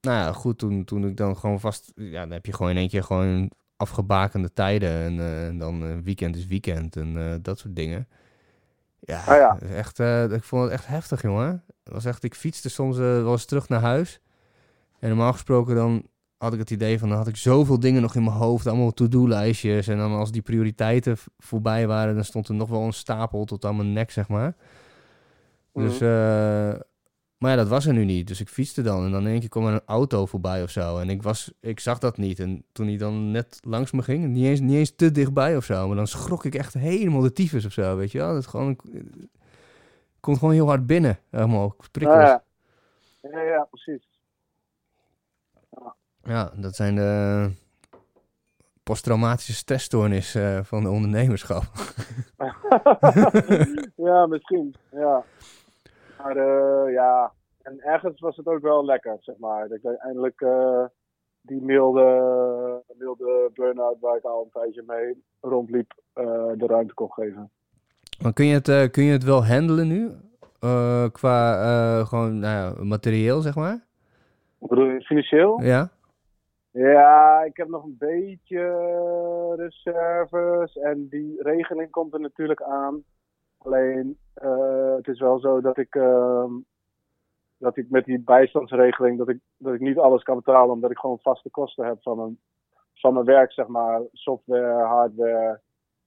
[0.00, 2.76] nou ja, goed, toen, toen ik dan gewoon vast, ja, dan heb je gewoon in
[2.76, 4.90] één keer gewoon afgebakende tijden.
[4.90, 8.08] En, eh, en dan weekend is weekend en dat soort dingen.
[9.00, 9.58] Ja, Ah ja.
[9.74, 11.64] echt, eh, ik vond het echt heftig, jongen.
[11.84, 14.20] Het was echt, ik fietste soms eh, wel eens terug naar huis.
[14.98, 18.14] En normaal gesproken dan had ik het idee van, dan had ik zoveel dingen nog
[18.14, 19.88] in mijn hoofd, allemaal to-do-lijstjes.
[19.88, 23.64] En dan als die prioriteiten voorbij waren, dan stond er nog wel een stapel tot
[23.64, 24.54] aan mijn nek, zeg maar.
[25.72, 26.80] Dus, eh,
[27.38, 28.26] maar ja, dat was er nu niet.
[28.26, 30.70] Dus ik fietste dan en dan in één keer kwam er een auto voorbij of
[30.70, 30.98] zo.
[30.98, 32.38] En ik, was, ik zag dat niet.
[32.38, 35.64] En toen hij dan net langs me ging, niet eens, niet eens te dichtbij of
[35.64, 35.86] zo.
[35.86, 38.34] Maar dan schrok ik echt helemaal de tyfus of zo, weet je wel.
[38.34, 38.76] Dat gewoon,
[40.20, 42.18] komt gewoon heel hard binnen, helemaal prikkels.
[42.18, 42.42] Ja.
[43.22, 44.08] Ja, ja, precies.
[46.22, 47.50] Ja, dat zijn de
[48.82, 51.64] posttraumatische stressstoornis eh, van de ondernemerschap.
[54.08, 54.74] ja, misschien.
[54.90, 55.24] Ja.
[56.22, 59.68] Maar eh, ja, en ergens was het ook wel lekker, zeg maar.
[59.68, 60.84] Dat ik eindelijk eh,
[61.40, 62.04] die milde,
[62.98, 67.50] milde burn-out waar ik al een tijdje mee rondliep, eh, de ruimte kon geven.
[68.22, 70.10] Maar kun je het, kun je het wel handelen nu?
[71.12, 73.86] Qua gewoon nou ja, materieel, zeg maar?
[74.58, 75.62] Bedoel, je, financieel?
[75.62, 75.90] Ja?
[76.70, 78.64] Ja, ik heb nog een beetje
[79.56, 83.04] reserves en die regeling komt er natuurlijk aan.
[83.68, 86.52] Alleen, eh, het is wel zo dat ik, ehm,
[87.58, 90.98] dat ik met die bijstandsregeling, dat ik, dat ik niet alles kan betalen, omdat ik
[90.98, 92.38] gewoon vaste kosten heb van mijn,
[92.94, 94.00] van mijn werk, zeg maar.
[94.12, 95.60] Software, hardware,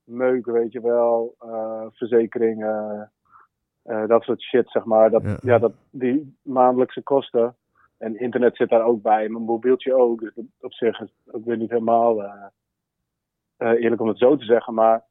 [0.03, 3.11] meuk, weet je wel, eh, verzekeringen,
[3.81, 5.09] eh, dat soort shit, zeg maar.
[5.09, 5.37] Dat, Ja.
[5.41, 5.57] ja.
[5.57, 7.55] dat, die maandelijkse kosten.
[7.97, 10.19] En internet zit daar ook bij, mijn mobieltje ook.
[10.19, 12.23] Dus op zich is het ook weer niet helemaal
[13.57, 14.73] eerlijk om het zo te zeggen.
[14.73, 15.03] Maar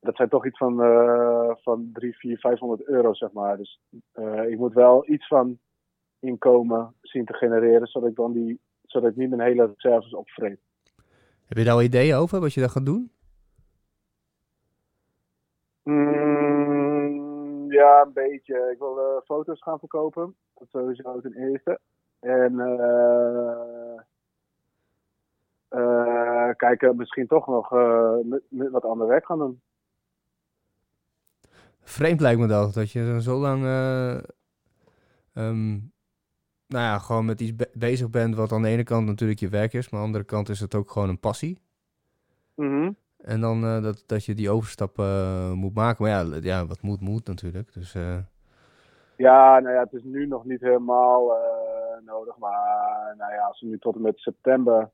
[0.00, 3.56] dat zijn toch iets van, eh van 3, 4, 500 euro, zeg maar.
[3.56, 3.80] Dus
[4.12, 5.58] eh, ik moet wel iets van
[6.18, 10.60] inkomen zien te genereren, zodat ik dan die zodat ik niet mijn hele reserves opvreet.
[11.46, 13.12] Heb je daar al ideeën over wat je daar gaat doen?
[15.82, 18.70] Mm, ja, een beetje.
[18.72, 20.36] Ik wil eh, foto's gaan verkopen.
[20.54, 21.80] Dat sowieso ten eerste.
[22.20, 22.56] En
[26.56, 27.68] kijken, misschien toch nog
[28.48, 29.60] wat ander werk gaan doen.
[31.88, 34.14] Vreemd lijkt me dat, dat je zo- lang, eh,
[35.34, 35.70] ehm,
[36.66, 39.48] nou ja, gewoon met iets be- bezig bent wat aan de ene kant natuurlijk je
[39.48, 41.58] werk is, maar aan de andere kant is het ook gewoon een passie.
[42.54, 42.92] Mhm.
[43.16, 46.04] En dan eh, dat, dat je die overstap eh, moet maken.
[46.04, 47.72] Maar ja, ja, wat moet, moet natuurlijk.
[47.72, 47.92] Dus
[49.16, 51.36] Ja, nou ja, het is nu nog niet helemaal
[52.04, 52.38] nodig.
[52.38, 54.90] Maar nou ja, als we nu tot en met september.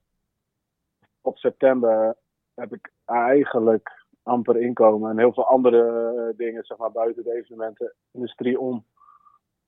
[1.20, 2.16] Op september
[2.54, 5.10] heb ik eigenlijk amper inkomen.
[5.10, 8.84] En heel veel andere eh, dingen, zeg maar, buiten de evenementenindustrie om.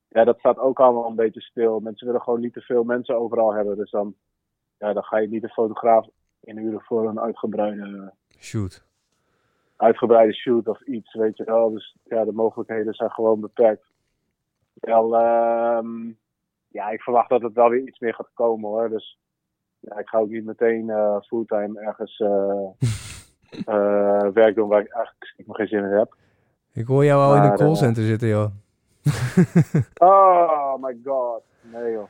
[0.08, 1.80] Ja, dat staat ook allemaal een beetje stil.
[1.80, 3.76] Mensen willen gewoon niet te veel mensen overal hebben.
[3.76, 4.14] Dus dan,
[4.78, 6.06] ja, dan ga je niet een fotograaf
[6.40, 8.84] inhuren voor een uitgebreide shoot.
[9.76, 11.70] uitgebreide shoot of iets, weet je wel.
[11.70, 13.84] Dus ja, de mogelijkheden zijn gewoon beperkt.
[14.72, 16.12] Wel, ehm,
[16.68, 18.88] ja, ik verwacht dat het wel weer iets meer gaat komen hoor.
[18.88, 19.18] Dus
[19.80, 22.68] ja, ik ga ook niet meteen eh, fulltime ergens eh,
[24.32, 26.14] werk doen waar ik eigenlijk stiekem geen zin in heb.
[26.72, 28.50] Ik hoor jou al in een callcenter zitten, joh.
[29.98, 31.42] Oh my god.
[31.72, 32.08] Nee joh.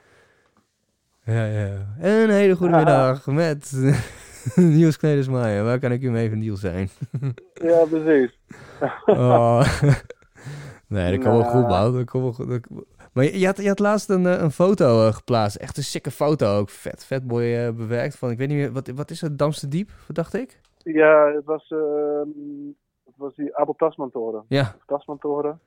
[1.24, 1.70] Ja, ja.
[2.00, 3.72] Een hele goede middag met
[4.54, 5.64] Niels Knedersmaier.
[5.64, 6.88] Waar kan ik u mee van deal zijn?
[7.54, 8.38] Ja, precies.
[9.06, 9.80] Oh.
[10.86, 11.92] nee, dat komt wel goed, Nou.
[11.92, 12.04] man.
[12.04, 12.48] Dat wel goed.
[12.48, 15.56] Dat- Maar je, had, je had laatst een, eh, een foto eh, geplaatst.
[15.56, 16.70] Echt een sikke foto ook.
[16.70, 18.16] Vet, vet mooi eh, bewerkt.
[18.16, 19.38] Van, ik weet niet meer, wat, wat is het?
[19.38, 20.60] Damste Diep, dacht ik?
[20.92, 22.28] Ja, het was, ehm,
[23.04, 24.44] het was die Abel Tasman-toren.
[24.48, 24.74] Ja.
[24.86, 25.60] Tasman-toren.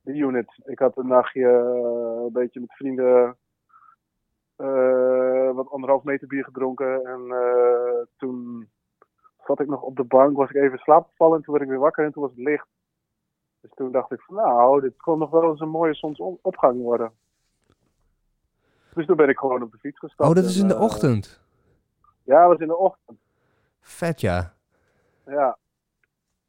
[0.00, 0.60] De unit.
[0.64, 3.36] Ik had een nachtje eh, een beetje met vrienden
[4.56, 7.04] eh, wat anderhalf meter bier gedronken.
[7.04, 8.68] En eh, toen
[9.46, 11.36] zat ik nog op de bank, was ik even in slaap gevallen.
[11.36, 12.66] En toen werd ik weer wakker en toen was het licht.
[13.60, 17.12] Dus toen dacht ik van nou, dit kon nog wel eens een mooie zonsopgang worden.
[18.94, 20.28] Dus toen ben ik gewoon op de fiets gestapt.
[20.28, 21.40] Oh, dat is in de ochtend.
[22.22, 23.18] Ja, dat was in de ochtend.
[23.80, 24.54] Vet, ja.
[25.26, 25.58] Ja.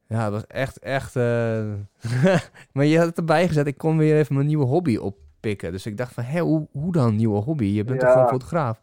[0.08, 1.16] Ja, dat was echt, echt...
[1.16, 1.74] eh,
[2.74, 3.68] maar je had het erbij gezet.
[3.68, 5.72] Ik kon weer even mijn nieuwe hobby oppikken.
[5.72, 7.66] Dus ik dacht van, hé, hoe, hoe dan nieuwe hobby?
[7.66, 8.82] Je bent toch gewoon fotograaf?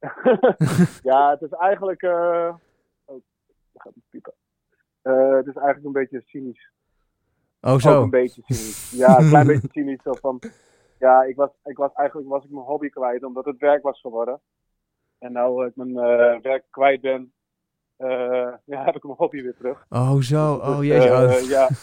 [1.10, 2.02] ja, het is eigenlijk.
[2.02, 2.54] eh
[3.04, 3.20] Oh,
[3.74, 4.32] gaat niet piepen.
[5.02, 6.70] Eh, het is eigenlijk een beetje cynisch.
[7.60, 8.02] Oh, Ook zo.
[8.02, 8.90] een beetje cynisch.
[8.90, 10.02] Ja, een klein beetje cynisch.
[10.02, 10.40] Zo van,
[10.98, 14.00] ja, ik was, ik was eigenlijk was ik mijn hobby kwijt omdat het werk was
[14.00, 14.40] geworden.
[15.20, 17.32] En nou ik mijn eh, werk kwijt ben,
[17.96, 19.86] eh, ja, heb ik mijn hobby weer terug.
[19.88, 20.58] Oh, zo.
[20.58, 21.08] Dus, Oh, jeetje.
[21.08, 21.48] eh, Oh.
[21.48, 21.68] ja.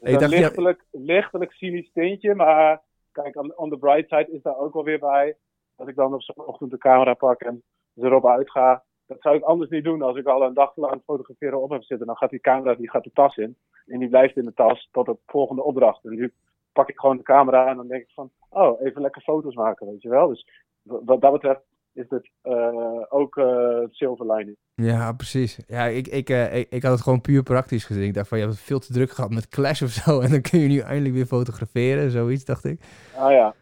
[0.00, 4.42] Ik dacht, ja- lichtelijk, lichtelijk cynisch tintje, maar kijk, on, on the bright side is
[4.42, 5.36] daar ook wel weer bij.
[5.76, 7.62] Dat ik dan op zo'n ochtend de camera pak en
[7.94, 8.84] erop uitga.
[9.06, 11.82] Dat zou ik anders niet doen als ik al een dag lang fotograferen op heb
[11.82, 12.06] zitten.
[12.06, 13.56] Dan gaat die camera die gaat de tas in.
[13.86, 16.04] En die blijft in de tas tot de volgende opdracht.
[16.04, 16.32] En nu
[16.72, 19.86] pak ik gewoon de camera en dan denk ik van, oh, even lekker foto's maken,
[19.86, 20.28] weet je wel.
[20.28, 20.48] Dus
[20.82, 21.60] wa- wat dat betreft
[21.94, 24.56] is het eh, ook eh silver lining.
[24.74, 25.58] Ja, precies.
[25.66, 28.02] Ja, ik, ik, eh, ik, ik had het gewoon puur praktisch gezien.
[28.04, 30.20] Ik dacht van, je hebt het veel te druk gehad met Clash of zo.
[30.24, 32.10] En dan kun je nu eindelijk weer fotograferen.
[32.10, 32.80] Zoiets, dacht ik.
[33.16, 33.54] Ah ja,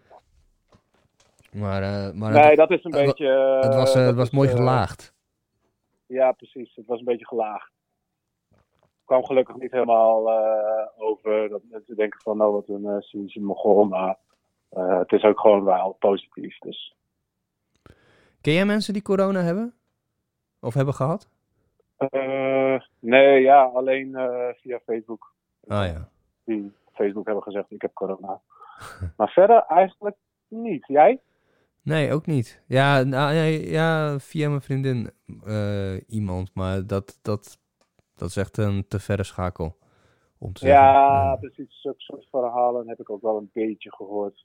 [1.52, 3.28] Maar, eh, maar nee, het, dat is een het beetje...
[3.28, 5.14] eh, het was, eh, het was is, mooi eh, gelaagd.
[6.06, 6.74] Ja, precies.
[6.74, 7.70] Het was een beetje gelaagd.
[9.04, 13.40] Kwam gelukkig niet helemaal eh, over dat mensen denken van nou wat een uh, cynische
[13.40, 14.16] mogol, maar
[14.68, 16.59] eh, het is ook gewoon wel positief.
[16.59, 16.96] Dus
[18.43, 19.74] Ken jij mensen die corona hebben?
[20.60, 21.28] Of hebben gehad?
[22.10, 25.35] eh, nee, ja, alleen eh, via Facebook.
[25.66, 26.09] Ah ja.
[26.44, 28.40] Die Facebook hebben gezegd ik heb corona.
[29.16, 30.16] maar verder eigenlijk
[30.48, 30.86] niet.
[30.86, 31.20] Jij?
[31.82, 32.62] Nee, ook niet.
[32.66, 35.10] Ja, nou, ja via mijn vriendin
[35.44, 36.55] eh, iemand.
[36.55, 37.59] Maar dat, dat,
[38.14, 39.77] dat is echt een te verre schakel.
[40.39, 40.81] Om te zeggen.
[40.81, 41.81] Ja, precies.
[41.81, 44.44] Zulke soort verhalen heb ik ook wel een beetje gehoord.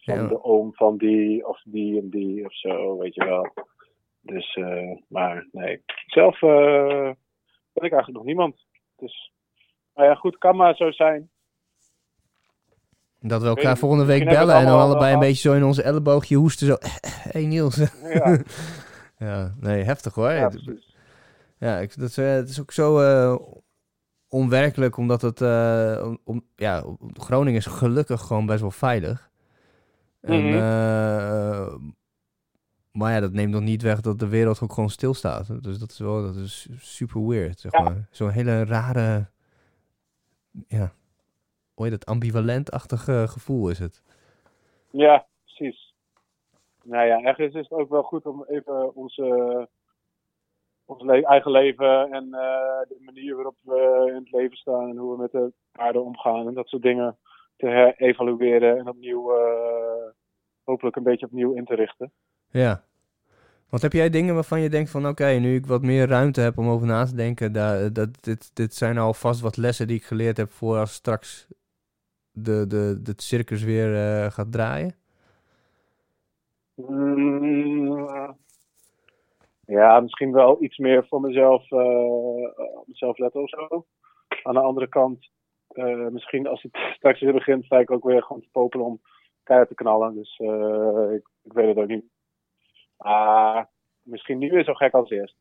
[0.00, 0.26] Van Ja.
[0.26, 3.52] de oom van die of die en die of zo, weet je wel.
[4.20, 5.82] Dus, eh, maar nee.
[6.06, 7.10] Zelf eh
[7.72, 8.66] ben ik eigenlijk nog niemand.
[8.96, 9.32] Dus,
[9.94, 11.30] nou ja, goed, kan maar zo zijn.
[13.22, 16.36] Dat we elkaar volgende week bellen en dan allebei een beetje zo in onze elleboogje
[16.36, 16.66] hoesten.
[16.66, 16.76] Zo,
[17.32, 17.76] hey Niels.
[18.02, 18.38] Ja,
[19.28, 20.30] ja, nee, heftig hoor.
[21.58, 23.36] ja ik, dat, is, eh, het is ook zo eh,
[24.28, 25.40] onwerkelijk, omdat het...
[25.40, 29.29] eh, om, om- ja, Groningen is gelukkig gewoon best wel veilig.
[30.20, 30.54] En, Mhm.
[30.54, 31.74] eh,
[32.92, 35.62] maar ja, dat neemt nog niet weg dat de wereld ook gewoon stilstaat.
[35.62, 37.80] Dus dat is wel dat is super weird, zeg Ja.
[37.82, 38.08] maar.
[38.10, 39.26] Zo'n hele rare...
[40.66, 40.92] Ja,
[41.74, 42.06] hoe heet het?
[42.06, 44.02] Ambivalent-achtig eh, gevoel is het.
[44.90, 45.94] Ja, precies.
[46.84, 49.68] nou ja, ergens is het ook wel goed om even onze,
[50.84, 54.96] ons le- eigen leven en eh, de manier waarop we in het leven staan en
[54.96, 57.16] hoe we met de aarde omgaan en dat soort dingen
[57.60, 60.10] te herevalueren en opnieuw, eh,
[60.64, 62.12] hopelijk een beetje opnieuw in te richten.
[62.50, 62.84] Ja.
[63.68, 65.06] Want heb jij dingen waarvan je denkt van...
[65.06, 67.52] oké, nu ik wat meer ruimte heb om over na te denken...
[67.52, 70.50] Daar, dat, dit, dit zijn al vast wat lessen die ik geleerd heb...
[70.50, 71.48] voor als straks
[72.32, 74.94] de, de, de circus weer eh, gaat draaien?
[76.74, 78.36] Mm,
[79.66, 81.72] ja, misschien wel iets meer voor mezelf,
[82.74, 83.86] op mezelf letten of zo.
[84.42, 85.30] Aan de andere kant,
[85.72, 89.00] eh, misschien als het straks weer begint, sta ik ook weer gewoon te popelen om
[89.42, 90.14] keihard te knallen.
[90.14, 92.04] Dus eh, ik, ik weet het ook niet.
[92.96, 93.64] Ah,
[94.02, 95.36] misschien niet weer zo gek als eerst.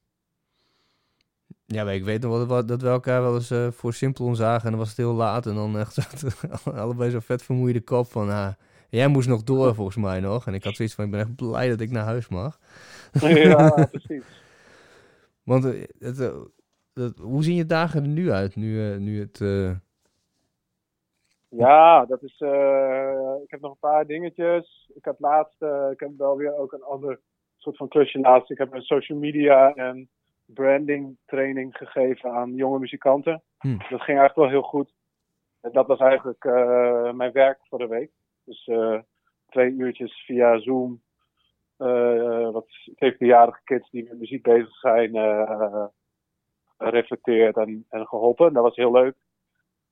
[1.66, 4.64] Ja, maar ik weet nog wel dat, we elkaar wel eens eh, voor Simplon zagen...
[4.64, 5.98] en dan was het heel laat en dan echt
[6.64, 8.30] allebei zo vet vermoeide kop van...
[8.30, 8.54] ah,
[8.90, 10.48] jij moest nog door volgens mij nog.
[10.48, 12.60] En ik had zoiets van, ik ben echt blij dat ik naar huis mag.
[13.12, 14.24] ja, precies.
[15.44, 15.64] Want
[16.00, 16.34] het,
[17.18, 19.40] hoe zien je dagen er nu uit, nu, nu het...
[21.50, 22.40] Ja, dat is.
[22.42, 24.90] eh, ik heb nog een paar dingetjes.
[24.94, 25.62] Ik had laatst.
[25.62, 27.20] eh, ik heb wel weer ook een ander
[27.58, 28.50] soort van klusje naast.
[28.52, 30.10] Ik heb een social media en
[30.46, 33.42] branding training gegeven aan jonge muzikanten.
[33.60, 33.78] Hm.
[33.78, 34.94] Dat ging eigenlijk wel heel goed.
[35.62, 38.12] En dat was eigenlijk eh, mijn werk voor de week.
[38.44, 39.00] Dus eh,
[39.50, 41.02] twee uurtjes via Zoom.
[41.78, 42.66] eh, wat
[43.06, 45.86] 17-jarige kids die met muziek bezig zijn, eh
[46.78, 48.54] reflecteerd en, en geholpen.
[48.54, 49.16] Dat was heel leuk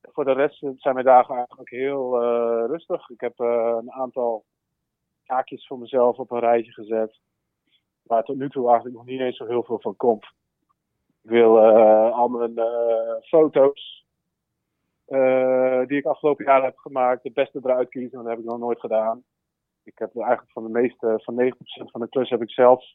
[0.01, 3.09] voor de rest zijn mijn dagen eigenlijk heel eh, rustig.
[3.09, 4.45] Ik heb eh, een aantal
[5.25, 7.19] taakjes voor mezelf op een rijtje gezet.
[8.03, 10.25] Waar tot nu toe eigenlijk nog niet eens zo heel veel van komt.
[11.21, 12.53] Ik wil eh, al mijn
[13.21, 14.05] foto's
[15.87, 18.17] die ik afgelopen jaar heb gemaakt, de beste eruit kiezen.
[18.17, 19.23] Dat heb ik nog nooit gedaan.
[19.83, 21.55] Ik heb eigenlijk van de meeste, van 90%
[21.91, 22.85] van de klus heb ik zelf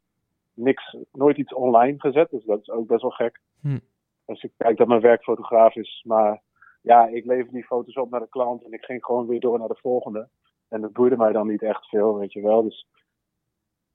[0.54, 2.30] niks, nooit iets online gezet.
[2.30, 3.40] Dus dat is ook best wel gek.
[3.60, 3.78] Hm.
[4.24, 6.02] Als ik kijk dat mijn werk fotograaf is.
[6.06, 6.42] Maar
[6.82, 9.58] ja, ik lever die foto's op naar de klant en ik ging gewoon weer door
[9.58, 10.28] naar de volgende.
[10.68, 12.62] En dat boeide mij dan niet echt veel, weet je wel.
[12.62, 12.86] Dus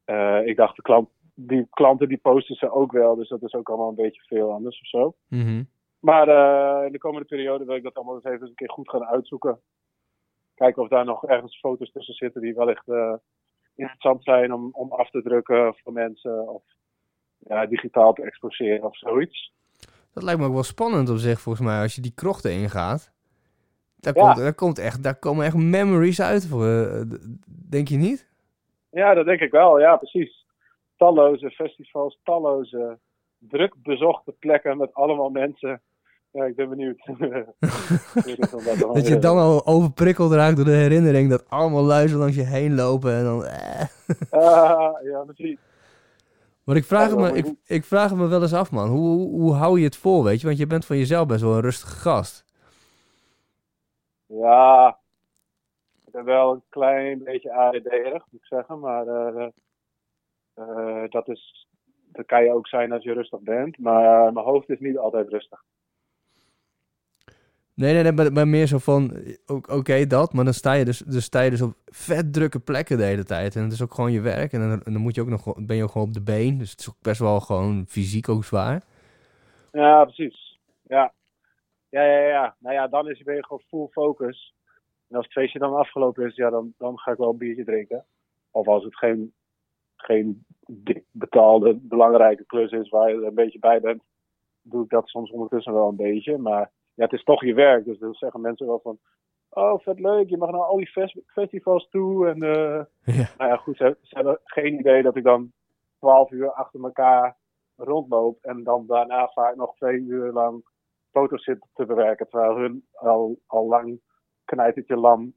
[0.04, 3.16] eh, ik dacht, de klant, die klanten die posten ze ook wel.
[3.16, 5.16] Dus dat is ook allemaal een beetje veel anders of zo.
[5.28, 5.64] mhm.
[6.00, 8.90] Maar eh, in de komende periode wil ik dat allemaal eens even een keer goed
[8.90, 9.60] gaan uitzoeken.
[10.56, 13.14] Kijken of daar nog ergens foto's tussen zitten die wellicht eh,
[13.76, 16.50] interessant zijn om, om af te drukken voor mensen.
[16.50, 16.64] Of
[17.38, 19.54] ja, digitaal te exposeren of zoiets.
[20.18, 23.12] Dat lijkt me ook wel spannend op zich, volgens mij, als je die krochten ingaat.
[23.96, 24.24] Daar, Ja.
[24.24, 27.02] komt, daar, komt echt, daar komen echt memories uit, voor, eh,
[27.46, 28.28] denk je niet?
[28.92, 29.80] Ja, dat denk ik wel.
[29.80, 30.46] Ja, precies.
[30.96, 33.00] Talloze festivals, talloze
[33.38, 35.82] druk bezochte plekken met allemaal mensen.
[36.32, 36.98] Ja, ik ben benieuwd.
[38.26, 38.50] Ik
[38.94, 42.76] dat je dan al overprikkeld raakt door de herinnering dat allemaal luizen langs je heen
[42.76, 43.46] lopen en dan...
[43.46, 43.86] eh.
[44.30, 45.58] Ah, ja, precies.
[46.68, 48.90] Maar ik vraag, het me, ik, ik vraag het me wel eens af, man.
[48.90, 50.46] Hoe, hoe, hoe hou je het vol, weet je?
[50.46, 52.46] Want je bent van jezelf best wel een rustige gast.
[54.26, 55.00] Ja,
[56.06, 58.80] ik ben wel een klein beetje ADD-erig, moet ik zeggen.
[58.80, 59.48] Maar eh,
[60.54, 61.68] eh, dat, is,
[62.12, 63.78] dat kan je ook zijn als je rustig bent.
[63.78, 65.64] Maar mijn hoofd is niet altijd rustig.
[67.78, 69.12] Nee, nee, nee, maar, maar meer zo van,
[69.48, 72.98] oké, dat, maar dan sta, je dus, dus sta je dus op vet drukke plekken
[72.98, 73.56] de hele tijd.
[73.56, 75.76] En het is ook gewoon je werk en dan, dan moet je ook nog, ben
[75.76, 76.58] je ook gewoon op de been.
[76.58, 78.84] Dus het is ook best wel gewoon fysiek ook zwaar.
[79.72, 80.60] Ja, precies.
[80.82, 81.14] Ja.
[81.90, 82.56] Ja, ja, ja.
[82.60, 84.54] Nou ja, dan is, ben je gewoon full focus.
[85.08, 87.64] En als het feestje dan afgelopen is, ja, dan, dan ga ik wel een biertje
[87.64, 88.06] drinken.
[88.52, 89.34] Of als het geen,
[89.96, 90.46] geen
[91.12, 94.02] betaalde, belangrijke klus is waar je er een beetje bij bent,
[94.62, 96.38] doe ik dat soms ondertussen wel een beetje.
[96.38, 97.86] Maar ja, het is toch je werk.
[97.86, 99.00] Dus dan zeggen mensen wel van,
[99.50, 102.28] oh, vet leuk, je mag naar al die fes- festivals toe.
[102.28, 103.30] En eh, Ja.
[103.38, 105.52] nou ja, goed, ze, ze hebben geen idee dat ik dan
[106.00, 107.38] 12 uur achter elkaar
[107.76, 110.66] rondloop en dan daarna vaak nog twee uur lang
[111.12, 114.00] foto's zit te bewerken, terwijl hun al, al lang
[114.46, 115.34] knijtertje lam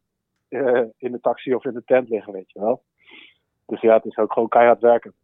[0.48, 2.82] eh, in de taxi of in de tent liggen, weet je wel.
[3.66, 5.14] Dus ja, het is ook gewoon keihard werken.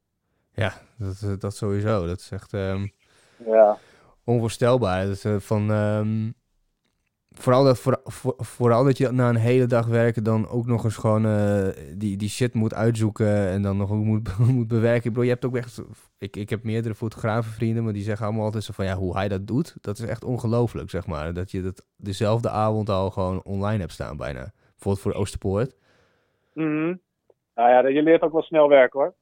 [0.52, 2.06] Ja, dat, eh, dat sowieso.
[2.06, 2.86] Dat is echt ehm,
[3.36, 3.76] Ja,
[4.26, 5.06] onvoorstelbaar.
[5.06, 6.30] Dat, eh, van, ehm,
[7.30, 10.84] vooral, dat, voor, voor- vooral dat je na een hele dag werken dan ook nog
[10.84, 15.10] eens gewoon eh, die, die shit moet uitzoeken en dan nog moet, moet bewerken.
[15.10, 15.82] Ik je hebt ook echt...
[16.18, 18.84] Ik, ik heb meerdere fotografenvrienden, maar die zeggen allemaal altijd zo van...
[18.84, 21.32] Ja, hoe hij dat doet, dat is echt ongelooflijk, zeg maar.
[21.34, 24.52] Dat je dat dezelfde avond al gewoon online hebt staan bijna.
[24.70, 25.76] Bijvoorbeeld voor Oosterpoort.
[26.54, 26.94] Mhm.
[27.54, 29.14] Nou ja, je leert ook wel snel werken hoor.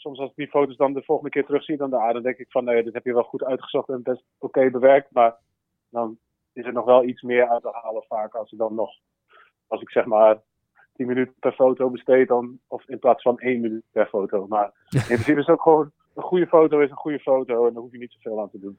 [0.00, 2.50] Soms als ik die foto's dan de volgende keer terugzie, dan, ah, dan denk ik
[2.50, 5.10] van nee, dit heb je wel goed uitgezocht en best oké bewerkt.
[5.10, 5.36] Maar
[5.88, 6.18] dan
[6.52, 8.90] is er nog wel iets meer uit te halen vaak als ik dan nog,
[9.66, 10.40] als ik zeg maar
[10.94, 14.46] 10 minuten per foto besteed dan, of in plaats van 1 minuut per foto.
[14.46, 17.72] Maar in principe is het ook gewoon, een goede foto is een goede foto en
[17.72, 18.78] daar hoef je niet zoveel aan te doen.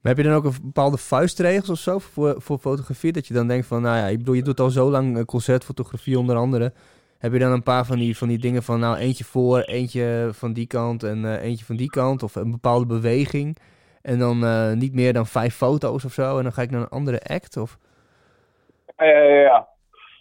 [0.00, 3.12] Maar heb je dan ook een bepaalde vuistregels of zo voor, voor fotografie?
[3.12, 6.18] Dat je dan denkt van, nou ja, ik bedoel, je doet al zo lang concertfotografie
[6.18, 6.72] onder andere.
[7.24, 10.28] Heb je dan een paar van die, van die dingen van, nou, eentje voor, eentje
[10.32, 12.22] van die kant en uh, eentje van die kant?
[12.22, 13.56] Of een bepaalde beweging?
[14.02, 16.80] En dan uh, niet meer dan vijf foto's of zo en dan ga ik naar
[16.80, 17.56] een andere act?
[17.56, 17.78] Of...
[18.96, 19.68] Ja, ja, ja.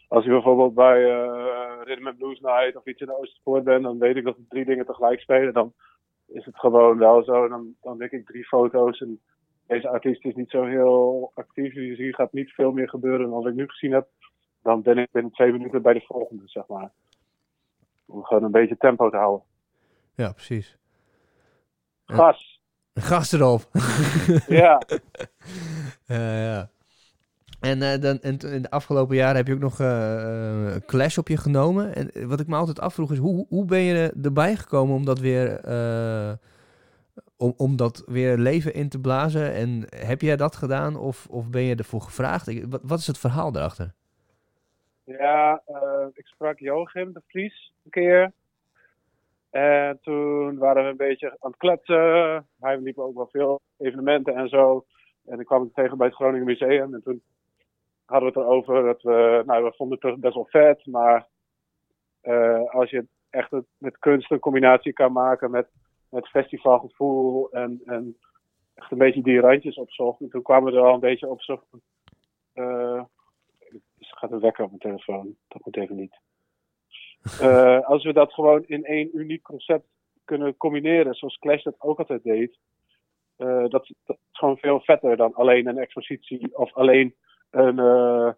[0.08, 3.84] Als je bijvoorbeeld bij uh, Rhythm and Blues Night of iets in de Oosterpoort bent,
[3.84, 5.54] dan weet ik dat er drie dingen tegelijk spelen.
[5.54, 5.74] Dan
[6.28, 7.48] is het gewoon wel zo.
[7.48, 9.20] Dan, dan denk ik drie foto's en
[9.68, 11.74] deze artiest is niet zo heel actief.
[11.74, 14.08] Dus hier gaat niet veel meer gebeuren dan ik nu gezien heb.
[14.64, 16.92] Dan ben ik binnen twee minuten bij de volgende, zeg maar.
[18.06, 19.46] Om gewoon een beetje tempo te houden.
[20.16, 20.78] Ja, precies.
[22.06, 22.62] Gas.
[22.94, 23.62] Gas erop.
[24.48, 24.82] ja.
[26.08, 26.70] Uh, ja.
[27.60, 31.28] En, uh, dan, en in de afgelopen jaren heb je ook nog uh, Clash op
[31.28, 31.96] je genomen.
[31.96, 35.20] En wat ik me altijd afvroeg is, hoe, hoe ben je erbij gekomen om dat
[35.20, 35.62] weer
[37.38, 39.54] om, om dat weer leven in te blazen.
[39.54, 42.48] En heb jij dat gedaan of, of ben je ervoor gevraagd?
[42.48, 43.94] Ik, wat, wat is het verhaal daarachter?
[45.04, 48.32] Ja, uh, ik sprak Joachim de Vries een keer.
[49.50, 52.48] En toen waren we een beetje aan het kletsen.
[52.60, 54.86] Hij liep ook wel veel evenementen en zo.
[55.26, 56.94] En ik kwam hem tegen bij het Groningen Museum.
[56.94, 57.22] En toen
[58.06, 60.86] hadden we het erover dat we, nou, we vonden het best wel vet.
[60.86, 61.28] Maar
[62.24, 65.68] uh, als je echt het, met kunst een combinatie kan maken met
[66.14, 68.18] met festivalgevoel en, en
[68.74, 70.22] echt een beetje die randjes opzocht.
[70.22, 71.62] En toen kwamen we er al een beetje op zo.
[71.72, 73.06] Dus
[74.24, 75.36] gaat een wekker op mijn telefoon.
[75.48, 76.20] Dat moet even niet.
[77.42, 79.86] Uh, als we dat gewoon in één uniek concept
[80.24, 82.58] kunnen combineren, zoals Clash dat ook altijd deed,
[83.38, 87.16] uh, dat, is gewoon veel vetter dan alleen een expositie of alleen
[87.50, 88.32] een, uh,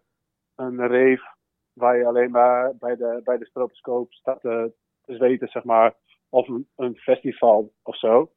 [0.56, 1.34] een rave
[1.72, 4.72] waar je alleen maar bij de, bij de stroboscoop staat te,
[5.04, 5.94] te zweten, zeg maar
[6.28, 8.30] of een, festival of zo.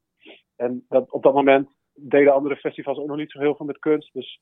[0.56, 4.14] En op dat moment deden andere festivals ook nog niet zo heel veel met kunst.
[4.14, 4.40] Dus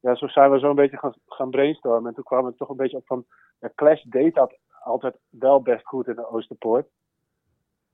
[0.00, 2.08] ja, zo zijn we zo een beetje gaan, gaan brainstormen.
[2.08, 3.26] En toen kwamen we toch een beetje op van,
[3.58, 6.88] ja, Clash deed dat altijd wel best goed in de Oosterpoort.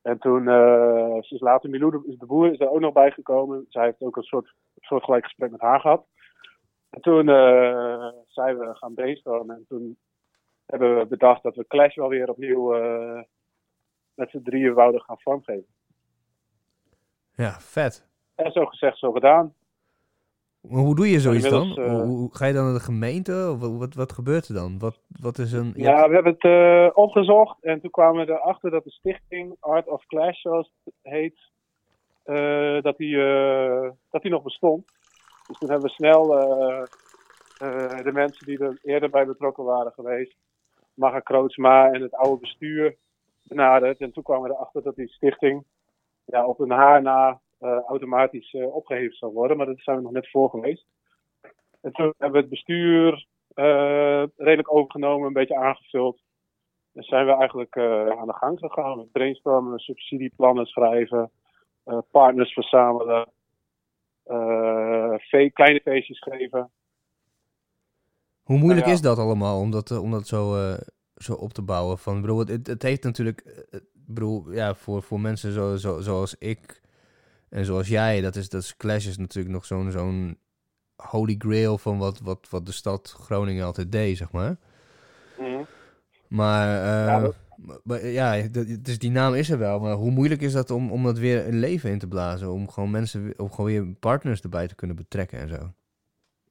[0.03, 3.67] En toen, uh, sinds later, Milou de, de Boer is er ook nog bijgekomen.
[3.69, 6.07] Zij heeft ook een soort, soortgelijk gesprek met haar gehad.
[6.91, 9.57] En toen uh, zijn we gaan brainstormen.
[9.57, 9.99] En toen
[10.67, 13.23] hebben we bedacht dat we Clash wel weer opnieuw uh,
[14.15, 15.75] met z'n drieën wouden gaan vormgeven.
[17.35, 18.09] Ja, vet.
[18.35, 19.55] En zo gezegd, zo gedaan.
[20.71, 21.79] Maar hoe doe je zoiets dan?
[21.79, 23.51] Uh, hoe, ga je dan naar de gemeente?
[23.53, 24.79] Of wat, wat, wat gebeurt er dan?
[24.79, 25.73] Wat, wat is een...
[25.77, 29.89] Ja, we hebben het uh, opgezocht en toen kwamen we erachter dat de stichting Art
[29.89, 31.39] of Clash, zoals het heet,
[32.27, 33.17] uh, dat, die,
[34.11, 34.85] dat die nog bestond.
[35.47, 36.27] Dus toen hebben we snel
[38.03, 40.37] de mensen die er eerder bij betrokken waren geweest,
[40.95, 42.97] Maga Krootsma en het oude bestuur,
[43.43, 44.01] benaderd.
[44.01, 45.65] En toen kwamen we erachter dat die stichting
[46.25, 47.41] ja, op een haar na
[47.87, 49.57] automatisch uh, opgeheven zou worden.
[49.57, 50.87] Maar dat zijn we nog net voor geweest.
[51.81, 56.23] En toen hebben we het bestuur uh, redelijk overgenomen, een beetje aangevuld.
[56.93, 57.79] En zijn we eigenlijk
[58.19, 61.31] aan de gang gegaan met brainstormen, subsidieplannen schrijven,
[62.11, 63.29] partners verzamelen,
[65.19, 66.71] fe kleine feestjes geven.
[68.43, 68.93] Hoe moeilijk ja.
[68.93, 70.77] is dat allemaal om dat, om dat zo
[71.15, 71.99] zo op te bouwen.
[71.99, 76.83] Van, bedoel, het, het heeft natuurlijk, bedoel, ja, voor, voor mensen zo, zo, zoals ik
[77.55, 80.39] en zoals jij, dat is, dat is Clash is natuurlijk nog zo'n zo'n
[80.97, 84.57] holy grail van wat, wat, wat de stad Groningen altijd deed, zeg maar.
[85.39, 85.67] Mm.
[86.29, 87.37] Maar, uh, ja, dat...
[87.85, 88.49] maar, ja,
[88.83, 91.47] dus die naam is er wel, maar hoe moeilijk is dat om, om dat weer
[91.47, 92.53] een leven in te blazen?
[92.53, 95.73] Om gewoon mensen, om gewoon weer partners erbij te kunnen betrekken en zo?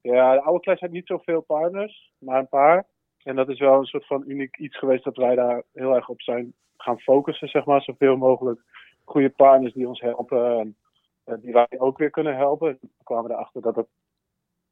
[0.02, 2.86] Ja, de oude Clash had niet zoveel partners, maar een paar.
[3.24, 6.10] En dat is wel een soort van uniek iets geweest dat wij daar heel erg
[6.10, 7.82] op zijn gaan focussen, zeg maar.
[7.82, 8.62] Zoveel mogelijk
[9.04, 10.76] goede partners die ons helpen en
[11.26, 12.78] die wij ook weer kunnen helpen.
[12.82, 13.88] We kwamen erachter dat het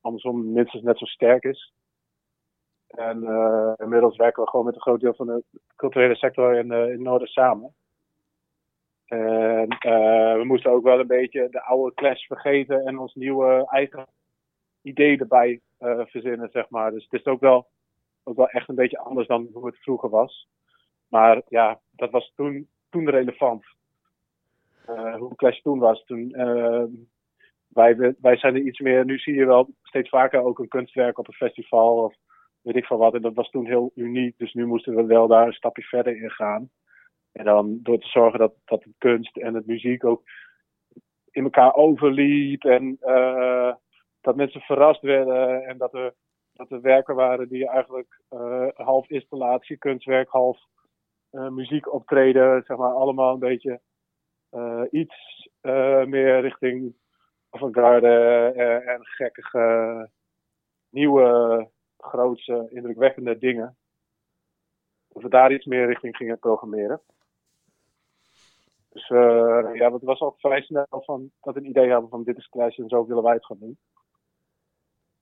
[0.01, 1.73] andersom minstens net zo sterk is.
[2.87, 5.43] En uh, inmiddels werken we gewoon met een groot deel van de
[5.75, 7.73] culturele sector in, uh, in Noorden samen.
[9.05, 9.67] En
[10.37, 14.07] we moesten ook wel een beetje de oude clash vergeten en ons nieuwe eigen
[14.81, 16.91] idee erbij verzinnen, zeg maar.
[16.91, 17.67] Dus het is ook wel
[18.23, 20.47] ook wel echt een beetje anders dan hoe het vroeger was.
[21.07, 23.65] Maar ja, dat was toen, toen relevant.
[24.89, 26.03] Uh, hoe Clash toen was.
[26.07, 26.83] Uh,
[27.67, 31.17] wij, wij zijn er iets meer, nu zie je wel steeds vaker ook een kunstwerk
[31.17, 32.15] op een festival of
[32.61, 33.13] weet ik van wat.
[33.13, 36.21] En dat was toen heel uniek, dus nu moesten we wel daar een stapje verder
[36.21, 36.69] in gaan.
[37.31, 40.23] En dan door te zorgen dat, dat de kunst en het muziek ook
[41.31, 43.73] in elkaar overliep en uh,
[44.21, 46.13] dat mensen verrast werden en dat er
[46.53, 50.59] dat er werken waren die eigenlijk eh, half installatie, kunstwerk, half
[51.31, 53.81] muziek optreden, zeg maar, allemaal een beetje
[54.91, 55.49] iets
[56.05, 56.95] meer richting
[57.49, 58.07] avant-garde
[58.85, 60.09] en gekkige,
[60.89, 63.77] nieuwe, grootse, indrukwekkende dingen.
[65.07, 67.01] Dat we daar iets meer richting gingen programmeren.
[68.89, 72.37] Dus ja, het was al vrij snel van dat we een idee hadden van dit
[72.37, 73.77] is Clash en zo willen wij het gaan doen.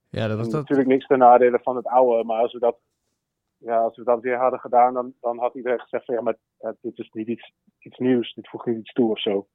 [0.08, 0.60] Ja, dat was dat.
[0.60, 2.78] Natuurlijk niks ten nadele van het oude, maar als we dat,
[3.60, 6.36] ja, als we dat weer hadden gedaan, dan, dan had iedereen gezegd van ja, maar
[6.80, 9.48] dit is niet iets, iets nieuws, dit voegt niet iets toe of zo.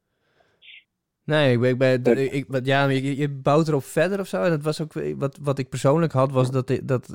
[1.23, 4.43] Nee, ik ben, ik ben, ik, ja, je, je bouwt erop verder of zo.
[4.43, 7.09] En dat was ook wat, wat ik persoonlijk had, was dat, dat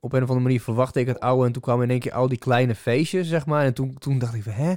[0.00, 1.46] op een of andere manier verwachtte ik het oude.
[1.46, 3.64] En toen kwamen in één keer al die kleine feestjes, zeg maar.
[3.64, 4.74] En toen, toen dacht ik van, hè?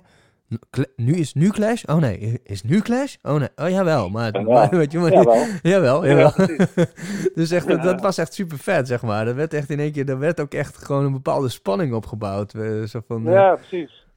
[0.95, 1.83] Nu is nu Clash?
[1.85, 3.15] Oh nee, is nu Clash?
[3.21, 6.31] Oh nee, oh jawel, maar, maar weet je, maar, jawel, jawel, jawel.
[6.37, 6.65] Ja,
[7.35, 9.27] dus echt, dat, dat, was echt super vet, zeg maar.
[9.27, 12.51] Er werd echt in één keer, er werd ook echt gewoon een bepaalde spanning opgebouwd.
[12.85, 14.07] Zo van, ja, precies.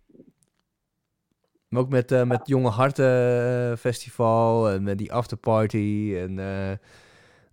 [1.69, 6.39] Maar ook met, uh, met Jonge Harten Festival en met die afterparty en...
[6.39, 6.73] Uh,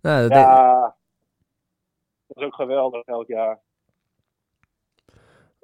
[0.00, 0.96] nou, dat ja,
[2.26, 3.60] dat is ook geweldig elk jaar.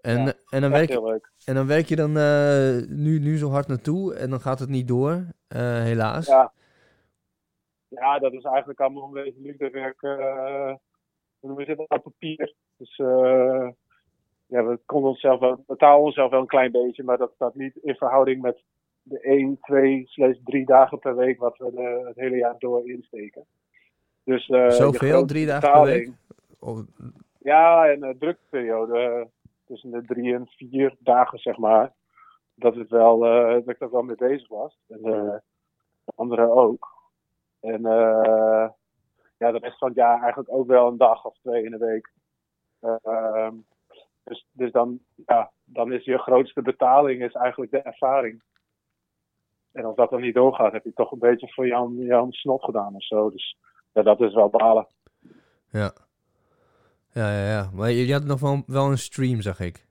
[0.00, 3.50] En, ja, en, dan werk je, en dan werk je dan uh, nu, nu zo
[3.50, 6.26] hard naartoe en dan gaat het niet door, uh, helaas.
[6.26, 6.52] Ja.
[7.88, 9.58] ja, dat is eigenlijk allemaal onwezenlijk.
[9.58, 10.74] Dat werk, uh,
[11.40, 12.54] we zitten op papier.
[12.76, 12.96] Dus
[14.46, 17.76] ja, we konden onszelf wel, betalen onszelf wel een klein beetje, maar dat staat niet
[17.76, 18.62] in verhouding met
[19.02, 22.90] de 1, 2, slechts 3 dagen per week wat we de, het hele jaar door
[22.90, 23.44] insteken.
[24.24, 25.26] Dus, Zoveel?
[25.26, 26.10] Drie dagen per week?
[26.58, 26.84] Of...
[27.38, 29.28] Ja, en de drukperiode
[29.66, 31.92] tussen de drie en vier dagen, zeg maar.
[32.54, 34.78] Dat, het wel, uh, dat ik daar wel mee bezig was.
[34.88, 35.34] En uh,
[36.04, 36.88] de anderen ook.
[37.60, 38.68] En uh,
[39.38, 41.78] ja, de rest van het jaar eigenlijk ook wel een dag of twee in de
[41.78, 42.12] week.
[42.80, 43.54] Ehm,
[44.24, 48.42] dus, dus dan, ja, dan is je grootste betaling is eigenlijk de ervaring.
[49.72, 52.64] En als dat dan niet doorgaat, heb je toch een beetje voor Jan, Jan Snot
[52.64, 53.30] gedaan of zo.
[53.30, 53.58] Dus
[53.92, 54.86] ja, dat is wel balen.
[55.70, 55.92] Ja.
[57.16, 57.70] Ja, ja, ja.
[57.74, 59.86] Maar je, je had nog wel, wel een stream, zag ik.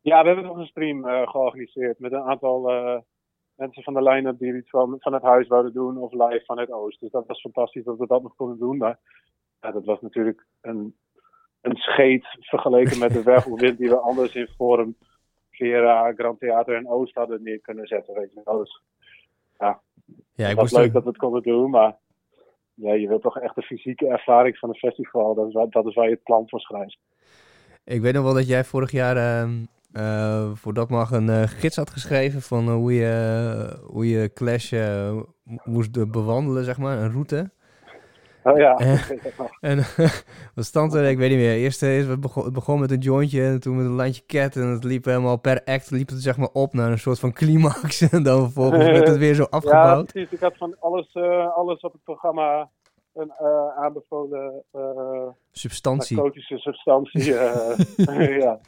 [0.00, 2.98] Ja, we hebben nog een stream uh, georganiseerd met een aantal uh,
[3.54, 6.58] mensen van de line-up die iets van, van het huis wouden doen of live van
[6.58, 7.00] het Oost.
[7.00, 8.76] Dus dat was fantastisch dat we dat nog konden doen.
[8.76, 8.98] Maar
[9.60, 10.96] ja, dat was natuurlijk een,
[11.60, 14.96] een scheet vergeleken met de wervelwind die we anders in Forum,
[15.50, 18.14] Vera, Grand Theater en Oost hadden neer kunnen zetten.
[18.14, 18.40] Weet je.
[18.44, 18.82] Dat was,
[19.58, 19.80] ja,
[20.34, 21.96] ja, ik was leuk dat we het konden doen, maar
[22.76, 25.34] ja, je wilt toch echt de fysieke ervaring van een festival.
[25.34, 26.98] Dat is, waar, dat is waar je het plan voor schrijft.
[27.84, 29.46] Ik weet nog wel dat jij vorig jaar
[29.92, 34.32] uh, voor dat mag een uh, gids had geschreven van uh, hoe, je, hoe je
[34.32, 34.72] Clash
[35.64, 37.50] moest bewandelen, zeg maar, een route.
[38.46, 38.78] Oh ja.
[39.70, 39.76] en
[40.54, 41.04] wat stond er?
[41.04, 41.54] Ik weet niet meer.
[41.54, 44.56] Eerst is het begon, het begon met een jointje en toen met een landje cat
[44.56, 47.32] en het liep helemaal per act liep het zeg maar op naar een soort van
[47.32, 50.06] climax en dan vervolgens werd het weer zo afgebouwd.
[50.06, 50.32] Ja, precies.
[50.32, 51.14] Ik had van alles,
[51.54, 52.70] alles op het programma
[53.16, 56.16] een uh, aanbevolen uh, substantie.
[56.16, 57.32] narcotische substantie.
[57.32, 58.58] Uh, ja.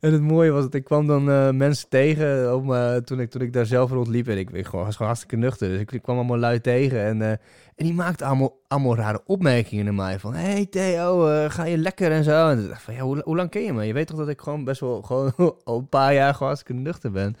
[0.00, 2.66] En het mooie was dat ik kwam dan mensen tegen om,
[3.04, 4.28] toen, ik, toen ik daar zelf rondliep.
[4.28, 5.68] En ik, ik gewoon, was gewoon hartstikke nuchter.
[5.68, 7.04] Dus ik, ik kwam allemaal lui tegen.
[7.04, 7.40] En, en
[7.74, 10.18] die maakte allemaal, allemaal rare opmerkingen naar mij.
[10.18, 12.48] Van, hey Theo, ga je lekker en zo.
[12.48, 13.84] En ik dacht van, ja, hoe, hoe lang ken je me?
[13.84, 15.32] Je weet toch dat ik gewoon best wel gewoon
[15.64, 17.36] al een paar jaar gewoon hartstikke nuchter ben.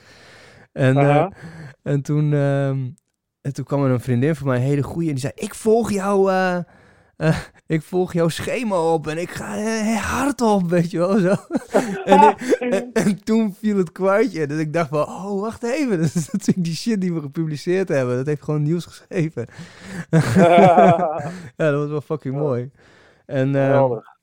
[0.72, 1.30] En, -huh.
[1.82, 2.32] en toen...
[3.44, 5.54] En toen kwam er een vriendin van mij, een hele goeie, en die zei: Ik
[5.54, 6.30] volg jou.
[6.30, 6.58] Uh,
[7.16, 11.18] uh, ik volg jouw schema op en ik ga uh, hard op, weet je wel
[11.18, 11.34] zo.
[12.04, 14.46] en, en, en, toen viel het kwartje.
[14.46, 15.98] Dus ik dacht van, oh, wacht even.
[16.00, 18.16] Dat is natuurlijk die shit die we gepubliceerd hebben.
[18.16, 19.46] Dat heeft gewoon nieuws geschreven.
[20.36, 22.70] ja, dat was wel fucking mooi.
[23.26, 23.54] En,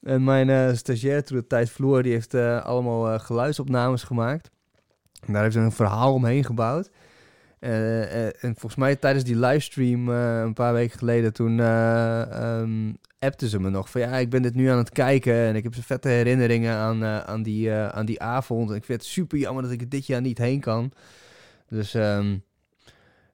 [0.01, 4.49] en mijn stagiair toen de tijd vloer, die heeft allemaal geluidsopnames gemaakt.
[5.25, 6.89] En daar heeft ze een verhaal omheen gebouwd.
[7.63, 13.49] Uh, en volgens mij tijdens die livestream uh, een paar weken geleden, toen um, appte
[13.49, 15.73] ze me nog van ja, ik ben dit nu aan het kijken en ik heb
[15.73, 18.69] zo vette herinneringen aan, aan, die, aan die avond.
[18.69, 20.91] En ik vind het super jammer dat ik dit jaar niet heen kan.
[21.67, 22.43] Dus um,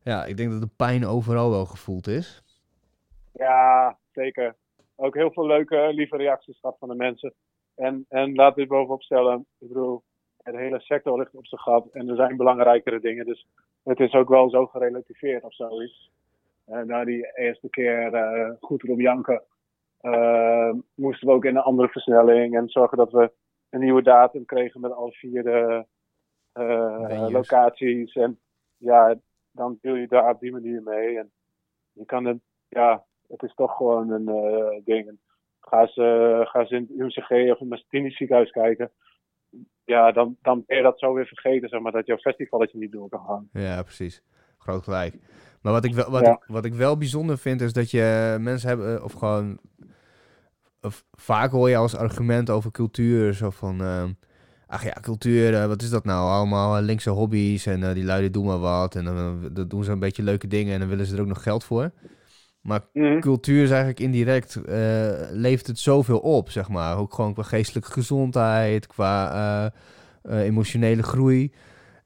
[0.03, 2.43] ja, ik denk dat de pijn overal wel gevoeld is.
[3.33, 4.55] Ja, zeker.
[4.95, 7.33] Ook heel veel leuke, lieve reacties gehad van de mensen.
[7.75, 10.03] En, en laat dit bovenop stellen, ik bedoel,
[10.51, 13.25] de hele sector ligt op zijn gat en er zijn belangrijkere dingen.
[13.25, 13.47] Dus
[13.83, 16.11] het is ook wel zo gerelativeerd of zoiets.
[16.65, 19.43] En na die eerste keer uh, goed erop janken,
[20.01, 23.31] uh, moesten we ook in een andere versnelling en zorgen dat we
[23.69, 25.85] een nieuwe datum kregen met al vier de
[26.53, 28.15] uh, locaties.
[28.15, 28.39] En
[28.77, 29.15] ja,
[29.51, 31.17] dan deel je daar op die manier mee.
[31.17, 31.31] En
[31.93, 32.37] je kan het,
[32.67, 35.17] ja, het is toch gewoon een ding.
[35.59, 38.91] ga ze, ga ze in het UMCG of in het Martini ziekenhuis kijken.
[39.87, 42.91] Ja, dan, dan ben je dat zo weer vergeten, zeg maar, dat jouw festivalletje niet
[42.91, 43.49] door kan gaan.
[43.51, 44.21] Ja, precies.
[44.57, 45.15] Groot gelijk.
[45.61, 46.31] Maar wat ik wel, wat, Ja.
[46.31, 49.59] ik, wat ik wel bijzonder vind, is dat je mensen hebben, of gewoon,
[50.81, 54.11] of vaak hoor je als argument over cultuur, zo van, ehm,
[54.67, 56.29] ach ja, cultuur, eh, wat is dat nou?
[56.29, 59.67] Allemaal eh, linkse hobby's en eh, die luiden doen maar wat en dan eh, dan
[59.67, 61.91] doen ze een beetje leuke dingen en dan willen ze er ook nog geld voor.
[62.67, 63.19] Maar Mhm.
[63.19, 66.97] cultuur is eigenlijk indirect, eh, levert het zoveel op, zeg maar.
[66.97, 69.65] Ook gewoon qua geestelijke gezondheid, qua eh,
[70.39, 71.53] eh, emotionele groei.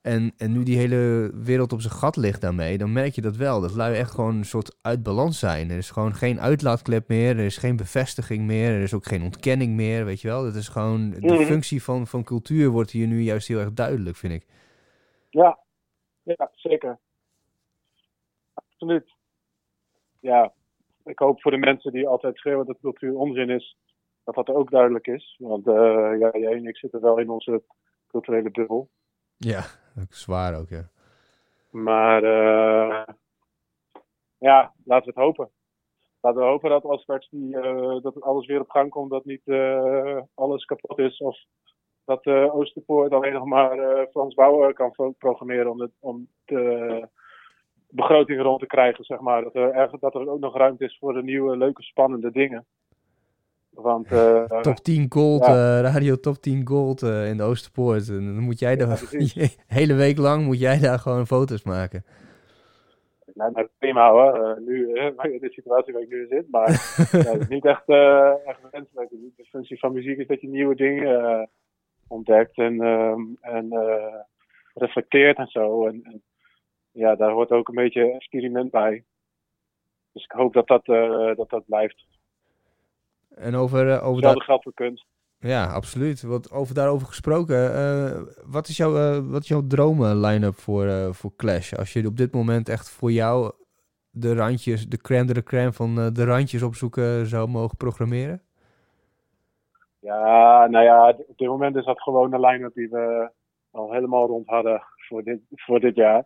[0.01, 3.35] En, en nu die hele wereld op zijn gat ligt daarmee, dan merk je dat
[3.35, 3.61] wel.
[3.61, 5.69] Dat lui echt gewoon een soort uit balans zijn.
[5.71, 9.23] Er is gewoon geen uitlaatklep meer, er is geen bevestiging meer, er is ook geen
[9.23, 10.43] ontkenning meer, weet je wel.
[10.43, 11.43] Dat is gewoon, de Mhm.
[11.43, 14.45] functie van, van cultuur wordt hier nu juist heel erg duidelijk, vind ik.
[15.29, 15.59] Ja,
[16.23, 16.99] ja, zeker.
[18.53, 19.19] Absoluut.
[20.21, 20.53] Ja,
[21.03, 23.77] ik hoop voor de mensen die altijd schreeuwen dat cultuur onzin is,
[24.23, 25.35] dat dat ook duidelijk is.
[25.39, 27.63] Want eh, ja, jij en ik zitten wel in onze
[28.07, 28.89] culturele bubbel.
[29.37, 29.63] Ja,
[29.99, 30.89] ook zwaar ook, ja.
[31.69, 33.13] Maar eh,
[34.37, 35.49] ja, laten we het hopen.
[36.21, 39.25] Laten we hopen dat als straks die, eh, dat alles weer op gang komt, dat
[39.25, 39.49] niet
[40.33, 41.17] alles kapot is.
[41.17, 41.37] Of
[42.05, 47.09] dat Oosterpoort alleen nog maar Frans Bauer kan pro- programmeren om, het, om de
[47.91, 49.43] begroting rond te krijgen, zeg maar.
[49.43, 52.65] Dat er, dat er ook nog ruimte is voor de nieuwe, leuke, spannende dingen.
[53.69, 55.77] Want eh, Top 10 gold, Ja.
[55.77, 58.09] eh, radio top 10 gold eh, in de Oosterpoort.
[58.09, 59.01] En dan moet jij Ja, daar,
[59.67, 62.03] hele week lang moet jij daar gewoon foto's maken.
[63.33, 64.93] Nou, nou, prima hoor, nu,
[65.35, 66.51] in de situatie waar ik nu in zit.
[66.51, 66.67] Maar
[67.11, 67.89] het is niet echt,
[68.45, 69.09] echt wenselijk.
[69.09, 71.49] De functie van muziek is dat je nieuwe dingen
[72.07, 73.67] ontdekt en, ehm, en
[74.73, 75.87] reflecteert en zo.
[75.87, 76.21] En, en
[76.91, 79.03] ja, daar hoort ook een beetje experiment bij.
[80.11, 82.05] Dus ik hoop dat dat, eh, dat, dat blijft.
[83.35, 85.05] En over, eh, over dat, geldt voor kunst.
[85.39, 86.21] ja, absoluut.
[86.21, 90.85] Wat over daarover gesproken, eh, wat is jouw, eh, wat is jouw dromen line-up voor,
[90.85, 91.73] eh, voor Clash?
[91.73, 93.51] Als je op dit moment echt voor jou
[94.11, 98.41] de randjes, de crème de la crème van eh, de randjes opzoeken zou mogen programmeren?
[99.99, 103.31] Ja, nou ja, op dit moment is dat gewoon de line-up die we
[103.71, 106.25] al helemaal rond hadden voor dit, voor dit jaar.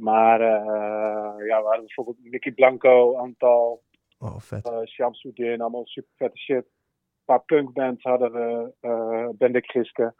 [0.00, 3.82] Maar eh, ja, we hadden bijvoorbeeld Mickey Blanco, Antal,
[4.18, 4.66] Oh, vet.
[4.70, 6.64] uh, Shamsuddin, allemaal super vette shit.
[6.64, 10.14] Een paar punkbands hadden we, uh, Bendik Giske.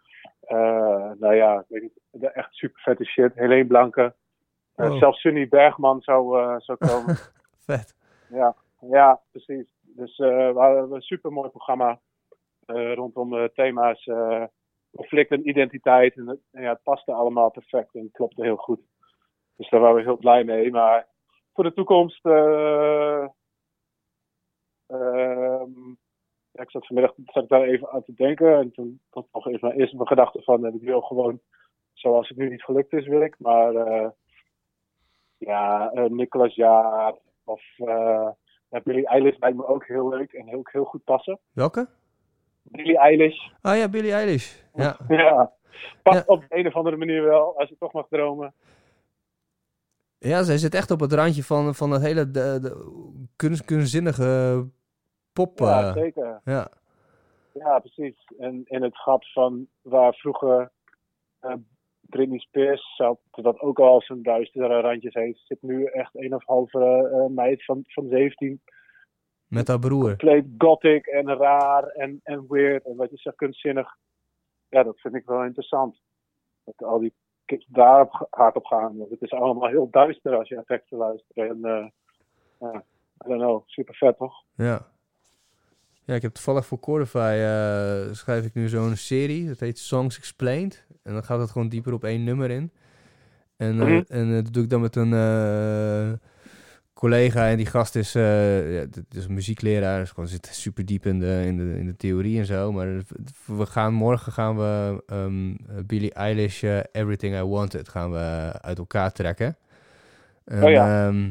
[0.49, 3.35] Uh, nou ja, ik weet niet, echt super vette shit.
[3.35, 4.03] Helene Blanke.
[4.77, 4.99] Uh, Wow.
[4.99, 7.17] Zelfs Sunny Bergman zou, uh, zou komen.
[7.59, 7.95] vet.
[8.29, 9.75] ja, ja, precies.
[9.83, 12.01] Dus uh, we hadden een super mooi programma
[12.67, 14.45] uh, rondom uh, thema's uh,
[14.97, 16.17] conflict en identiteit.
[16.17, 18.81] En, het- en ja, het paste allemaal perfect en klopte heel goed.
[19.61, 20.71] Dus daar waren we heel blij mee.
[20.71, 21.07] Maar
[21.55, 22.25] voor de toekomst.
[22.27, 23.25] eh,
[24.87, 25.89] ehm,
[26.51, 28.59] ja, ik zat vanmiddag zat ik daar even aan te denken.
[28.59, 31.41] En toen was nog even mijn eerste gedachte van: eh, ik wil gewoon,
[31.93, 33.35] zoals het nu niet gelukt is, wil ik.
[33.39, 34.09] Maar eh,
[35.37, 37.15] ja, Nicolas Jaar
[37.45, 37.63] of
[38.85, 41.39] Billie Eilish lijkt me ook heel leuk en ook heel goed passen.
[41.53, 41.89] Welke?
[42.63, 43.49] Billie Eilish.
[43.63, 44.63] Oh ja, Billie Eilish.
[44.75, 44.97] Ja.
[45.09, 45.53] Ja,
[46.03, 46.35] past Ja.
[46.35, 48.55] op de een of andere manier wel, als je toch mag dromen.
[50.23, 52.73] Ja, zij zit echt op het randje van, van het hele de, de
[53.37, 54.65] kunst, kunstzinnige
[55.33, 55.59] pop.
[55.59, 56.41] Ja, eh, zeker.
[56.45, 56.71] ja.
[57.53, 58.25] Ja, precies.
[58.39, 60.71] En in het gat van waar vroeger
[61.39, 61.55] eh,
[62.01, 66.45] Britney Spears zat, wat ook al zijn duistere randjes heeft, zit nu echt een of
[66.47, 68.61] halve eh, meid van, van 17.
[69.47, 70.09] Met haar broer.
[70.09, 72.85] Compleet gothic en raar en, en weird.
[72.85, 73.97] En wat je zegt, kunstzinnig.
[74.69, 76.01] Ja, dat vind ik wel interessant.
[76.65, 77.15] Dat al die
[77.51, 78.97] kids daar hard op gaan.
[78.99, 81.37] Want het is allemaal heel duister als je naar teksten luistert.
[81.37, 81.59] En
[82.61, 82.85] ja,
[83.25, 84.35] I don't know, super vet toch?
[84.55, 84.87] Ja.
[86.05, 89.47] Ja, ik heb toevallig voor Cordify eh, schrijf ik nu zo'n serie.
[89.49, 90.87] Dat heet Songs Explained.
[91.03, 92.73] En dan gaat het gewoon dieper op één nummer in.
[93.57, 94.03] En, eh, Mhm.
[94.09, 95.13] en dat doe ik dan met een
[97.01, 97.49] collega.
[97.49, 99.99] En die gast is, eh, ja, dit is een muziekleraar.
[99.99, 102.73] Dus gewoon zit super diep in de, in, de, in de theorie en zo.
[102.73, 103.03] Maar
[103.47, 105.55] we gaan morgen gaan we ehm
[105.87, 109.57] Billie Eilish eh, Everything I Wanted gaan we uit elkaar trekken.
[110.45, 111.07] En, Oh ja.
[111.07, 111.31] ehm,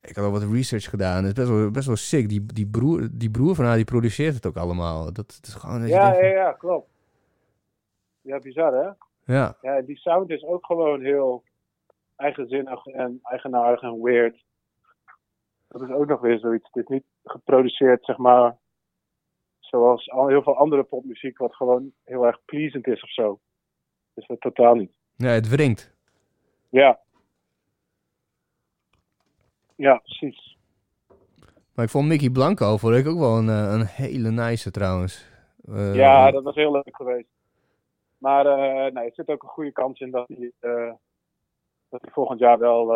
[0.00, 1.24] ik had al wat research gedaan.
[1.24, 2.28] Het is best wel, best wel sick.
[2.28, 5.04] Die, die, broer, die broer van haar, die produceert het ook allemaal.
[5.04, 5.86] Dat, dat is gewoon...
[5.86, 6.88] Ja, ja, ja, klopt.
[8.20, 8.88] Ja, bizar hè?
[9.34, 9.56] ja.
[9.60, 11.42] Ja, die sound is ook gewoon heel
[12.16, 14.44] eigenzinnig en eigenaardig en weird.
[15.70, 16.68] Dat is ook nog weer zoiets.
[16.72, 18.56] Het is niet geproduceerd, zeg maar,
[19.58, 23.40] zoals al heel veel andere popmuziek, wat gewoon heel erg pleasant is of zo.
[24.14, 24.92] Dus dat totaal niet.
[25.16, 25.94] ja, het wringt.
[26.68, 27.00] Ja.
[29.76, 30.58] Ja, precies.
[31.74, 35.26] Maar ik vond Mickey Blanco vond ik ook wel een, eh, een hele nice trouwens.
[35.64, 37.28] Eh, ja, dat was heel leuk geweest.
[38.18, 40.52] Maar eh, nee, er zit ook een goede kans in dat hij,
[41.88, 42.94] dat hij volgend jaar wel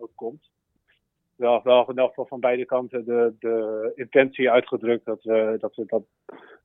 [0.00, 0.50] ook komt.
[1.38, 5.74] Wel, wel in elk geval van beide kanten de, de intentie uitgedrukt dat we, dat
[5.74, 6.02] we dat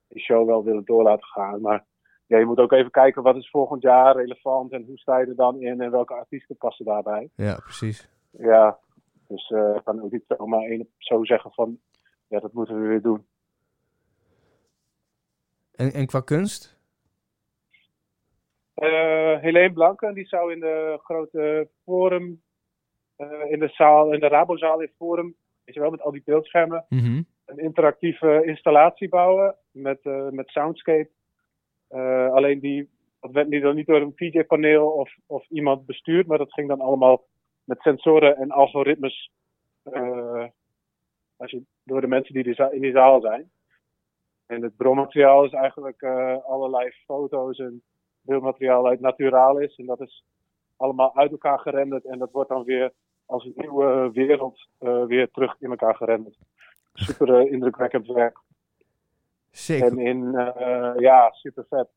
[0.08, 1.62] die show wel willen door laten gaan.
[1.62, 1.86] Maar
[2.28, 5.26] ja, je moet ook even kijken wat is volgend jaar relevant en hoe sta je
[5.26, 7.30] er dan in en welke artiesten passen daarbij.
[7.36, 8.10] Ja, precies.
[8.30, 8.80] Ja,
[9.28, 11.80] dus eh, ik kan ook niet zomaar één zo zeggen van
[12.28, 13.26] ja, dat moeten we weer doen.
[15.76, 16.78] En, en qua kunst?
[18.74, 22.42] Eh Helene Blanken, die zou in de grote forum,
[23.50, 26.86] in de zaal, in de Rabozaal in Forum, weet je wel, met al die beeldschermen,
[26.90, 27.22] Mhm.
[27.46, 31.10] een interactieve installatie bouwen met, eh, met Soundscape.
[31.88, 36.38] Eh, alleen die, dat werd niet, niet door een DJ-paneel of, of iemand bestuurd, maar
[36.38, 37.24] dat ging dan allemaal
[37.64, 39.32] met sensoren en algoritmes
[39.84, 40.46] eh,
[41.38, 43.52] als je, door de mensen die in die zaal zijn.
[44.46, 47.84] En het bronmateriaal is eigenlijk eh, allerlei foto's en
[48.22, 49.76] beeldmateriaal uit Naturalis.
[49.76, 50.24] En dat is
[50.78, 52.06] allemaal uit elkaar gerenderd.
[52.06, 52.94] En dat wordt dan weer
[53.34, 56.38] als een nieuwe wereld eh, weer terug in elkaar gerenderd.
[56.94, 58.40] Super eh, indrukwekkend werk.
[59.52, 59.82] Sick.
[59.82, 61.88] En in, eh, ja, super vet.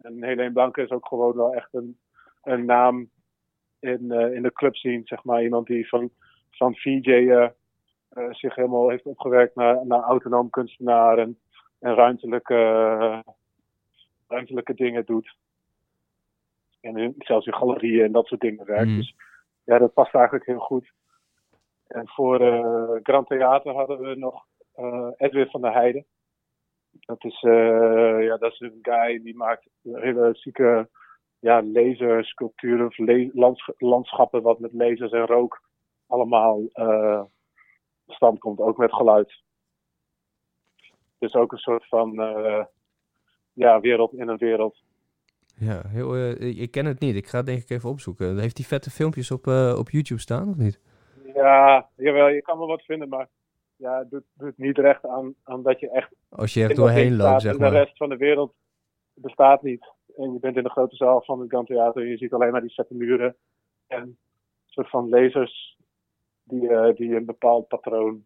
[0.00, 1.98] En Helene Blanke is ook gewoon wel echt een,
[2.42, 3.10] een naam
[3.78, 5.42] in, in de club scene, zeg maar.
[5.42, 6.10] Iemand die van,
[6.50, 7.50] van VJ
[8.30, 11.38] zich helemaal heeft opgewerkt naar, naar autonoom kunstenaar en,
[11.78, 12.54] en ruimtelijke,
[14.28, 15.36] ruimtelijke dingen doet.
[16.80, 18.90] En in- zelfs in galerieën en dat soort dingen werkt.
[18.90, 18.96] Mm.
[18.96, 19.14] Dus
[19.68, 20.92] ja, dat past eigenlijk heel goed.
[21.86, 26.06] En voor eh, Grand Theater hadden we nog eh, Edwin van der Heijden.
[26.90, 30.88] Dat is, eh, ja, dat is een guy die maakt hele zieke
[31.38, 32.98] ja, lasersculpturen of
[33.34, 35.62] lands- landschappen wat met lasers en rook
[36.06, 36.60] allemaal
[38.06, 39.42] stand komt, ook met geluid.
[41.18, 42.12] Dus ook een soort van
[43.52, 44.82] ja, wereld in een wereld.
[45.58, 47.16] Ja, heel, eh, ik ken het niet.
[47.16, 48.38] Ik ga het denk ik even opzoeken.
[48.38, 50.80] Heeft die vette filmpjes op, eh, op YouTube staan of niet?
[51.34, 53.28] Ja, jawel, je kan wel wat vinden, maar
[53.76, 57.16] ja, het doet, doet niet recht aan, aan dat je echt Als je dat doorheen
[57.16, 57.70] loopt, zeg maar.
[57.70, 58.54] de rest van de wereld
[59.14, 59.92] bestaat niet.
[60.16, 62.52] En je bent in de grote zaal van het Grand Theater en je ziet alleen
[62.52, 63.36] maar die zette muren
[63.86, 64.18] en een
[64.66, 65.76] soort van lasers
[66.44, 68.24] die, eh, die een bepaald patroon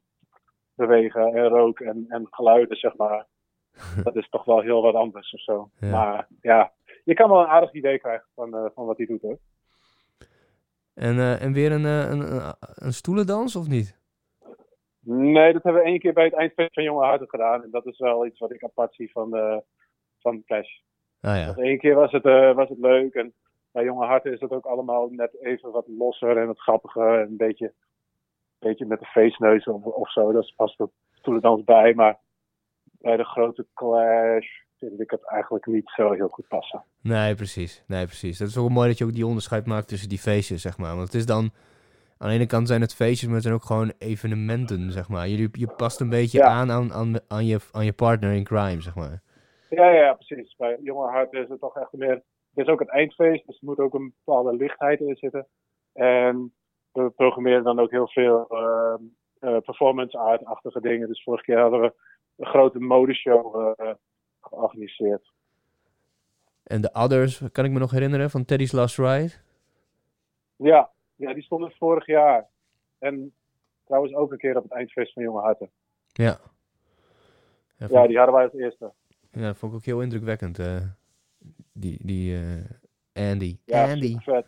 [0.74, 3.26] bewegen en rook en, en geluiden, zeg maar.
[4.04, 5.70] Dat is toch wel heel wat anders of zo.
[5.80, 5.90] Ja.
[5.90, 6.72] Maar ja,
[7.02, 9.38] je kan wel een aardig idee krijgen van, eh, van wat hij doet hoor.
[10.94, 14.00] En, eh, en weer een, eh, een, een, een stoelendans of niet?
[15.04, 17.62] Nee, dat hebben we één keer bij het eindfeest van Jonge Harten gedaan.
[17.62, 19.56] En dat is wel iets wat ik apart zie van, eh
[20.18, 20.80] van de Clash.
[21.20, 21.46] Ah ja.
[21.46, 22.22] Dus één keer was het,
[22.54, 23.14] was het leuk.
[23.14, 23.34] En
[23.70, 27.20] bij Jonge Harten is het ook allemaal net even wat losser en wat grappiger.
[27.20, 30.32] En een beetje, een beetje met de feestneus of, of zo.
[30.32, 31.94] Dat past er stoelendans bij.
[31.94, 32.18] Maar
[32.82, 36.84] bij de grote Clash vind ik het eigenlijk niet zo heel goed passen.
[37.02, 37.84] Nee, precies.
[37.86, 38.38] Nee, precies.
[38.38, 40.94] Dat is ook mooi dat je ook die onderscheid maakt tussen die feestjes, zeg maar.
[40.94, 41.50] Want het is dan...
[42.18, 45.28] Aan de ene kant zijn het feestjes, maar het zijn ook gewoon evenementen, zeg maar.
[45.28, 46.46] Je, je past een beetje Ja.
[46.46, 49.22] aan, aan, aan, aan, je, aan je partner in crime, zeg maar.
[49.70, 50.54] Ja, ja, precies.
[50.56, 52.22] Bij Jonge Harten is het toch echt meer...
[52.54, 55.46] Het is ook het eindfeest, dus er moet ook een bepaalde lichtheid in zitten.
[55.92, 56.54] En
[56.92, 59.02] we programmeren dan ook heel veel ehm,
[59.38, 61.08] eh, performance art-achtige dingen.
[61.08, 61.94] Dus vorige keer hadden we
[62.36, 63.90] een grote modeshow eh,
[64.42, 65.30] georganiseerd.
[66.62, 69.30] En de Others, kan ik me nog herinneren, van Teddy's Last Ride?
[70.56, 72.46] Ja, ja, die stonden vorig jaar.
[72.98, 73.34] En
[73.84, 75.70] trouwens ook een keer op het eindfeest van Jonge Harten.
[76.12, 76.40] Ja.
[77.76, 78.92] Ja, vond, Ja, die hadden wij als eerste.
[79.30, 80.58] ja, dat vond ik ook heel indrukwekkend.
[80.58, 80.80] eh,
[81.72, 82.36] die die
[83.12, 83.58] eh, Andy.
[83.64, 84.16] Ja, Andy.
[84.18, 84.46] vet.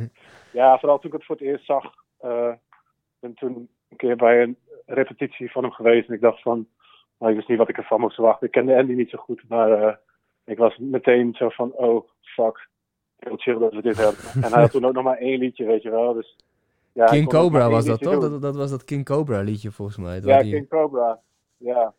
[0.52, 1.94] ja, vooral toen ik het voor het eerst zag.
[2.18, 4.56] eh, ik ben toen een keer bij een
[4.86, 6.08] repetitie van hem geweest.
[6.08, 6.68] En ik dacht van,
[7.18, 8.46] nou, ik wist niet wat ik ervan moest verwachten.
[8.46, 9.42] Ik kende Andy niet zo goed.
[9.48, 9.94] Maar eh,
[10.44, 12.68] ik was meteen zo van, oh, fuck.
[13.16, 14.20] Heel chill dat we dit hebben.
[14.44, 16.12] en hij had toen ook nog maar één liedje, weet je wel.
[16.12, 16.36] Dus,
[16.92, 18.18] ja, ik King maar Cobra was dat toch?
[18.18, 20.20] Dat, dat was dat King Cobra liedje volgens mij.
[20.20, 21.20] Ja, die, King Cobra.
[21.56, 21.94] Ja.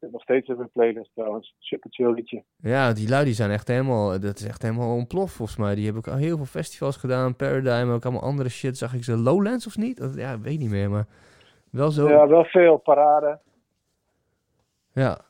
[0.00, 1.54] Zit nog steeds in mijn playlist trouwens.
[1.58, 2.42] Super chill liedje.
[2.56, 5.74] ja, die lui die zijn echt helemaal, dat is echt helemaal ontploft volgens mij.
[5.74, 8.78] Die hebben ook al heel veel festivals gedaan, Paradigm, ook allemaal andere shit.
[8.78, 9.96] Zag ik ze Lowlands of niet?
[9.96, 11.06] Dat, ja, ik weet niet meer, maar
[11.70, 12.08] wel zo.
[12.08, 13.38] Ja, wel veel parade.
[14.94, 15.20] Ja,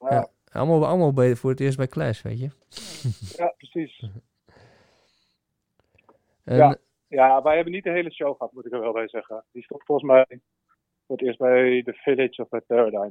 [0.00, 0.28] Ja.
[0.52, 2.50] allemaal, allemaal bij, voor het eerst bij Clash, weet je.
[3.36, 3.98] ja, precies.
[6.44, 6.76] En, Ja.
[7.08, 9.44] Ja, wij hebben niet de hele show gehad, moet ik er wel bij zeggen.
[9.52, 10.26] Die stond volgens mij
[11.06, 13.10] voor het eerst bij The Village of bij Paradigm.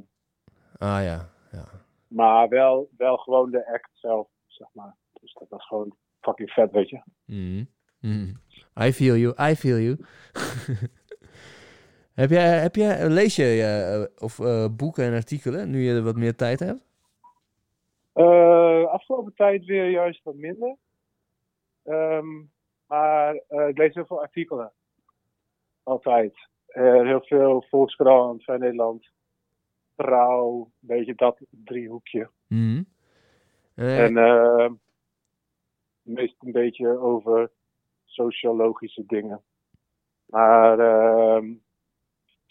[0.78, 1.64] Ah ja, ja.
[2.08, 4.96] Maar wel, wel gewoon de act zelf, zeg maar.
[5.20, 7.02] Dus dat was gewoon fucking vet, weet je.
[7.24, 7.64] Mhm.
[8.00, 8.34] Mhm.
[8.82, 9.96] I feel you, I feel you.
[12.14, 16.16] Heb jij, heb jij, lees je eh, of, eh, boeken en artikelen nu je wat
[16.16, 16.84] meer tijd hebt?
[18.12, 20.76] Eh, afgelopen tijd weer juist wat minder.
[21.82, 22.26] Ehm,
[22.86, 24.72] maar eh, ik lees heel veel artikelen.
[25.82, 26.48] Altijd.
[26.66, 29.10] Eh, heel veel Volkskrant, Vrij Nederland,
[29.96, 32.30] Trouw, een beetje dat driehoekje.
[33.74, 34.70] Eh, En eh,
[36.02, 37.50] meest een beetje over
[38.04, 39.42] sociologische dingen.
[40.26, 41.52] Maar ehm,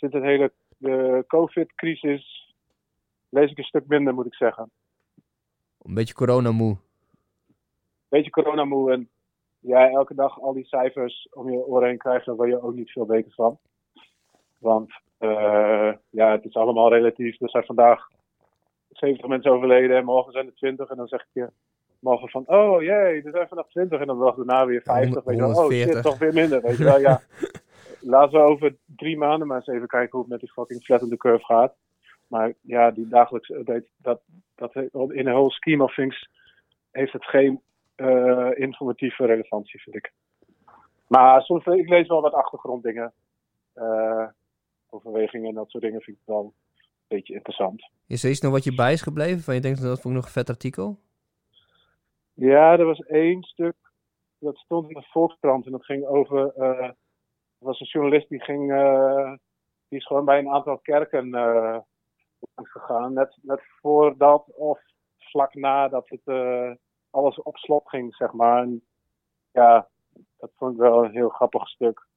[0.02, 2.56] sinds het hele de COVID-crisis
[3.30, 4.72] lees ik een stuk minder, moet ik zeggen.
[5.82, 6.78] een beetje coronamoe.
[8.08, 9.10] Beetje coronamoe en
[9.60, 12.74] ja, elke dag al die cijfers om je oren heen krijgen, daar word je ook
[12.74, 13.60] niet veel beter van.
[14.58, 17.42] Want eh, ja, het is allemaal relatief.
[17.42, 18.08] Er zijn vandaag
[18.90, 20.90] 70 mensen overleden en morgen zijn er 20.
[20.90, 21.50] En dan zeg ik je
[22.00, 24.00] morgen van, oh jee, er zijn vandaag 20.
[24.00, 25.24] En dan dag daarna weer 50.
[25.24, 25.94] Weet je wel, oh 140.
[25.94, 26.62] shit, toch weer minder.
[26.62, 27.22] Weet je wel, ja.
[28.02, 31.18] Laten we over drie maanden maar eens even kijken hoe het met die fucking flattende
[31.18, 31.76] curve gaat.
[32.28, 34.22] Maar ja, die dagelijkse update, dat,
[34.56, 36.30] dat, in een whole scheme of things
[36.92, 37.62] heeft het geen
[37.96, 40.14] eh, informatieve relevantie, vind ik.
[41.08, 43.14] Maar soms, ik lees wel wat achtergronddingen.
[43.74, 44.28] eh
[44.92, 46.54] overwegingen en dat soort dingen vind ik wel een
[47.08, 47.90] beetje interessant.
[48.08, 49.40] Is er iets nog wat je bij is gebleven?
[49.44, 51.00] Van je denkt dat vond ik nog een vet artikel?
[52.34, 53.76] Ja, er was één stuk,
[54.40, 56.90] dat stond in de Volkskrant en dat ging over, eh,
[57.62, 59.34] was een journalist die ging, eh,
[59.88, 61.80] die is gewoon bij een aantal kerken eh,
[62.56, 64.80] langs gegaan, net, net voordat of
[65.18, 66.72] vlak nadat het eh,
[67.10, 68.62] alles op slot ging, zeg maar.
[68.62, 68.84] En,
[69.52, 69.88] ja,
[70.38, 72.08] dat vond ik wel een heel grappig stuk.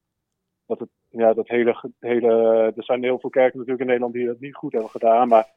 [0.66, 2.32] Dat het, ja, dat hele, hele,
[2.76, 5.52] er zijn heel veel kerken natuurlijk in Nederland die dat niet goed hebben gedaan, maar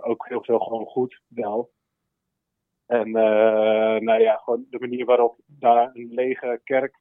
[0.00, 1.70] ook heel veel gewoon goed wel.
[2.86, 6.99] En nou ja, gewoon de manier waarop daar een lege kerk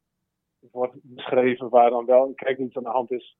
[0.72, 3.38] wordt beschreven, waar dan wel een kerkdienst aan de hand is.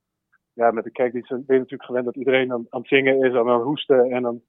[0.54, 3.34] Ja, met de kerkdienst ben je natuurlijk gewend dat iedereen aan, aan het zingen is,
[3.34, 4.42] aan het hoesten en dan,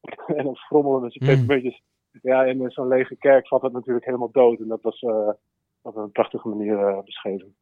[0.36, 1.36] en dan frommelen met zijn Mm.
[1.36, 1.82] pepermuntjes.
[2.22, 4.58] Ja, en in zo'n lege kerk valt het natuurlijk helemaal dood.
[4.60, 5.28] En dat was eh,
[5.82, 7.56] op een prachtige manier eh, beschreven.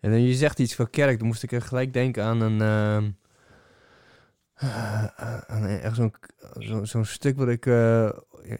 [0.00, 2.60] En dan je zegt iets van kerk, dan moest ik er gelijk denken aan een...
[2.60, 2.96] eh,
[4.54, 6.12] eh, aan echt zo'n
[6.58, 8.10] zo, zo'n stuk wat ik, eh,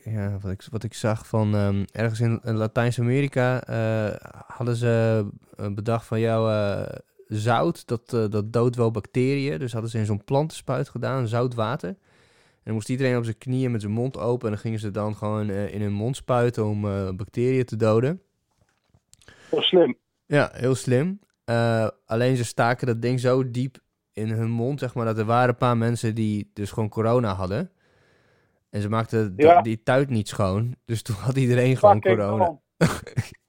[0.05, 4.15] ja, wat ik, wat ik zag van ehm, ergens in Latijns-Amerika eh,
[4.47, 5.25] hadden ze
[5.57, 6.97] eh, bedacht van jouw eh,
[7.29, 9.59] zout, dat, eh, dat doodt wel bacteriën.
[9.59, 11.89] Dus hadden ze in zo'n plantenspuit gedaan, zout water.
[11.89, 14.47] En dan moest iedereen op zijn knieën met zijn mond open.
[14.47, 16.81] En dan gingen ze dan gewoon in hun mond spuiten om
[17.17, 18.21] bacteriën te doden.
[19.51, 19.97] Oh, slim.
[20.27, 21.21] Ja, heel slim.
[22.07, 23.79] Alleen ze staken dat ding zo diep
[24.13, 27.35] in hun mond, zeg maar, dat er waren een paar mensen die dus gewoon corona
[27.35, 27.71] hadden.
[28.75, 29.63] En ze Ja.
[29.63, 30.77] die tuit niet schoon.
[30.85, 32.59] Dus toen had iedereen gewoon Fucking corona.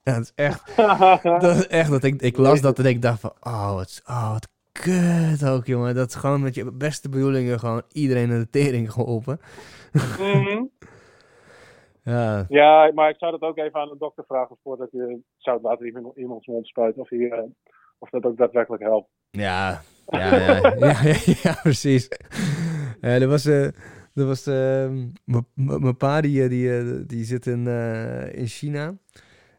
[0.02, 0.76] Ja, dat is echt,
[1.40, 4.32] dat is echt dat ik, ik las dat en ik dacht van, oh wat, oh,
[4.32, 5.94] wat kut ook, jongen.
[5.94, 9.40] Dat is gewoon met je beste bedoelingen gewoon iedereen naar de tering geholpen.
[9.92, 10.64] Mhm.
[12.02, 15.86] Ja, Ja, maar ik zou dat ook even aan de dokter vragen voordat je zoutwater
[15.86, 16.96] in iemands mond spuit.
[16.96, 17.42] Of, hij, eh,
[17.98, 19.08] of dat ook daadwerkelijk helpt.
[19.30, 22.08] Ja, ja, ja, ja, ja, ja, precies.
[23.00, 23.48] Ja, er was,
[24.16, 24.88] er was eh,
[25.24, 28.94] m- m- mijn pa, die, eh, die, eh, die zit in, eh, in China.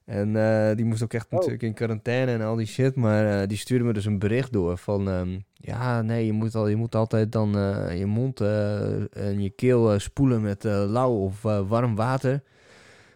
[0.05, 0.33] En
[0.75, 1.31] die moest ook echt Oh.
[1.31, 2.95] natuurlijk in quarantaine en al die shit.
[2.95, 5.09] Maar die stuurde me dus een bericht door van...
[5.09, 7.49] ehm, ja, nee, je moet, al, je moet altijd dan
[7.97, 12.43] je mond en je keel spoelen met lauw of warm water.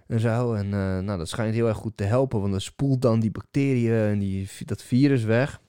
[0.08, 0.54] En zo.
[0.54, 0.70] En
[1.06, 2.40] nou, dat schijnt heel erg goed te helpen.
[2.42, 5.62] Want dat spoelt dan die bacteriën en die, dat virus weg.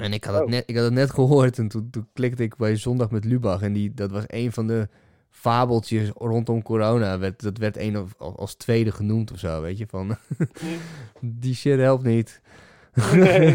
[0.00, 0.48] En ik had, het Oh.
[0.50, 3.62] net, ik had het net gehoord en toen, toen klikte ik bij Zondag met Lubach.
[3.62, 4.88] En die, dat was een van de
[5.30, 7.18] fabeltjes rondom corona.
[7.18, 9.86] Werd, dat werd een of, als tweede genoemd of zo, weet je.
[9.86, 10.16] Van,
[11.20, 12.40] die shit helpt niet.
[13.14, 13.54] Nee.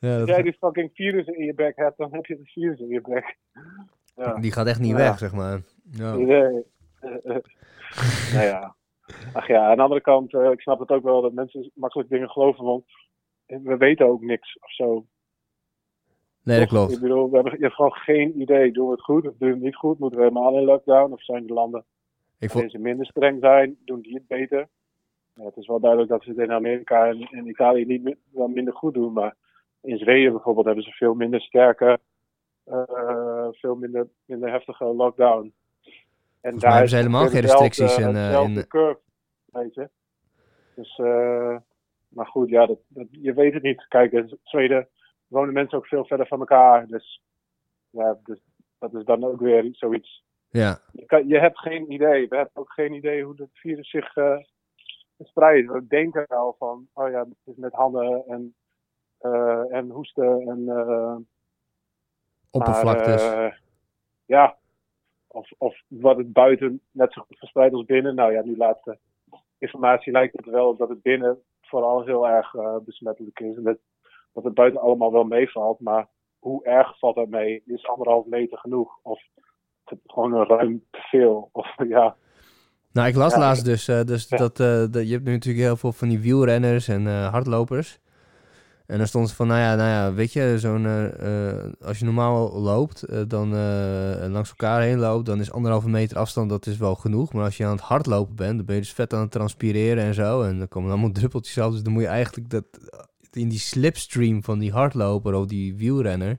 [0.00, 2.78] ja, Als jij die fucking virus in je bek hebt, dan heb je de virus
[2.80, 3.36] in je bek.
[4.16, 4.34] Ja.
[4.34, 4.96] die gaat echt niet Ja.
[4.96, 5.60] weg, zeg maar.
[5.90, 6.14] Ja.
[6.16, 6.62] Nee.
[8.32, 8.74] Nou ja.
[9.32, 12.08] Ach ja, aan de andere kant, eh, ik snap het ook wel dat mensen makkelijk
[12.08, 12.84] dingen geloven, want
[13.46, 15.06] we weten ook niks of zo.
[16.42, 16.92] Nee, dat klopt.
[16.92, 18.72] Ik bedoel, we hebben, je hebt gewoon geen idee.
[18.72, 19.98] Doen we het goed of doen we het niet goed?
[19.98, 21.12] Moeten we helemaal in lockdown?
[21.12, 21.84] Of zijn de landen
[22.38, 23.76] Ik vond, ze minder streng zijn?
[23.84, 24.68] Doen die het beter?
[25.34, 28.48] Ja, het is wel duidelijk dat ze het in Amerika en in Italië niet wel
[28.48, 29.12] minder goed doen.
[29.12, 29.36] Maar
[29.80, 31.98] in Zweden bijvoorbeeld hebben ze veel minder sterke,
[32.64, 35.52] eh, veel minder, minder heftige lockdown.
[36.40, 39.00] En hebben ze is helemaal geen restricties dezelfde- in, eh, dezelfde in- curve,
[39.46, 39.88] weet je.
[40.74, 41.56] Dus, eh,
[42.14, 43.86] maar goed, ja, dat, dat, je weet het niet.
[43.88, 44.88] Kijk, in Zweden
[45.26, 46.86] wonen mensen ook veel verder van elkaar.
[46.86, 47.22] Dus
[47.90, 48.40] ja, dus
[48.78, 50.24] dat is dan ook weer zoiets.
[50.48, 50.78] ja.
[50.92, 52.28] Je, kan, je hebt geen idee.
[52.28, 54.38] We hebben ook geen idee hoe het virus zich eh,
[55.16, 55.72] verspreidt.
[55.72, 58.54] We denken wel van, oh ja, het is met handen en
[59.24, 61.16] eh, en hoesten en eh,
[62.50, 63.22] Oppervlaktes.
[63.22, 63.60] Maar,
[64.26, 64.56] ja,
[65.26, 68.14] of, of wat het buiten net zo goed verspreid als binnen.
[68.14, 68.98] Nou ja, nu laatste
[69.58, 73.56] informatie lijkt het wel dat het binnen vooral heel erg eh, besmettelijk is.
[73.56, 73.76] En dat,
[74.32, 75.80] dat het buiten allemaal wel meevalt.
[75.80, 76.08] Maar
[76.38, 77.62] hoe erg valt dat mee?
[77.66, 78.98] Is anderhalf meter genoeg?
[79.02, 79.22] Of
[80.06, 81.48] gewoon een ruim te veel?
[81.52, 82.16] Of ja,
[82.92, 84.36] Nou, ik las Ja, laatst dus, eh, dus Ja.
[84.36, 87.98] dat, eh, dat je hebt nu natuurlijk heel veel van die wielrenners en hardlopers.
[88.86, 91.98] En dan stond ze van, nou ja, nou ja, weet je, zo'n, eh, eh, als
[91.98, 93.48] je normaal loopt, eh, dan
[94.32, 97.32] langs elkaar heen loopt, dan is anderhalve meter afstand, dat is wel genoeg.
[97.32, 100.04] Maar als je aan het hardlopen bent, dan ben je dus vet aan het transpireren
[100.04, 100.42] en zo.
[100.42, 102.64] En dan komen allemaal druppeltjes af, dus dan moet je eigenlijk dat,
[103.32, 106.38] in die slipstream van die hardloper of die wielrenner,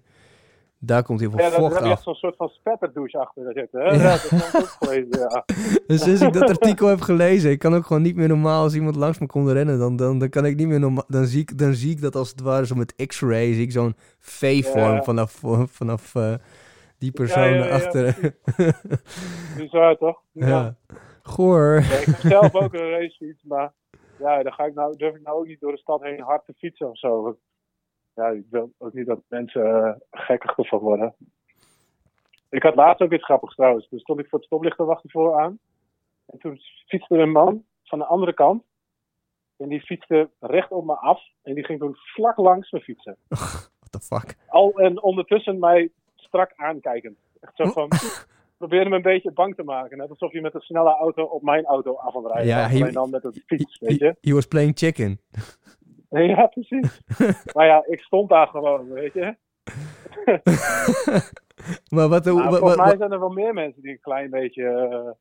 [0.85, 1.91] daar komt heel veel ja vocht heb je af.
[1.91, 3.79] echt zo'n soort van spetterdouche achter zitten.
[3.81, 3.85] Hè?
[3.87, 4.01] Ja.
[4.01, 4.09] Ja.
[4.11, 5.43] dat ook gelezen, ja.
[5.87, 8.75] Dus sinds ik dat artikel heb gelezen, ik kan ook gewoon niet meer normaal als
[8.75, 11.41] iemand langs me komt rennen, dan, dan, dan kan ik niet meer normaal, dan zie
[11.41, 14.93] ik, dan zie ik dat als het ware zo met x-ray, zie ik zo'n V-vorm
[14.93, 15.01] Ja.
[15.03, 16.33] vanaf, vanaf eh,
[16.97, 18.35] die persoon Ja, ja, ja, achter.
[19.57, 20.21] Bizar toch?
[20.31, 20.75] ja.
[21.23, 21.73] Goor.
[21.89, 23.73] Ja, ik heb zelf ook een racefiets, maar
[24.19, 26.45] ja, dan ga ik nou, durf ik nou ook niet door de stad heen hard
[26.45, 27.37] te fietsen of zo.
[28.15, 31.15] Ja, ik wil ook niet dat mensen eh, gekkig ervan worden.
[32.49, 33.87] Ik had laatst ook iets grappigs trouwens.
[33.87, 35.59] Toen stond ik voor het stoplicht te wachten vooraan.
[36.25, 38.63] En toen fietste een man van de andere kant.
[39.57, 41.21] En die fietste recht op me af.
[41.43, 43.17] En die ging toen vlak langs me fietsen.
[43.79, 44.35] What the fuck?
[44.47, 47.17] Al en ondertussen mij strak aankijkend.
[47.39, 47.89] Echt zo van...
[48.57, 49.97] Probeerde me een beetje bang te maken.
[49.97, 52.91] Net alsof je met een snelle auto op mijn auto af aan rijden Ja, hij-
[52.91, 54.05] dan met een fiets, weet je.
[54.05, 55.19] He, he was playing chicken.
[56.35, 57.01] Ja, precies.
[57.53, 59.35] maar ja, ik stond daar gewoon, weet je.
[61.95, 64.29] maar wat, Maar wat, wat, volgens mij zijn er wel meer mensen die een klein
[64.29, 64.63] beetje...
[64.63, 65.11] eh,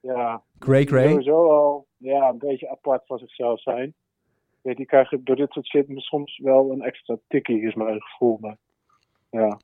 [0.00, 1.08] ja, Cray Cray?
[1.08, 3.94] sowieso al ja, een beetje apart van zichzelf zijn.
[4.60, 8.38] Weet, die krijgen door dit soort shit soms wel een extra tikkie, is mijn gevoel.
[8.40, 8.56] Maar
[9.30, 9.58] ja,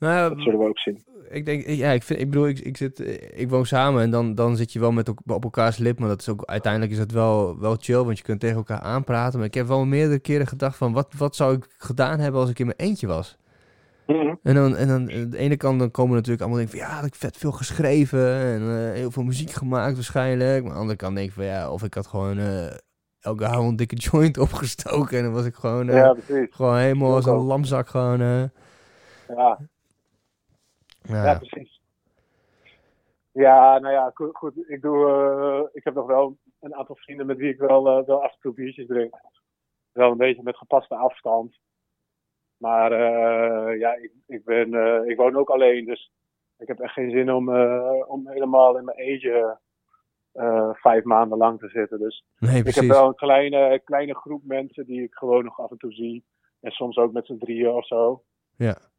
[0.00, 1.04] Nou, dat zullen we ook zien.
[1.28, 3.00] ik denk, ja, ik, vind, ik bedoel, ik, ik, zit,
[3.40, 6.20] ik woon samen en dan, dan zit je wel met op elkaars lip, maar dat
[6.20, 9.38] is ook, uiteindelijk is het wel, wel chill, want je kunt tegen elkaar aanpraten.
[9.38, 12.50] Maar ik heb wel meerdere keren gedacht van, wat, wat zou ik gedaan hebben als
[12.50, 13.38] ik in mijn eentje was?
[14.06, 14.34] Mhm.
[14.42, 16.94] En dan, en dan aan de ene kant dan komen natuurlijk allemaal denken van, ja,
[16.94, 20.60] had ik vet veel geschreven en eh, heel veel muziek gemaakt waarschijnlijk.
[20.60, 22.66] Maar aan de andere kant denk ik van, ja, of ik had gewoon eh,
[23.20, 26.16] elke avond een dikke joint opgestoken en dan was ik gewoon, eh, Ja,
[26.50, 28.18] gewoon helemaal als een lamzak gewoon,
[29.28, 29.58] Ja,
[31.02, 31.24] ja.
[31.24, 31.80] Ja, precies.
[33.32, 34.36] Ja, nou ja, goed.
[34.36, 34.70] goed.
[34.70, 38.06] Ik, doe, eh, ik heb nog wel een aantal vrienden met wie ik wel, eh,
[38.06, 39.14] wel af en toe biertjes drink.
[39.92, 41.58] Wel een beetje met gepaste afstand.
[42.56, 44.74] Maar eh, ja, ik, ik, ben,
[45.08, 46.12] ik woon ook alleen, dus
[46.58, 47.48] ik heb echt geen zin om,
[48.04, 49.58] om helemaal in mijn eentje
[50.72, 51.98] vijf maanden lang te zitten.
[51.98, 55.70] Dus nee, ik heb wel een kleine, kleine groep mensen die ik gewoon nog af
[55.70, 56.24] en toe zie.
[56.60, 58.22] En soms ook met z'n drieën of zo.
[58.56, 58.89] Ja.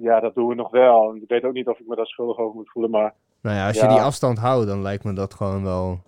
[0.00, 1.14] Ja, dat doen we nog wel.
[1.16, 3.66] Ik weet ook niet of ik me daar schuldig over moet voelen, maar Nou ja,
[3.66, 3.82] als Ja.
[3.82, 5.98] je die afstand houdt, dan lijkt me dat gewoon wel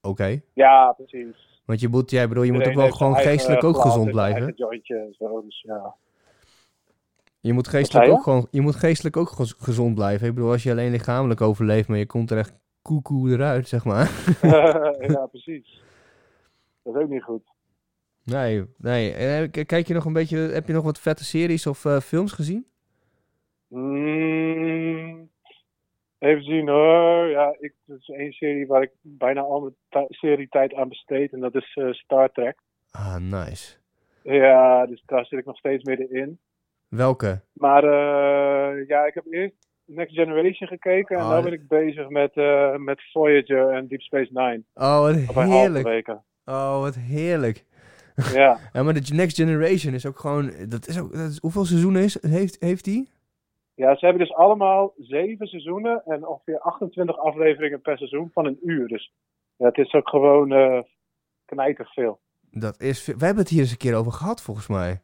[0.00, 0.40] oké.
[0.52, 1.60] ja, precies.
[1.64, 4.52] Want je moet, jij bedoel, je moet ook wel gewoon geestelijk ook gezond blijven.
[4.56, 5.94] jointje zo, dus ja.
[7.40, 10.28] Je moet geestelijk ook gewoon, je moet geestelijk ook gez- gezond blijven.
[10.28, 12.52] Ik bedoel, als je alleen lichamelijk overleeft, maar je komt er echt
[12.82, 14.10] koekoe eruit, zeg maar.
[15.12, 15.82] ja, precies.
[16.82, 17.42] Dat is ook niet goed.
[18.24, 19.12] Nee, nee.
[19.12, 22.00] En, eh, kijk je nog een beetje, heb je nog wat vette series of eh,
[22.00, 22.66] films gezien?
[23.68, 25.30] Mm,
[26.18, 27.26] even zien hoor.
[27.26, 29.60] Ja, ik, het is één serie waar ik bijna al
[29.90, 31.32] mijn serie tijd aan besteed.
[31.32, 32.58] En dat is eh, Star Trek.
[32.90, 33.76] Ah, nice.
[34.22, 36.38] Ja, dus daar zit ik nog steeds middenin.
[36.88, 37.40] Welke?
[37.52, 41.16] Maar eh, ja, ik heb eerst Next Generation gekeken.
[41.16, 41.42] En Oh, nu ja.
[41.42, 44.62] ben ik bezig met, eh, met Voyager en Deep Space Nine.
[44.74, 45.02] Oh,
[45.34, 46.08] wat heerlijk.
[46.44, 47.64] Oh, wat heerlijk.
[48.32, 48.58] Ja.
[48.72, 52.02] Ja, maar de Next Generation is ook gewoon, dat is ook, dat is, hoeveel seizoenen
[52.02, 53.10] is, heeft, heeft die?
[53.76, 58.58] Ja, ze hebben dus allemaal zeven seizoenen en ongeveer 28 afleveringen per seizoen van een
[58.62, 58.88] uur.
[58.88, 59.12] Dus
[59.56, 60.80] ja, het is ook gewoon eh
[61.44, 62.20] knijtig veel.
[62.50, 65.00] Dat is, we hebben het hier eens een keer over gehad, volgens mij.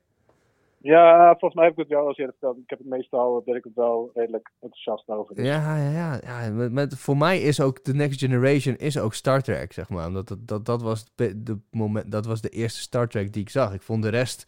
[0.78, 2.59] Ja, volgens mij heb ik het jou al eens eerder verteld.
[2.59, 5.35] Ik heb het meestal, ben ik het wel redelijk enthousiast over.
[5.35, 5.47] Dus.
[5.47, 6.20] Ja, ja, ja.
[6.23, 10.07] ja met, voor mij is ook de Next Generation is ook Star Trek, zeg maar.
[10.07, 13.49] Omdat dat, dat, dat, was de moment, dat was de eerste Star Trek die ik
[13.49, 13.74] zag.
[13.74, 14.47] Ik vond de rest,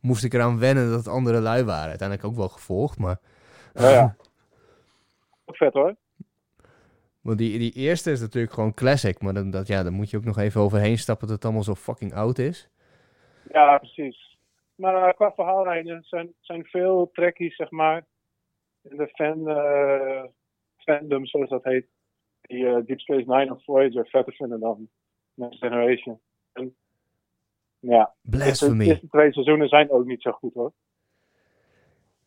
[0.00, 1.88] moest ik eraan wennen dat het andere lui waren.
[1.88, 3.20] Uiteindelijk ook wel gevolgd, maar...
[3.72, 4.16] Ja, ja.
[5.44, 5.96] Ook vet hoor.
[7.20, 9.20] Want die, die eerste is natuurlijk gewoon classic.
[9.20, 11.62] Maar dan, dat, ja, dan moet je ook nog even overheen stappen dat het allemaal
[11.62, 12.68] zo fucking oud is.
[13.52, 14.38] Ja, precies.
[14.74, 18.06] Maar eh, qua verhaallijnen zijn, zijn veel trekkies, zeg maar,
[18.82, 20.24] in de fan, eh,
[20.76, 21.86] fandom, zoals dat heet,
[22.40, 24.88] die eh, Deep Space Nine of Voyager vetter vinden dan
[25.34, 26.20] Next Generation.
[26.52, 26.76] En
[27.78, 28.84] Ja, de Blasphemy.
[28.86, 30.72] eerste twee seizoenen zijn ook niet zo goed hoor.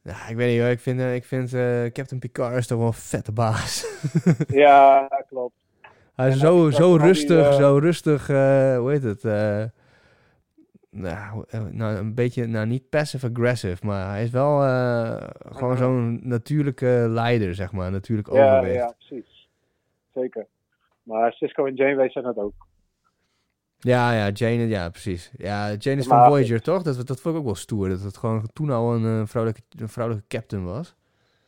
[0.03, 0.69] Ja, ik weet niet hoor.
[0.69, 3.85] Ik vind, eh, ik vind eh, Captain Picard is toch wel een vette baas.
[4.47, 5.55] Ja, klopt.
[6.15, 9.23] Hij is zo, je zo die, rustig, eh, zo rustig, eh, hoe heet het?
[9.25, 9.63] eh,
[10.89, 15.81] nou, eh, nou, een beetje, nou niet passive-aggressive, maar hij is wel eh, gewoon Mhm.
[15.81, 17.91] zo'n natuurlijke leider, zeg maar.
[17.91, 18.75] Natuurlijk Ja, overwicht.
[18.79, 19.49] ja, precies.
[20.13, 20.45] Zeker.
[21.03, 22.53] Maar Cisco en Janeway zijn dat ook.
[23.83, 25.31] Ja, ja, Jane, ja, precies.
[25.37, 26.81] Ja, Jane is Maar- van Voyager, toch?
[26.81, 29.65] Dat, dat vond ik ook wel stoer, dat het gewoon toen al een, eh, vrouwelijke,
[29.79, 30.95] een vrouwelijke captain was.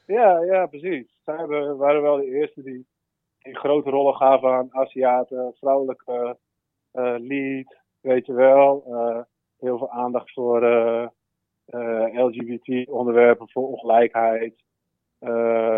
[0.08, 1.20] Ja, ja, precies.
[1.26, 1.48] Zij
[1.78, 2.86] waren wel de eerste die,
[3.40, 6.38] die grote rollen gaven aan Aziaten, vrouwelijke
[6.92, 8.84] eh, lead, weet je wel.
[8.88, 9.22] Eh,
[9.60, 10.62] heel veel aandacht voor
[12.14, 14.54] LGBT-onderwerpen, voor ongelijkheid.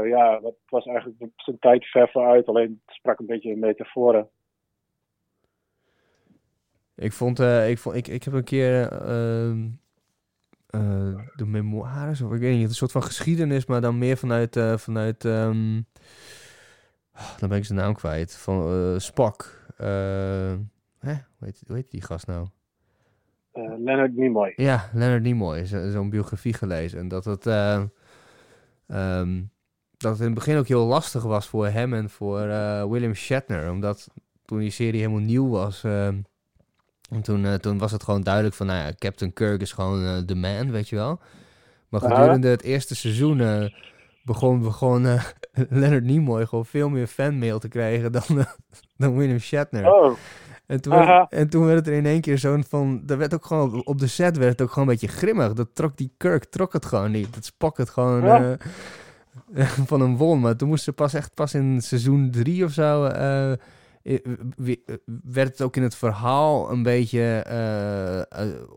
[0.04, 4.30] Ja, dat was eigenlijk zijn tijd ver vooruit, alleen het sprak een beetje in metaforen.
[6.98, 9.52] Ik vond, eh, ik, vond ik, ik heb een keer eh,
[11.36, 15.26] de memoires, of ik weet niet, een soort van geschiedenis, maar dan meer vanuit, vanuit
[15.26, 15.82] ehm,
[17.12, 19.66] ah, dan ben ik zijn naam kwijt, van Spock.
[19.78, 19.88] Eh,
[21.00, 21.14] hè?
[21.14, 22.48] Hoe, heet, hoe heet die gast nou?
[23.54, 24.54] Leonard Nimoy.
[24.56, 27.00] Ja, Leonard Nimoy, zo- zo'n biografie gelezen.
[27.00, 27.84] En dat het, eh,
[28.88, 29.42] ehm,
[29.98, 32.40] dat het in het begin ook heel lastig was voor hem en voor
[32.90, 33.72] William Shatner.
[33.72, 34.08] Omdat
[34.46, 35.82] toen die serie helemaal nieuw was,
[37.10, 40.04] en toen, eh, toen was het gewoon duidelijk van, nou ja, Captain Kirk is gewoon
[40.06, 41.20] eh, de man, weet je wel.
[41.90, 43.66] Maar gedurende het eerste seizoen eh,
[44.24, 45.24] begon, begon eh,
[45.70, 48.46] Leonard Nimoy gewoon veel meer fanmail te krijgen dan, eh,
[48.98, 49.92] dan William Shatner.
[49.94, 50.18] Oh,
[50.66, 53.04] En toen, werd, en toen werd het er in één keer zo'n van...
[53.08, 55.54] Er werd ook gewoon, op de set werd het ook gewoon een beetje grimmig.
[55.54, 57.34] Dat trok die Kirk, trok het gewoon niet.
[57.34, 58.58] Dat Spock het gewoon Ja.
[59.54, 60.40] eh, van een won.
[60.40, 63.04] Maar toen moest ze pas echt pas in seizoen drie of zo...
[63.06, 63.58] eh, eh, eh,
[65.24, 67.44] werd het ook in het verhaal een beetje...
[67.46, 68.70] eh, eh,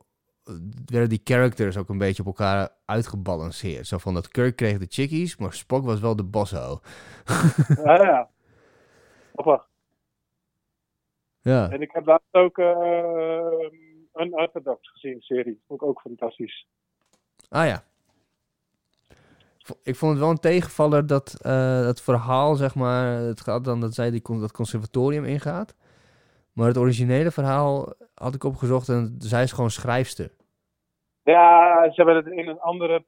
[0.84, 3.86] werden die characters ook een beetje op elkaar uitgebalanceerd.
[3.86, 6.80] Zo van dat Kirk kreeg de chickies, maar Spock was wel de bosso.
[7.84, 8.30] ja, ja.
[9.32, 9.68] Grappig.
[11.40, 11.70] Ja.
[11.70, 13.70] En ik heb laatst ook uh,
[14.14, 15.62] Unorthodox gezien, de serie.
[15.66, 16.66] Vond ik ook fantastisch.
[17.48, 17.84] Ah ja.
[19.82, 23.80] Ik vond het wel een tegenvaller dat eh, het verhaal, zeg maar, het gaat dan
[23.80, 25.74] dat zij die, dat conservatorium ingaat.
[26.52, 30.30] Maar het originele verhaal had ik opgezocht en zij is gewoon schrijfster.
[31.22, 33.04] Ja, ze hebben het in een andere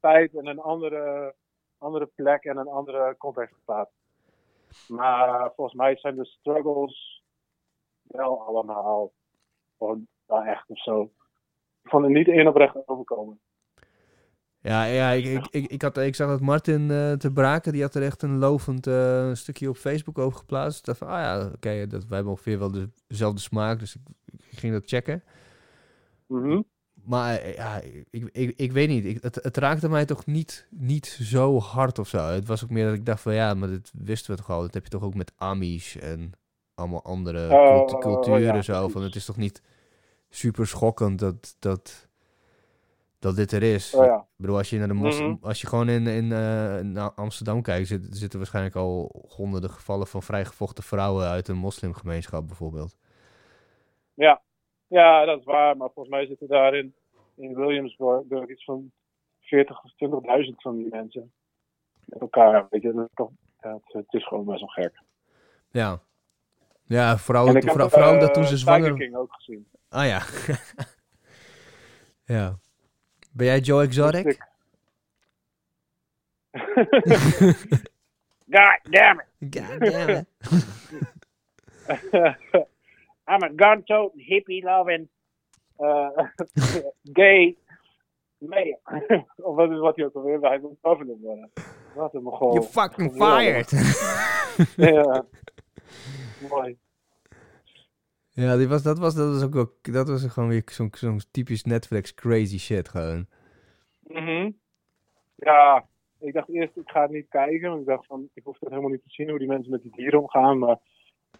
[0.00, 1.34] tijd en een andere,
[1.78, 3.94] andere plek en een andere context geplaatst.
[4.88, 7.22] Maar volgens mij zijn de struggles
[8.02, 9.12] wel allemaal
[9.78, 11.02] gewoon echt of zo.
[11.82, 13.40] Ik vond het niet één oprecht overkomen.
[14.66, 17.82] Ja, ja ik, ik, ik, ik, had, ik zag dat Martin eh te Braken, die
[17.82, 20.84] had er echt een lovend eh, stukje op Facebook over geplaatst.
[20.84, 24.00] Dacht van, ah ja, oké, dat wij hebben ongeveer wel de- dezelfde smaak, dus ik,
[24.50, 25.22] ik ging dat checken.
[26.26, 26.60] Mhm.
[27.04, 27.80] Maar eh, ja,
[28.10, 29.04] ik, ik, ik weet niet.
[29.04, 32.18] Ik, het, het raakte mij toch niet, niet zo hard of zo.
[32.18, 34.60] Het was ook meer dat ik dacht van ja, maar dit wisten we toch al.
[34.60, 36.32] Dat heb je toch ook met Amish en
[36.74, 38.88] allemaal andere Oh, cult- oh, culturen ja, zo.
[38.88, 39.62] Van, het is toch niet
[40.30, 42.05] super schokkend dat, dat,
[43.18, 43.94] dat dit er is.
[43.94, 44.16] Oh ja.
[44.16, 45.34] Ik bedoel, als je, naar de mos Mhm.
[45.40, 50.22] als je gewoon in, in eh, Amsterdam kijkt, zit, zitten waarschijnlijk al honderden gevallen van
[50.22, 52.96] vrijgevochten vrouwen uit een moslimgemeenschap bijvoorbeeld.
[54.14, 54.42] Ja.
[54.86, 55.76] ja, dat is waar.
[55.76, 56.94] Maar volgens mij zitten daar in,
[57.34, 58.90] in Williamsburg iets van
[59.40, 59.90] 40 of
[60.46, 61.32] 20.000 van die mensen.
[62.04, 62.66] Met elkaar.
[62.70, 63.30] Weet je, dat is toch,
[63.60, 65.02] ja, het, is gewoon best wel gek.
[65.70, 66.00] Ja.
[66.84, 68.94] Ja, vooral, En ik heb vooral, eh, dat toen ze Tiger zwanger...
[68.94, 69.66] King ook gezien.
[69.88, 70.20] Ah ja.
[72.36, 72.58] ja.
[73.36, 74.24] Ben jij Joe Exotic?
[78.50, 79.26] God damn it!
[79.50, 80.26] God damn it.
[83.28, 85.08] I'm a gun-toting, hippie-loving,
[85.80, 86.08] uh,
[87.12, 87.56] gay
[88.38, 88.78] male.
[89.36, 91.50] of wat is wat hij ook alweer Hij wil worden.
[91.94, 92.54] Wat een mogol.
[92.54, 93.70] You fucking fired.
[94.76, 95.24] Ja.
[96.48, 96.76] Mooi.
[98.44, 101.20] Ja, die was, dat, was, dat was ook wel, dat was gewoon weer zo'n zo'n
[101.30, 103.26] typisch Netflix crazy shit gewoon.
[104.02, 104.50] Mhm.
[105.34, 105.86] Ja,
[106.18, 107.68] ik dacht eerst, ik ga het niet kijken.
[107.68, 109.82] Want ik dacht van, ik hoef het helemaal niet te zien hoe die mensen met
[109.82, 110.58] die dieren omgaan.
[110.58, 110.78] Maar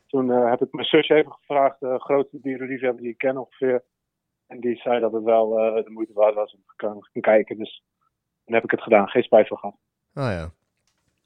[0.06, 3.85] toen eh, heb ik mijn zusje even gevraagd, de grootste dierenliefhebber die ik ken ongeveer.
[4.47, 7.59] En die zei dat het wel eh, de moeite waard was om te gaan kijken.
[7.59, 7.82] Dus
[8.44, 9.77] toen heb ik het gedaan, geen spijt van gehad.
[10.14, 10.51] Ah ja.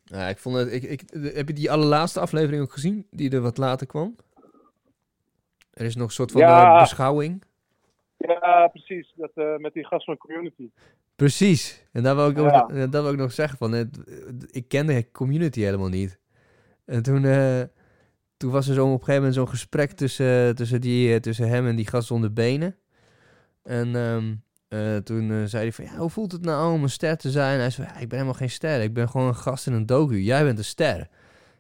[0.05, 1.01] Ja, ik vond het, ik, ik,
[1.35, 3.07] heb je die allerlaatste aflevering ook gezien?
[3.11, 4.17] Die er wat later kwam?
[5.81, 6.75] Er is nog een soort van Ja.
[6.75, 7.43] eh, beschouwing.
[8.17, 9.13] Ja, precies.
[9.17, 10.71] Dat, eh, met die gast van Community.
[11.17, 11.87] Precies.
[11.93, 12.69] En daar wil ik, ook, Ja.
[12.73, 13.99] ja, dat wil ik nog zeggen van, het,
[14.51, 16.19] ik kende de community helemaal niet.
[16.85, 17.61] En toen, eh,
[18.37, 21.67] toen was er zo op een gegeven moment zo'n gesprek tussen, tussen, die, tussen hem
[21.67, 22.77] en die gast zonder benen.
[23.63, 24.35] En ehm,
[24.69, 27.59] eh, toen zei hij van, ja, hoe voelt het nou om een ster te zijn?
[27.61, 28.83] Hij zei, ja, ik ben helemaal geen ster.
[28.83, 30.21] Ik ben gewoon een gast in een docu.
[30.21, 31.09] Jij bent een ster.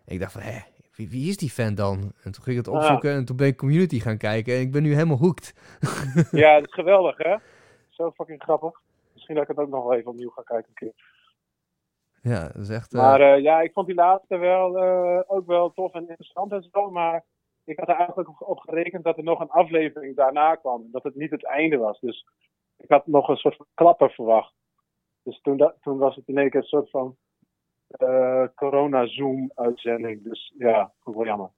[0.05, 0.59] Ik dacht van, hé,
[1.01, 1.99] wie, wie is die fan dan?
[2.23, 2.81] En toen ging ik het Ah.
[2.81, 4.55] opzoeken en toen ben ik Community gaan kijken.
[4.55, 5.55] En ik ben nu helemaal hooked.
[6.31, 7.37] Ja, dat is geweldig, hè?
[7.89, 8.81] Zo fucking grappig.
[9.13, 10.95] Misschien dat ik het ook nog wel even opnieuw ga kijken een keer.
[12.33, 12.95] Ja, dat is echt...
[12.95, 16.53] eh, Maar eh, ja, ik vond die laatste wel eh, ook wel tof en interessant
[16.53, 16.91] en zo.
[16.91, 17.25] Maar
[17.65, 20.89] ik had er eigenlijk op- gerekend dat er nog een aflevering daarna kwam.
[20.93, 22.01] Dat het niet het einde was.
[22.01, 22.27] Dus
[22.77, 24.53] ik had nog een soort van klapper verwacht.
[25.23, 27.15] Dus toen, toen was het in één keer een soort van eh,
[28.55, 30.23] corona-zoom-uitzending.
[30.23, 31.51] Dus ja, wel jammer.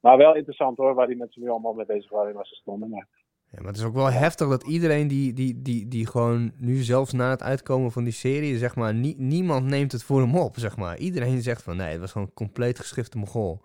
[0.00, 2.54] Maar wel interessant hoor, waar die mensen nu allemaal mee bezig waren en waar ze
[2.54, 2.88] stonden.
[2.88, 3.08] Maar
[3.50, 6.76] Ja, maar het is ook wel heftig dat iedereen die, die, die, die gewoon nu
[6.76, 10.36] zelfs na het uitkomen van die serie, zeg maar, nie- niemand neemt het voor hem
[10.36, 10.98] op, zeg maar.
[10.98, 13.60] Iedereen zegt van, nee, het was gewoon compleet geschifte mogol.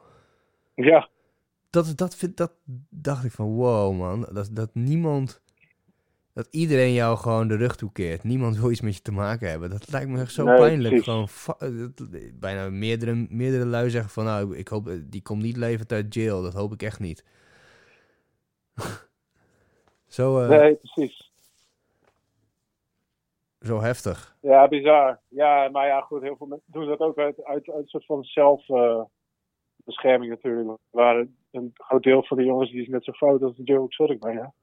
[0.76, 1.10] ja,
[1.70, 2.54] Dat, dat, vind, dat
[2.90, 5.42] dacht ik van, wow man, dat, dat niemand,
[6.36, 8.24] dat iedereen jou gewoon de rug toekeert.
[8.24, 9.70] Niemand wil iets met je te maken hebben.
[9.70, 10.90] Dat lijkt me echt zo Nee, pijnlijk.
[11.04, 11.44] precies.
[11.44, 15.42] Gewoon, eh, dat- bijna meerdere, meerdere lui zeggen van, nou, ik hoop, eh, die komt
[15.42, 16.42] niet levend uit jail.
[16.42, 17.26] Dat hoop ik echt niet.
[20.08, 21.32] zo, eh, nee, precies.
[23.62, 24.36] zo heftig.
[24.42, 25.20] Ja, bizar.
[25.28, 28.06] Ja, maar ja, goed, heel veel mensen doen dat ook uit, uit, uit een soort
[28.06, 30.80] van zelfbescherming natuurlijk.
[30.90, 34.20] Waar een groot deel van de jongens die is net zo fout als Joe Exotic
[34.20, 34.42] bijna.
[34.42, 34.54] Ja,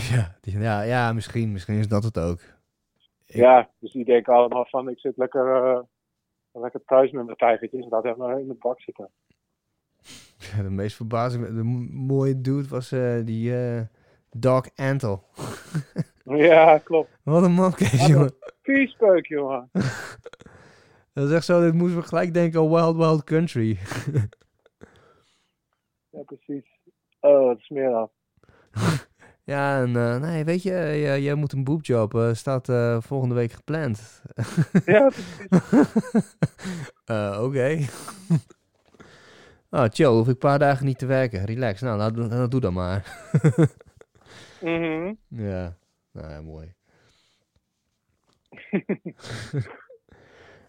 [0.40, 2.40] die, ja, ja misschien, misschien is dat het ook.
[3.26, 5.80] Ik- Ja, dus die denken allemaal van ik zit lekker, eh,
[6.52, 7.86] lekker thuis met mijn tijgertjes.
[7.88, 9.10] Laat hem maar in de bak zitten.
[10.56, 11.62] Ja, de meest verbazing, de
[11.92, 13.80] mooie dude was eh, die eh
[14.30, 15.18] Doc Antle.
[16.24, 17.10] Ja, klopt.
[17.22, 18.34] Wat een een- jongen.
[18.62, 19.70] Viespeuk, jongen.
[21.12, 23.78] Dat is echt zo, dit moesten we gelijk denken aan Wild Wild Country.
[26.10, 26.64] Ja, precies.
[27.20, 28.08] Oh, wat smerig.
[29.46, 33.34] Ja, en eh, nee, weet je, jij, jij moet een boobjob, eh staat eh, volgende
[33.34, 34.22] week gepland.
[34.84, 35.10] Ja,
[37.04, 37.78] Eh, Oké.
[39.70, 41.44] oh, chill, hoef ik een paar dagen niet te werken.
[41.44, 43.28] Relax, nou, laat, nou, doe dan maar.
[44.60, 45.14] mhm.
[45.50, 45.76] ja,
[46.12, 46.74] nou ja, mooi.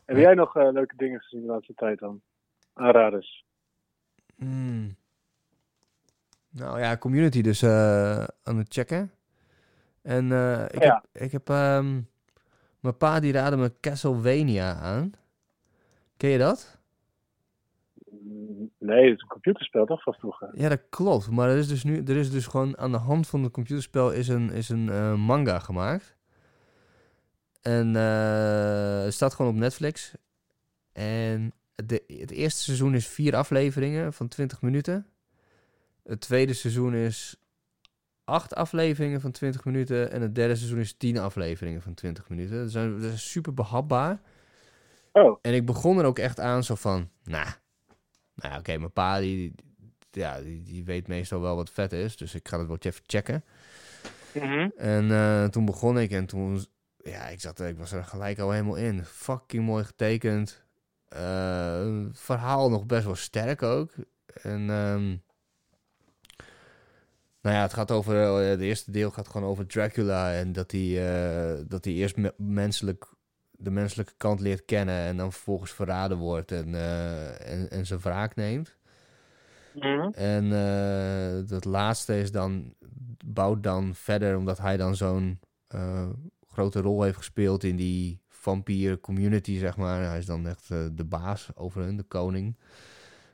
[0.06, 2.22] Heb jij nog eh, leuke dingen gezien de laatste tijd dan?
[2.74, 3.46] Aanraders.
[4.36, 4.96] Hmm.
[6.58, 9.12] Nou ja, community dus eh, aan het checken.
[10.02, 11.04] En eh, ik Ja.
[11.12, 12.02] heb, ik heb ehm,
[12.80, 15.12] mijn pa die raadde me Castlevania aan.
[16.18, 16.78] Ken je dat?
[18.12, 20.50] Mm, Nee, het is een computerspel toch van vroeger?
[20.54, 21.30] Ja, dat klopt.
[21.30, 24.12] Maar er is dus nu, er is dus gewoon aan de hand van het computerspel
[24.12, 26.16] is een, is een eh, manga gemaakt.
[27.62, 27.94] En
[29.04, 30.14] het staat gewoon op Netflix.
[30.94, 35.06] En de, het eerste seizoen is vier afleveringen van 20 minuten.
[36.08, 37.36] Het tweede seizoen is
[38.24, 40.12] acht afleveringen van 20 minuten.
[40.12, 42.72] En het derde seizoen is 10 afleveringen van 20 minuten.
[43.02, 44.20] Dat is super behapbaar.
[45.12, 47.48] Oh, En ik begon er ook echt aan zo van, nou,
[48.36, 49.66] nou oké, mijn pa die, die-
[50.12, 53.02] ja, die, die weet meestal wel wat vet is, dus ik ga het wel even
[53.06, 53.44] checken.
[54.34, 54.70] mhm.
[54.78, 56.66] En eh, toen begon ik en toen,
[56.98, 59.06] ja, ik, zat, ik was er gelijk al helemaal in.
[59.06, 60.64] Fucking mooi getekend.
[61.08, 63.92] Het verhaal nog best wel sterk ook.
[64.42, 65.16] En ehm,
[67.48, 70.72] nou ja, het gaat over, eh, het eerste deel gaat gewoon over Dracula en dat
[70.72, 73.06] hij, eh, dat hij eerst me- menselijk,
[73.52, 78.00] de menselijke kant leert kennen en dan vervolgens verraden wordt en, eh, en, en zijn
[78.00, 78.76] wraak neemt.
[79.74, 80.10] Mhm.
[80.10, 82.74] En eh, dat laatste is dan,
[83.26, 85.40] bouwt dan verder, omdat hij dan zo'n
[86.48, 90.04] grote rol heeft gespeeld in die vampier community, zeg maar.
[90.04, 92.58] Hij is dan echt de baas over hun, de koning.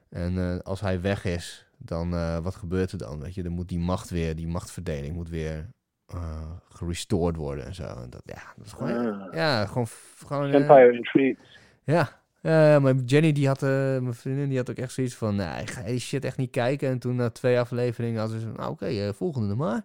[0.09, 3.19] En als hij weg is, dan eh, wat gebeurt er dan?
[3.21, 5.69] Weet je, dan moet die macht weer, die machtverdeling moet weer
[6.07, 7.83] eh gerestored worden en zo.
[7.83, 9.33] En dat, ja, dat is gewoon, Ah.
[9.33, 9.87] ja, gewoon,
[10.25, 11.59] gewoon eh, Empire Intrigues.
[11.83, 15.35] ja, ja, maar Jenny die had, eh, mijn vriendin die had ook echt zoiets van,
[15.35, 16.89] nou, ik ga die shit echt niet kijken.
[16.89, 19.81] En toen na twee afleveringen hadden ze, nou oké, eh, volgende dan maar.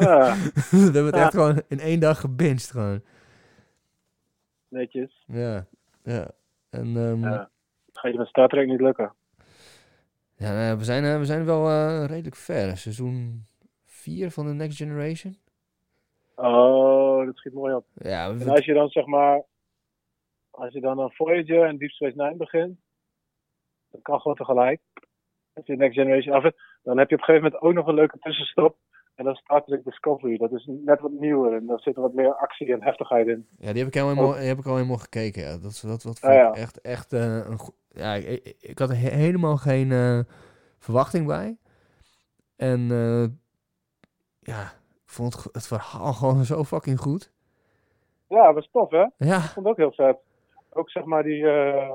[0.00, 0.34] Ja,
[0.70, 1.22] We hebben het Ja.
[1.22, 3.02] echt gewoon in één dag gebinged gewoon.
[4.68, 5.24] netjes.
[5.26, 5.66] Ja,
[6.04, 6.30] ja.
[6.70, 7.30] En ehm, ja.
[7.30, 7.50] Ja.
[7.92, 9.12] Gaat je met Star Trek niet lukken?
[10.40, 12.76] Nou, we, zijn, eh, we zijn wel eh, redelijk ver.
[12.76, 13.44] Seizoen
[13.86, 15.36] 4 van de Next Generation.
[16.36, 17.84] Oh, dat schiet mooi op.
[17.94, 19.42] Ja, we- En als je dan zeg maar,
[20.50, 22.78] als je dan aan Voyager en Deep Space Nine begint,
[23.90, 24.80] dat kan gewoon tegelijk.
[25.52, 26.52] Als je Next Generation af
[26.82, 28.76] dan heb je op een gegeven moment ook nog een leuke tussenstop.
[29.14, 30.36] En dan Star Trek Discovery.
[30.36, 33.46] Dat is net wat nieuwer en daar zit wat meer actie en heftigheid in.
[33.58, 35.42] Ja, die heb ik, al helemaal, die heb ik al helemaal gekeken.
[35.42, 35.58] Ja.
[35.58, 36.48] Dat, dat, dat ja.
[36.48, 37.58] ik echt, echt eh, een
[37.92, 38.14] Ja,
[38.60, 40.20] ik, had er he- helemaal geen eh,
[40.78, 41.56] verwachting bij.
[42.56, 43.24] En eh,
[44.40, 44.62] ja,
[45.04, 47.32] ik vond het, het verhaal gewoon zo fucking goed.
[48.28, 49.06] Ja, dat was tof, hè?
[49.16, 50.18] Ja, Ik vond het ook heel vet.
[50.72, 51.88] Ook zeg maar die, eh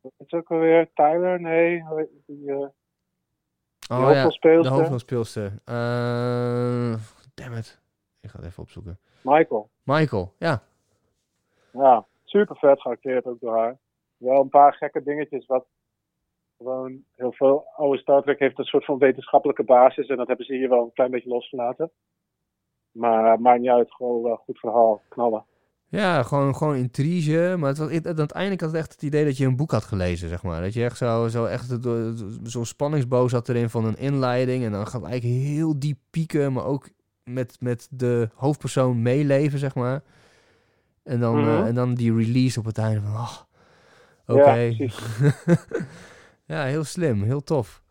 [0.00, 0.90] wat is het ook alweer?
[0.94, 1.40] Tyler?
[1.40, 1.84] Nee,
[2.26, 2.66] die, eh,
[3.78, 4.28] die oh ja,
[4.62, 5.52] de hoofdrolspeelster.
[5.64, 6.94] Eh
[7.34, 7.80] damn it.
[8.20, 8.98] Ik ga het even opzoeken.
[9.22, 9.70] Michael.
[9.82, 10.62] Michael, ja.
[11.72, 13.78] Ja, super vet geacteerd ook door haar.
[14.18, 15.66] Wel een paar gekke dingetjes wat
[16.58, 20.46] gewoon heel veel oude Star Trek heeft een soort van wetenschappelijke basis en dat hebben
[20.46, 21.90] ze hier wel een klein beetje losgelaten.
[22.90, 25.44] Maar maakt niet uit, gewoon een goed verhaal, knallen.
[25.90, 27.54] Ja, gewoon, gewoon intrige.
[27.58, 29.84] Maar het was, het, uiteindelijk had ik echt het idee dat je een boek had
[29.84, 30.62] gelezen, zeg maar.
[30.62, 34.64] Dat je echt zo, zo echt het- zo'n spanningsboog zat erin van een inleiding.
[34.64, 36.88] En dan gaat het eigenlijk heel diep pieken, maar ook
[37.24, 40.02] met, met de hoofdpersoon meeleven, zeg maar.
[41.02, 41.48] En dan, Mhm.
[41.48, 43.36] eh, en dan die release op het einde van, oh,
[44.28, 44.52] oké.
[44.52, 44.88] Ja,
[46.54, 47.82] ja, heel slim, heel tof.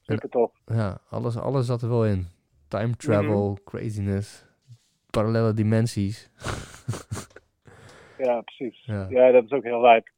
[0.00, 0.52] Super tof.
[0.66, 2.26] Ja, alles, alles zat er wel in.
[2.68, 4.44] Time travel, craziness,
[5.10, 6.30] parallele dimensies.
[8.18, 8.84] Ja, precies.
[8.84, 9.06] Ja.
[9.08, 10.08] Ja, dat is ook heel lijp.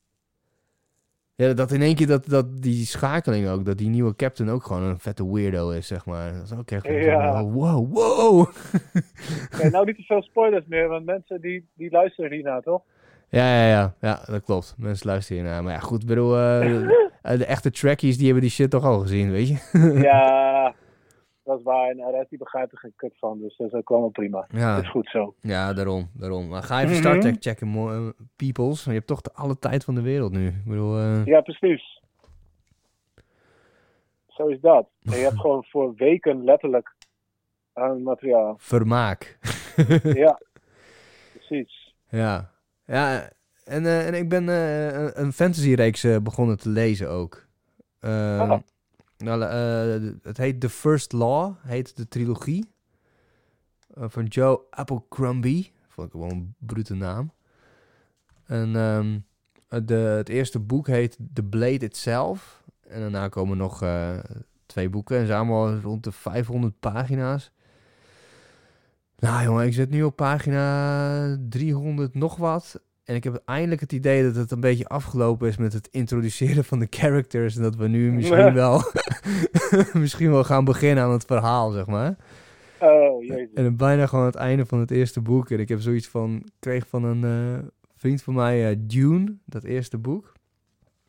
[1.35, 4.65] Ja, dat in één keer dat, dat die schakeling ook, dat die nieuwe captain ook
[4.65, 6.33] gewoon een vette weirdo is, zeg maar.
[6.33, 7.39] Dat is ook echt Ja.
[7.39, 8.49] zo, wow, wow.
[9.73, 12.83] Nou niet te veel spoilers meer, want mensen die, die luisteren hiernaar, toch?
[13.33, 14.75] Ja, ja, ja, ja, dat klopt.
[14.79, 15.63] Mensen luisteren hiernaar.
[15.63, 16.81] Maar ja, goed, bedoel, eh,
[17.23, 19.59] eh, de echte trackies, die hebben die shit toch al gezien, weet je?
[20.03, 20.75] ja,
[21.45, 21.89] dat is waar.
[21.91, 24.47] En rest die begrijpt er geen kut van, dus dat is ook allemaal prima.
[24.51, 25.35] Ja, Dat is goed zo.
[25.41, 26.49] ja daarom, daarom.
[26.49, 26.99] Maar ga even Mhm.
[27.01, 28.85] Star Trek checken, eh, peoples.
[28.85, 30.47] Je hebt toch de alle tijd van de wereld nu.
[30.47, 32.01] Ik bedoel, Ja, precies.
[34.29, 34.89] Zo is dat.
[35.03, 36.93] En je hebt gewoon voor weken letterlijk
[37.73, 38.55] aan materiaal.
[38.59, 39.39] vermaak.
[40.03, 40.41] Ja,
[41.33, 41.95] precies.
[42.09, 42.51] Ja,
[42.87, 43.31] ja
[43.65, 47.47] en, eh, en ik ben eh, een- fantasyreeks eh, begonnen te lezen ook.
[48.01, 48.59] Ehm, Oh.
[49.19, 49.43] nou,
[50.23, 52.71] het heet The First Law, heet de trilogie.
[53.95, 55.73] Van Joe Abercrombie.
[55.89, 57.33] Vond ik wel een brute naam.
[58.47, 59.19] En ehm,
[59.87, 62.63] de, het eerste boek heet The Blade Itself.
[62.89, 63.85] En daarna komen nog
[64.67, 65.19] twee boeken.
[65.19, 67.53] En ze allemaal rond de 500 pagina's.
[69.23, 72.81] Nou jongen, ik zit nu op pagina 300 nog wat.
[73.05, 76.65] En ik heb eindelijk het idee dat het een beetje afgelopen is met het introduceren
[76.65, 77.57] van de characters.
[77.57, 78.83] En dat we nu misschien wel,
[79.93, 82.17] misschien wel gaan beginnen aan het verhaal, zeg maar.
[82.81, 83.53] Oh, jezus.
[83.55, 85.51] En dan bijna gewoon het einde van het eerste boek.
[85.51, 87.65] En ik heb zoiets van, kreeg van een eh,
[87.97, 90.33] vriend van mij eh, Dune, dat eerste boek.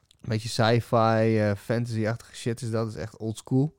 [0.08, 2.88] Een beetje sci-fi, eh, fantasy-achtige shit is dat.
[2.88, 3.76] is echt old school.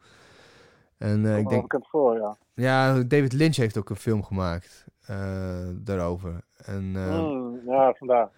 [0.98, 2.36] En ik denk, het voor, ja.
[2.54, 6.40] Ja, David Lynch heeft ook een film gemaakt eh, daarover.
[6.56, 8.28] En, eh, Mm, ja, vandaar.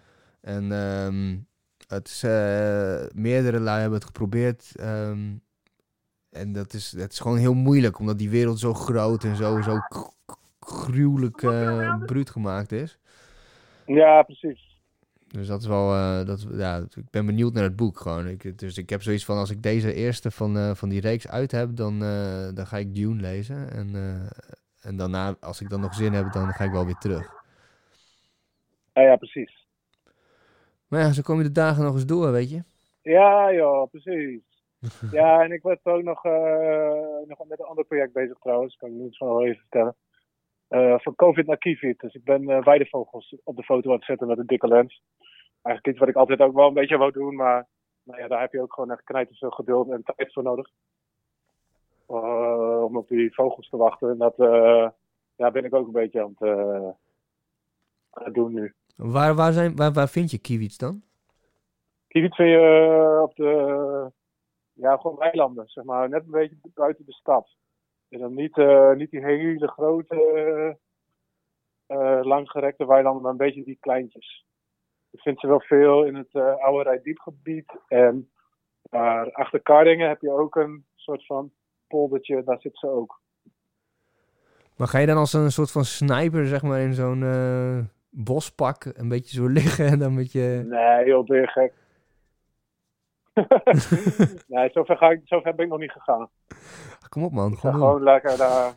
[0.41, 1.37] en ehm,
[1.87, 4.71] het is, eh, meerdere lui hebben het geprobeerd.
[4.75, 5.35] ehm,
[6.29, 9.61] en dat is, het is gewoon heel moeilijk, omdat die wereld zo groot en zo,
[9.61, 9.79] zo
[10.59, 12.99] gruwelijk eh bruut gemaakt is.
[13.85, 14.66] Ja, precies.
[15.27, 18.27] Dus dat is wel, eh, dat, ja, ik ben benieuwd naar het boek gewoon.
[18.27, 21.27] Ik, dus ik heb zoiets van, als ik deze eerste van, eh, van die reeks
[21.27, 23.71] uit heb, dan, eh, dan ga ik Dune lezen.
[23.71, 23.95] En,
[24.81, 27.33] en daarna, als ik dan nog zin heb, dan ga ik wel weer terug.
[28.93, 29.65] Ja, ja, precies.
[30.87, 32.63] Maar ja, zo kom je de dagen nog eens door, weet je.
[33.01, 34.45] Ja, joh, precies.
[35.11, 36.23] Ja, en ik was ook nog,
[37.27, 38.75] nog met een ander project bezig trouwens.
[38.75, 39.95] Kan ik nu zo wel even vertellen.
[40.67, 41.99] Eh, van COVID naar Kivit.
[41.99, 45.01] Dus ik ben eh, weidevogels op de foto aan het zetten met een dikke lens.
[45.61, 47.35] Eigenlijk iets wat ik altijd ook wel een beetje wou doen.
[47.35, 47.67] Maar
[48.03, 50.69] nou ja, daar heb je ook gewoon echt knijters veel geduld en tijd voor nodig.
[52.07, 54.09] Eh, om op die vogels te wachten.
[54.09, 54.35] En dat
[55.35, 56.49] ja, ben ik ook een beetje aan het,
[58.09, 58.73] aan het doen nu.
[58.95, 61.01] Waar, waar, zijn, waar, waar vind je kiwits dan?
[62.07, 64.11] Kivit vind je op de,
[64.73, 67.55] ja, gewoon weilanden, zeg maar, net een beetje buiten de stad.
[68.09, 70.77] En dan niet, eh, niet die hele grote,
[71.87, 74.45] eh, langgerekte weilanden, maar een beetje die kleintjes.
[75.09, 77.79] Je vindt ze wel veel in het eh, oude Rijdiepgebied.
[77.87, 78.29] En
[78.89, 81.51] maar achter Kardingen heb je ook een soort van
[81.87, 83.21] poldertje, daar zit ze ook.
[84.75, 87.79] Maar ga je dan als een soort van sniper, zeg maar, in zo'n eh,
[88.09, 90.63] bospak een beetje zo liggen en dan met je...
[90.67, 91.73] Nee, heel weer gek.
[94.47, 96.29] nee, zover, ga ik, zover ben ik nog niet gegaan.
[97.09, 98.73] Kom op man, gewoon lekker daar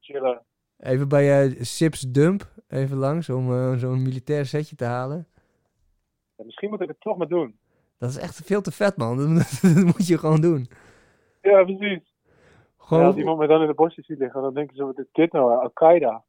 [0.00, 0.42] chillen.
[0.78, 5.26] Even bij eh Sips Dump, even langs om eh, zo'n militair setje te halen.
[6.36, 7.58] Ja, misschien moet ik het toch maar doen.
[7.98, 10.68] Dat is echt veel te vet man, dat, moet- je gewoon doen.
[11.42, 12.14] Ja, precies.
[12.78, 13.02] Gewoon...
[13.02, 15.08] Ja, als iemand me dan in de bosjes ziet liggen, dan denken ze, wat is
[15.12, 15.60] dit nou?
[15.60, 16.24] Al-Qaeda.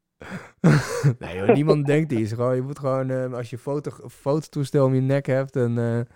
[1.20, 2.34] nee joh, niemand denkt iets.
[2.34, 5.78] Gewoon, je moet gewoon, eh, als je foto, fototoestel om je nek hebt en,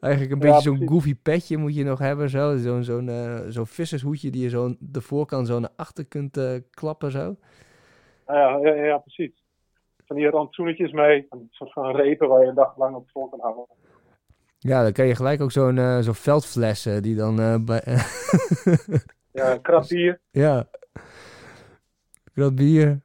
[0.00, 2.30] Eigenlijk een Ja, beetje zo'n goofy petje moet je nog hebben.
[2.30, 2.56] Zo.
[2.56, 6.54] Zo'n zo'n eh, zo'n vissershoedje die je zo de voorkant zo naar achter kunt eh,
[6.70, 7.10] klappen.
[7.10, 7.36] Zo.
[8.26, 9.42] Nou ja, ja, ja, precies.
[10.06, 11.26] Van die rantsoenetjes mee.
[11.30, 13.64] Een soort van repen waar je een dag lang op vol kan houden.
[14.58, 17.82] Ja, dan kan je gelijk ook zo'n eh, zo'n veldfles die dan bij...
[19.32, 20.20] Ja, een krat bier.
[20.30, 20.68] ja.
[22.34, 23.00] Krat bier.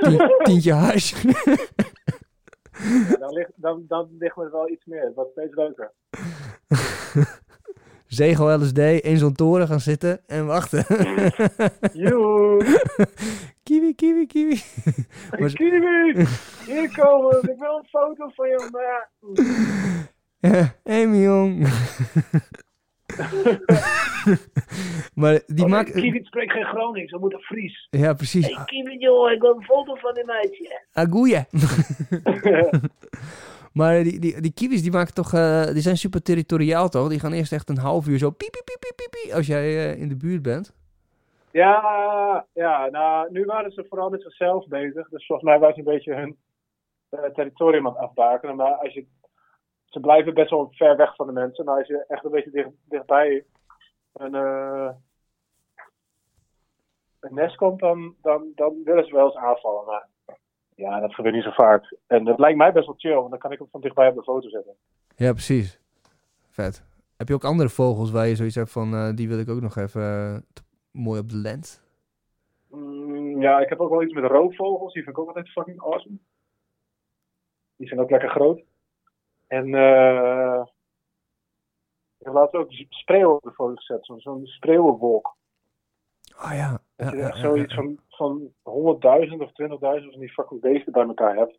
[0.00, 1.12] Tien- tientje hash.
[2.82, 5.02] Ja, dan, ligt, dan, dan ligt me wel iets meer.
[5.02, 5.92] Het wordt steeds leuker.
[8.06, 10.84] Zegel LSD, in zo'n toren gaan zitten en wachten.
[12.04, 12.64] Joe!
[13.62, 14.62] kiwi, kiwi, kiwi.
[15.38, 16.26] Maar Kiwi!
[16.66, 17.38] Hier komen!
[17.42, 19.08] Ik wil een foto van je maken!
[20.38, 21.68] Ja, Amy jong.
[25.20, 25.92] maar die Oh, maakt...
[25.92, 27.86] Kiwi spreekt geen Gronings, we moeten Fries.
[27.90, 28.46] Ja, precies.
[28.46, 30.80] Hey Kiwi, joh, ik wil een foto van die meisje.
[30.92, 31.44] Agoeie.
[33.78, 35.32] maar die, die, die kiwis, die maken toch...
[35.32, 37.08] eh, die zijn super territoriaal, toch?
[37.08, 39.62] Die gaan eerst echt een half uur zo piep, piep, piep, piep, piep, als jij
[39.64, 40.74] eh, in de buurt bent.
[41.50, 45.08] Ja, ja, nou, nu waren ze vooral met zichzelf bezig.
[45.08, 46.36] Dus volgens mij waren ze een beetje hun
[47.08, 48.56] eh, territorium aan het afbakenen.
[48.56, 49.06] Maar als je,
[49.92, 51.64] ze blijven best wel ver weg van de mensen.
[51.64, 53.44] Maar als je echt een beetje dicht, dichtbij
[54.12, 54.90] een, eh,
[57.20, 59.86] een nest komt, dan, dan, dan willen ze wel eens aanvallen.
[59.86, 60.08] Maar
[60.74, 61.96] ja, dat gebeurt niet zo vaak.
[62.06, 64.14] En dat lijkt mij best wel chill, want dan kan ik hem van dichtbij op
[64.14, 64.74] de foto zetten.
[65.16, 65.80] Ja, precies.
[66.48, 66.84] Vet.
[67.16, 68.94] Heb je ook andere vogels waar je zoiets hebt van...
[68.94, 71.80] eh, die wil ik ook nog even eh, mooi op de lens?
[72.70, 74.92] Mm, ja, ik heb ook wel iets met roofvogels.
[74.92, 76.16] Die vind ik ook altijd fucking awesome.
[77.76, 78.62] Die zijn ook lekker groot.
[79.52, 80.62] En eh
[82.18, 84.06] ik heb laatst ook spreeuwen op de foto gezet.
[84.16, 85.36] Zo'n spreeuwenwolk.
[86.36, 86.82] Ah ja.
[86.96, 90.60] Dat ja, je ja, echt ja, zoiets van, van 100.000 of 20.000 van die fucking
[90.60, 91.58] beesten bij elkaar hebt.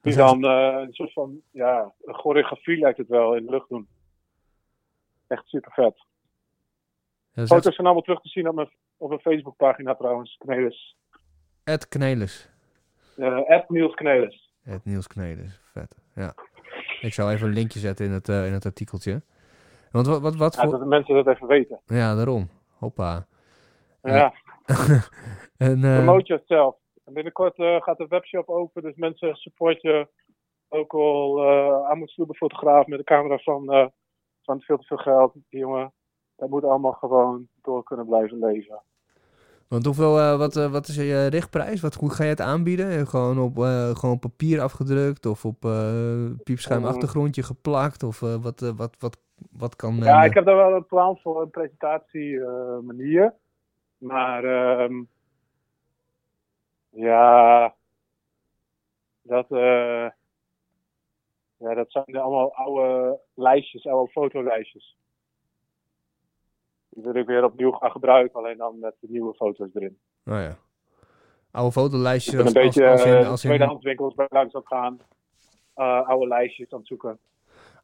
[0.00, 3.68] Die dan eh, een soort van, ja, een choreografie lijkt het wel in de lucht
[3.68, 3.88] doen.
[5.26, 6.06] Echt super vet.
[7.32, 10.36] Ja, Foto's zijn allemaal terug te zien op mijn, op mijn Facebookpagina trouwens.
[10.36, 10.96] Knelis.
[11.64, 12.50] Ed Knelis.
[13.16, 14.43] Eh Niels Knelis.
[14.64, 15.60] Ed Niels Knelis.
[15.72, 15.96] Vet.
[16.14, 16.34] Ja.
[17.00, 19.22] Ik zal even een linkje zetten in het, eh, in het artikeltje.
[19.90, 20.70] Want wat, wat, wat Ja, voor...
[20.70, 21.80] dat de mensen dat even weten.
[21.86, 22.48] Ja, daarom.
[22.78, 23.26] Hoppa.
[24.02, 24.34] Ja,
[25.56, 26.76] en, eh, promote yourself.
[27.04, 30.08] En binnenkort eh, gaat de webshop open, dus mensen support je.
[30.68, 31.46] Ook al
[31.86, 33.90] aan moet fotograaf met een camera van,
[34.42, 35.32] van veel te veel geld.
[35.32, 35.92] Die jongen,
[36.36, 38.82] dat moet allemaal gewoon door kunnen blijven leven.
[39.68, 41.80] Want hoeveel, eh, wat, eh, wat is je richtprijs?
[41.80, 42.90] Wat, hoe ga je het aanbieden?
[42.90, 48.02] Eh, Gewoon op eh, gewoon papier afgedrukt of op eh piepschuim achtergrondje geplakt?
[48.02, 49.18] Of eh, wat, eh, wat, wat,
[49.50, 49.96] wat kan...
[49.96, 53.34] Ja, eh, ik heb daar wel een plan voor, een presentatie eh, manier.
[53.98, 55.02] Maar ehm,
[56.90, 57.74] ja,
[59.22, 60.08] dat, eh,
[61.56, 64.96] ja, dat zijn allemaal oude lijstjes, oude fotolijstjes.
[66.94, 69.98] Die wil ik weer opnieuw gaan gebruiken, alleen dan met de nieuwe foto's erin.
[70.24, 70.56] Nou ja.
[71.50, 72.34] Oude fotolijstjes.
[72.34, 74.66] Ik ben een als- beetje als, als in, eh, als in- tweedehandswinkels bij langs het
[74.66, 74.98] gaan.
[75.74, 77.18] eh, oude lijstjes aan het zoeken.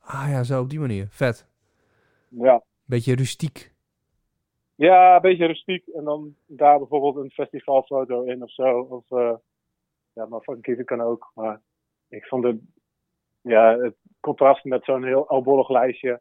[0.00, 1.06] Ah ja, zo op die manier.
[1.10, 1.46] Vet.
[2.28, 2.62] Ja.
[2.84, 3.72] Beetje rustiek.
[4.74, 5.86] Ja, een beetje rustiek.
[5.86, 8.78] En dan daar bijvoorbeeld een festivalfoto in of zo.
[8.80, 9.32] Of, eh,
[10.12, 11.30] ja, maar fucking kiezen kan ook.
[11.34, 11.60] Maar
[12.08, 12.56] ik vond het,
[13.40, 16.20] ja, het contrast met zo'n heel albollig lijstje.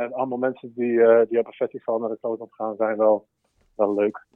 [0.00, 3.26] En allemaal mensen die, eh, die op een festival naar de foto gaan zijn wel,
[3.74, 4.26] wel leuk.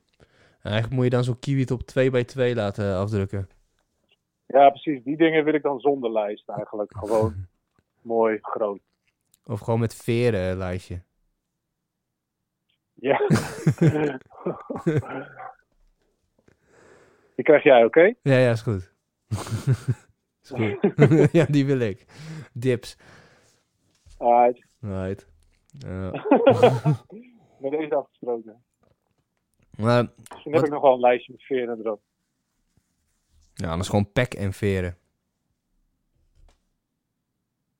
[0.62, 3.48] Eigenlijk moet je dan zo'n kiwi op 2 bij 2 laten afdrukken.
[4.46, 5.02] Ja, precies.
[5.04, 6.96] Die dingen wil ik dan zonder lijst eigenlijk.
[6.98, 7.34] Gewoon
[8.02, 8.80] mooi, groot.
[9.46, 11.02] Of gewoon met veren eh, lijstje.
[12.94, 13.18] Ja.
[17.34, 18.14] Die krijg jij, oké?
[18.22, 18.92] Ja, ja, is goed.
[20.42, 21.32] is goed.
[21.32, 22.04] ja, die wil ik.
[22.52, 22.96] Dips.
[24.18, 24.66] Alright.
[24.80, 25.32] Right.
[25.78, 26.10] Ja.
[27.60, 28.64] Met deze afgesproken.
[29.76, 32.02] maar Misschien heb Wat- ik nog wel een lijstje met veren erop.
[33.54, 34.98] ja, anders gewoon pek en veren.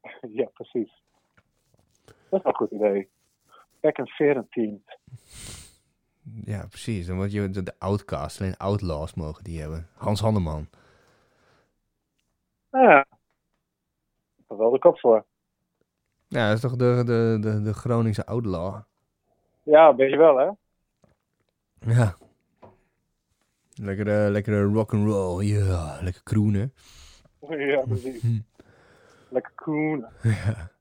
[0.41, 1.03] ja, precies.
[2.05, 3.09] Dat is wel een goed idee.
[3.81, 4.85] Back en veren team.
[6.45, 7.07] Ja, precies.
[7.07, 8.41] Dan word je de, de outcast.
[8.41, 9.89] Alleen outlaws mogen die hebben.
[9.95, 10.69] Hans Hanneman.
[12.71, 13.01] Ja.
[13.01, 13.07] Ik
[14.37, 15.25] heb er wel de kop voor.
[16.35, 18.81] Ja, dat is toch de, de, de, de Groningse outlaw.
[19.63, 20.51] Ja, weet je wel, hè?
[21.93, 22.15] Ja.
[23.75, 25.45] Lekkere, lekkere rock'n'roll.
[25.45, 26.73] Ja, lekker kroenen.
[27.73, 28.41] ja, precies.
[29.29, 30.07] Lekker koen.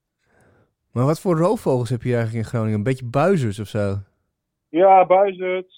[0.91, 2.77] Maar wat voor roofvogels heb je eigenlijk in Groningen?
[2.77, 3.97] Een beetje buizers of zo?
[4.69, 5.75] Ja, buizerds,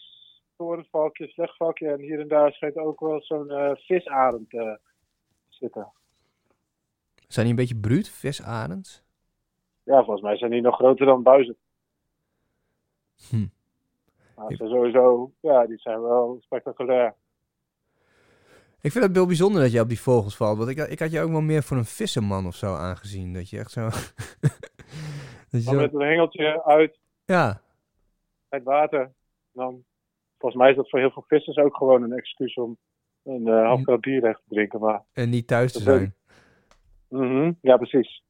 [0.58, 1.92] torenvalkje, slechtvalkje.
[1.92, 4.80] En hier en daar schijnt ook wel zo'n eh, visarend te
[5.50, 5.92] zitten.
[7.28, 9.05] Zijn die een beetje bruut, visarends?
[9.86, 11.56] Ja, volgens mij zijn die nog groter dan buizen.
[13.30, 13.48] Hm.
[14.36, 17.16] Maar ze sowieso, ja, die zijn wel spectaculair.
[18.82, 20.58] Ik vind het heel bijzonder dat je op die vogels valt.
[20.58, 23.34] Want ik, ik had je ook wel meer voor een visserman of zo aangezien.
[23.34, 23.82] Dat je echt zo...
[25.52, 25.74] dat je zo...
[25.74, 27.62] met een hengeltje uit Ja,
[28.50, 29.14] het water.
[29.52, 29.84] Dan,
[30.38, 32.78] volgens mij is dat voor heel veel vissers ook gewoon een excuus om
[33.24, 34.80] een eh half bier weg te drinken.
[34.80, 36.16] Maar, en niet thuis te zijn.
[37.10, 38.24] Mhm, ja, precies.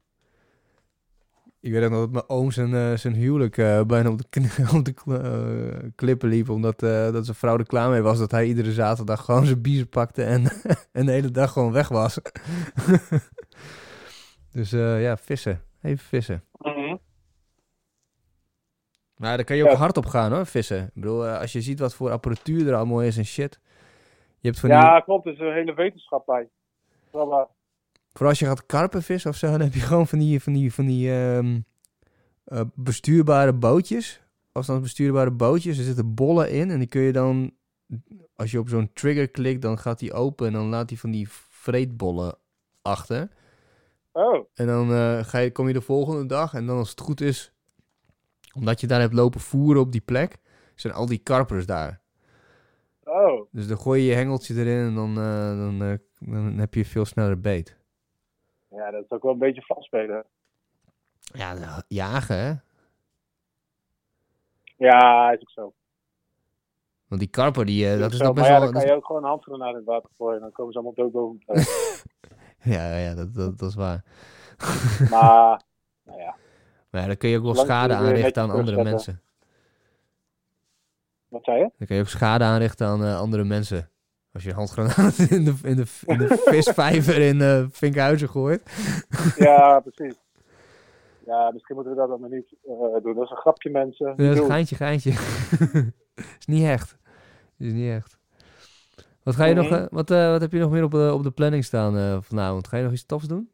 [1.66, 4.26] Ik weet nog dat mijn oom zijn, eh, zijn huwelijk eh, bijna op de,
[4.78, 6.50] op de eh, klippen liep.
[6.50, 9.86] Omdat dat zijn vrouw er klaar mee was dat hij iedere zaterdag gewoon zijn bier
[9.86, 10.44] pakte en,
[10.92, 12.20] en de hele dag gewoon weg was.
[14.54, 15.62] dus ja, vissen.
[15.82, 16.44] Even vissen.
[16.58, 16.96] Mhm.
[19.16, 19.76] Maar daar kan je ook Ja.
[19.76, 20.84] hard op gaan hoor, vissen.
[20.84, 23.60] Ik bedoel, als je ziet wat voor apparatuur er allemaal is en shit.
[24.40, 25.26] Je hebt van die, Ja, klopt.
[25.26, 26.50] Er is een hele wetenschap bij.
[27.12, 27.55] Wel.
[28.18, 30.74] Voor als je gaat karpenvissen of zo, dan heb je gewoon van die, van die,
[30.74, 31.60] van die ehm,
[32.44, 34.22] eh, bestuurbare bootjes.
[34.52, 35.78] Afstandsbestuurbare bootjes.
[35.78, 37.52] Er zitten bollen in en die kun je dan,
[38.36, 41.12] als je op zo'n trigger klikt, dan gaat die open en dan laat hij van
[41.12, 42.38] die vreetbollen
[42.82, 43.30] achter.
[44.12, 47.00] Oh, En dan eh, ga je, kom je de volgende dag en dan als het
[47.00, 47.54] goed is,
[48.54, 50.38] omdat je daar hebt lopen voeren op die plek,
[50.76, 52.02] zijn al die karpers daar.
[53.04, 53.42] oh.
[53.52, 57.06] Dus dan gooi je je hengeltje erin en dan, eh, dan, dan heb je veel
[57.06, 57.84] sneller beet.
[58.76, 60.26] Ja, dat is ook wel een beetje vastspelen.
[61.20, 62.54] Ja, nou, jagen hè.
[64.78, 65.74] Ja, is ook zo.
[67.08, 68.24] Want die karper, die, eh, dat is zo.
[68.24, 68.72] nog maar best ja, wel...
[68.72, 70.42] dan kan je ook gewoon een handgranaat in het water gooien.
[70.42, 71.44] Dan komen ze allemaal dood boven.
[72.66, 74.04] Ja, ja dat, dat, dat is waar.
[75.12, 75.62] maar,
[76.04, 76.36] nou ja.
[76.90, 79.22] Maar ja, dan kun je ook wel schade aanrichten aan andere mensen.
[81.28, 81.72] Wat zei je?
[81.78, 83.90] Dan kun je ook schade aanrichten aan eh, andere mensen.
[84.36, 88.64] Als je een handgranaat in de, in de, in de visvijver in eh Vinkhuizen gooit.
[89.38, 90.16] Ja, precies.
[91.26, 93.16] Ja, misschien moeten we dat dan maar niet eh, doen.
[93.16, 94.08] Dat is een grapje, mensen.
[94.08, 94.50] Ja, dat is Doei.
[94.50, 95.10] geintje, geintje.
[96.40, 96.98] is niet echt.
[97.58, 98.20] Is niet echt.
[99.24, 101.32] Wat, ga je nog, eh, wat, wat heb je nog meer op, de op de
[101.32, 102.68] planning staan vanavond?
[102.68, 103.52] Ga je nog iets tofs doen?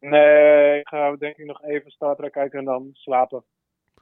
[0.00, 3.44] Nee, ik ga denk ik nog even Star Trek kijken en dan slapen.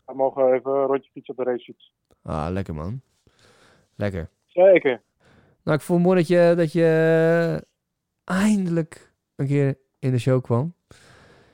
[0.05, 1.93] We mogen even een rondje fietsen op de racefiets.
[2.22, 3.01] Ah, lekker man.
[3.94, 4.28] Lekker.
[4.64, 5.02] Zeker.
[5.62, 7.66] Nou, ik vond het mooi dat je, dat je
[8.24, 10.74] eindelijk een keer in de show kwam.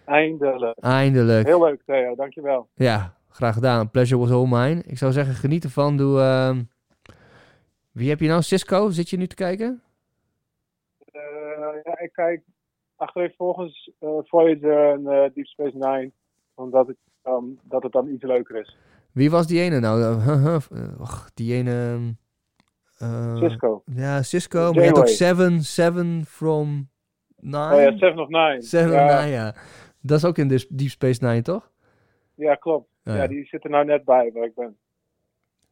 [0.04, 0.78] Eindelijk.
[0.78, 1.46] Eindelijk.
[1.46, 2.14] Heel leuk, Theo.
[2.14, 2.68] Dankjewel.
[2.74, 3.90] Ja, graag gedaan.
[3.90, 4.82] Pleasure was all mine.
[4.86, 5.96] Ik zou zeggen, geniet ervan.
[5.96, 6.62] Doe, ehm,
[7.92, 8.42] Wie heb je nou?
[8.42, 8.90] Cisco?
[8.90, 9.82] Zit je nu te kijken?
[11.12, 11.22] Eh,
[11.84, 12.42] ja, ik kijk
[12.96, 16.10] achtereenvolgens eh Voyager en eh, Deep Space Nine.
[16.54, 18.76] Omdat het, dan dat het dan iets leuker is.
[19.12, 20.02] Wie was die ene nou?
[20.02, 21.98] Eh, Och, die ene...
[23.02, 23.82] eh, Cisco.
[23.86, 24.72] Ja, Cisco.
[24.72, 25.08] Maar je had ook.
[25.08, 26.88] Seven, Seven from
[27.36, 27.74] Nine.
[27.74, 28.62] Oh ja, Seven of Nine.
[28.62, 29.54] Seven ja, of Nine, ja.
[30.00, 31.70] Dat is ook in Deep Space Nine, toch?
[32.34, 32.88] ja, klopt.
[33.02, 33.28] Ja, Ja, ja.
[33.28, 34.76] die zit er nou net bij waar ik ben.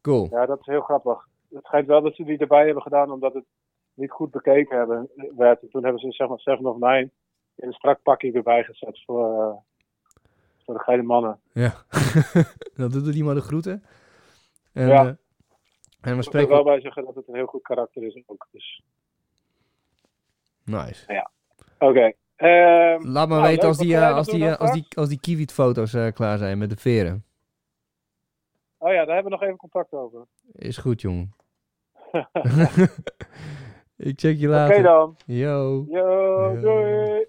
[0.01, 0.27] Cool.
[0.31, 1.27] Ja, dat is heel grappig.
[1.53, 3.43] Het schijnt wel dat ze die erbij hebben gedaan omdat het
[3.93, 5.61] niet goed bekeken hebben, werd.
[5.61, 7.09] En toen hebben ze zeg maar Seven of Nine
[7.55, 9.53] in een strak pakje erbij gezet voor, eh,
[10.65, 11.39] voor de geile mannen.
[11.53, 11.73] Ja.
[12.75, 13.83] Dan doet die maar de groeten.
[14.73, 15.05] En, Ja.
[15.07, 15.11] eh,
[16.01, 16.49] en we Ik wil er spreken...
[16.49, 18.47] wel bij zeggen dat het een heel goed karakter is ook.
[18.51, 18.83] Dus.
[20.65, 21.25] Nice.
[21.79, 22.13] Oké.
[22.35, 24.85] Ehm, Laat maar nou, weten als die, eh, jij als die, eh, dan als die,
[24.95, 27.25] als die kiwiet-foto's eh, klaar zijn met de veren.
[28.77, 30.25] Oh ja, daar hebben we nog even contact over.
[30.51, 31.35] Is goed, jongen.
[33.97, 34.83] Ik check je Oké later.
[34.83, 35.17] dan.
[35.25, 35.85] Yo.
[35.89, 36.61] Yo, Ja.
[36.61, 37.25] doei.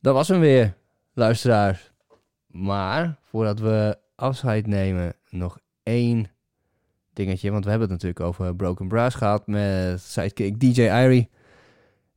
[0.00, 0.76] Dat was hem weer,
[1.16, 1.92] luisteraars.
[2.46, 6.30] Maar voordat we afscheid nemen, nog één
[7.12, 7.50] dingetje.
[7.50, 11.30] Want we hebben het natuurlijk over Broken Brass gehad met sidekick DJ Irie.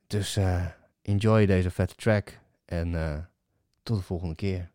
[0.08, 0.66] Dus eh,
[1.02, 2.40] enjoy deze vette track.
[2.66, 3.18] En eh,
[3.84, 4.72] tot de volgende keer.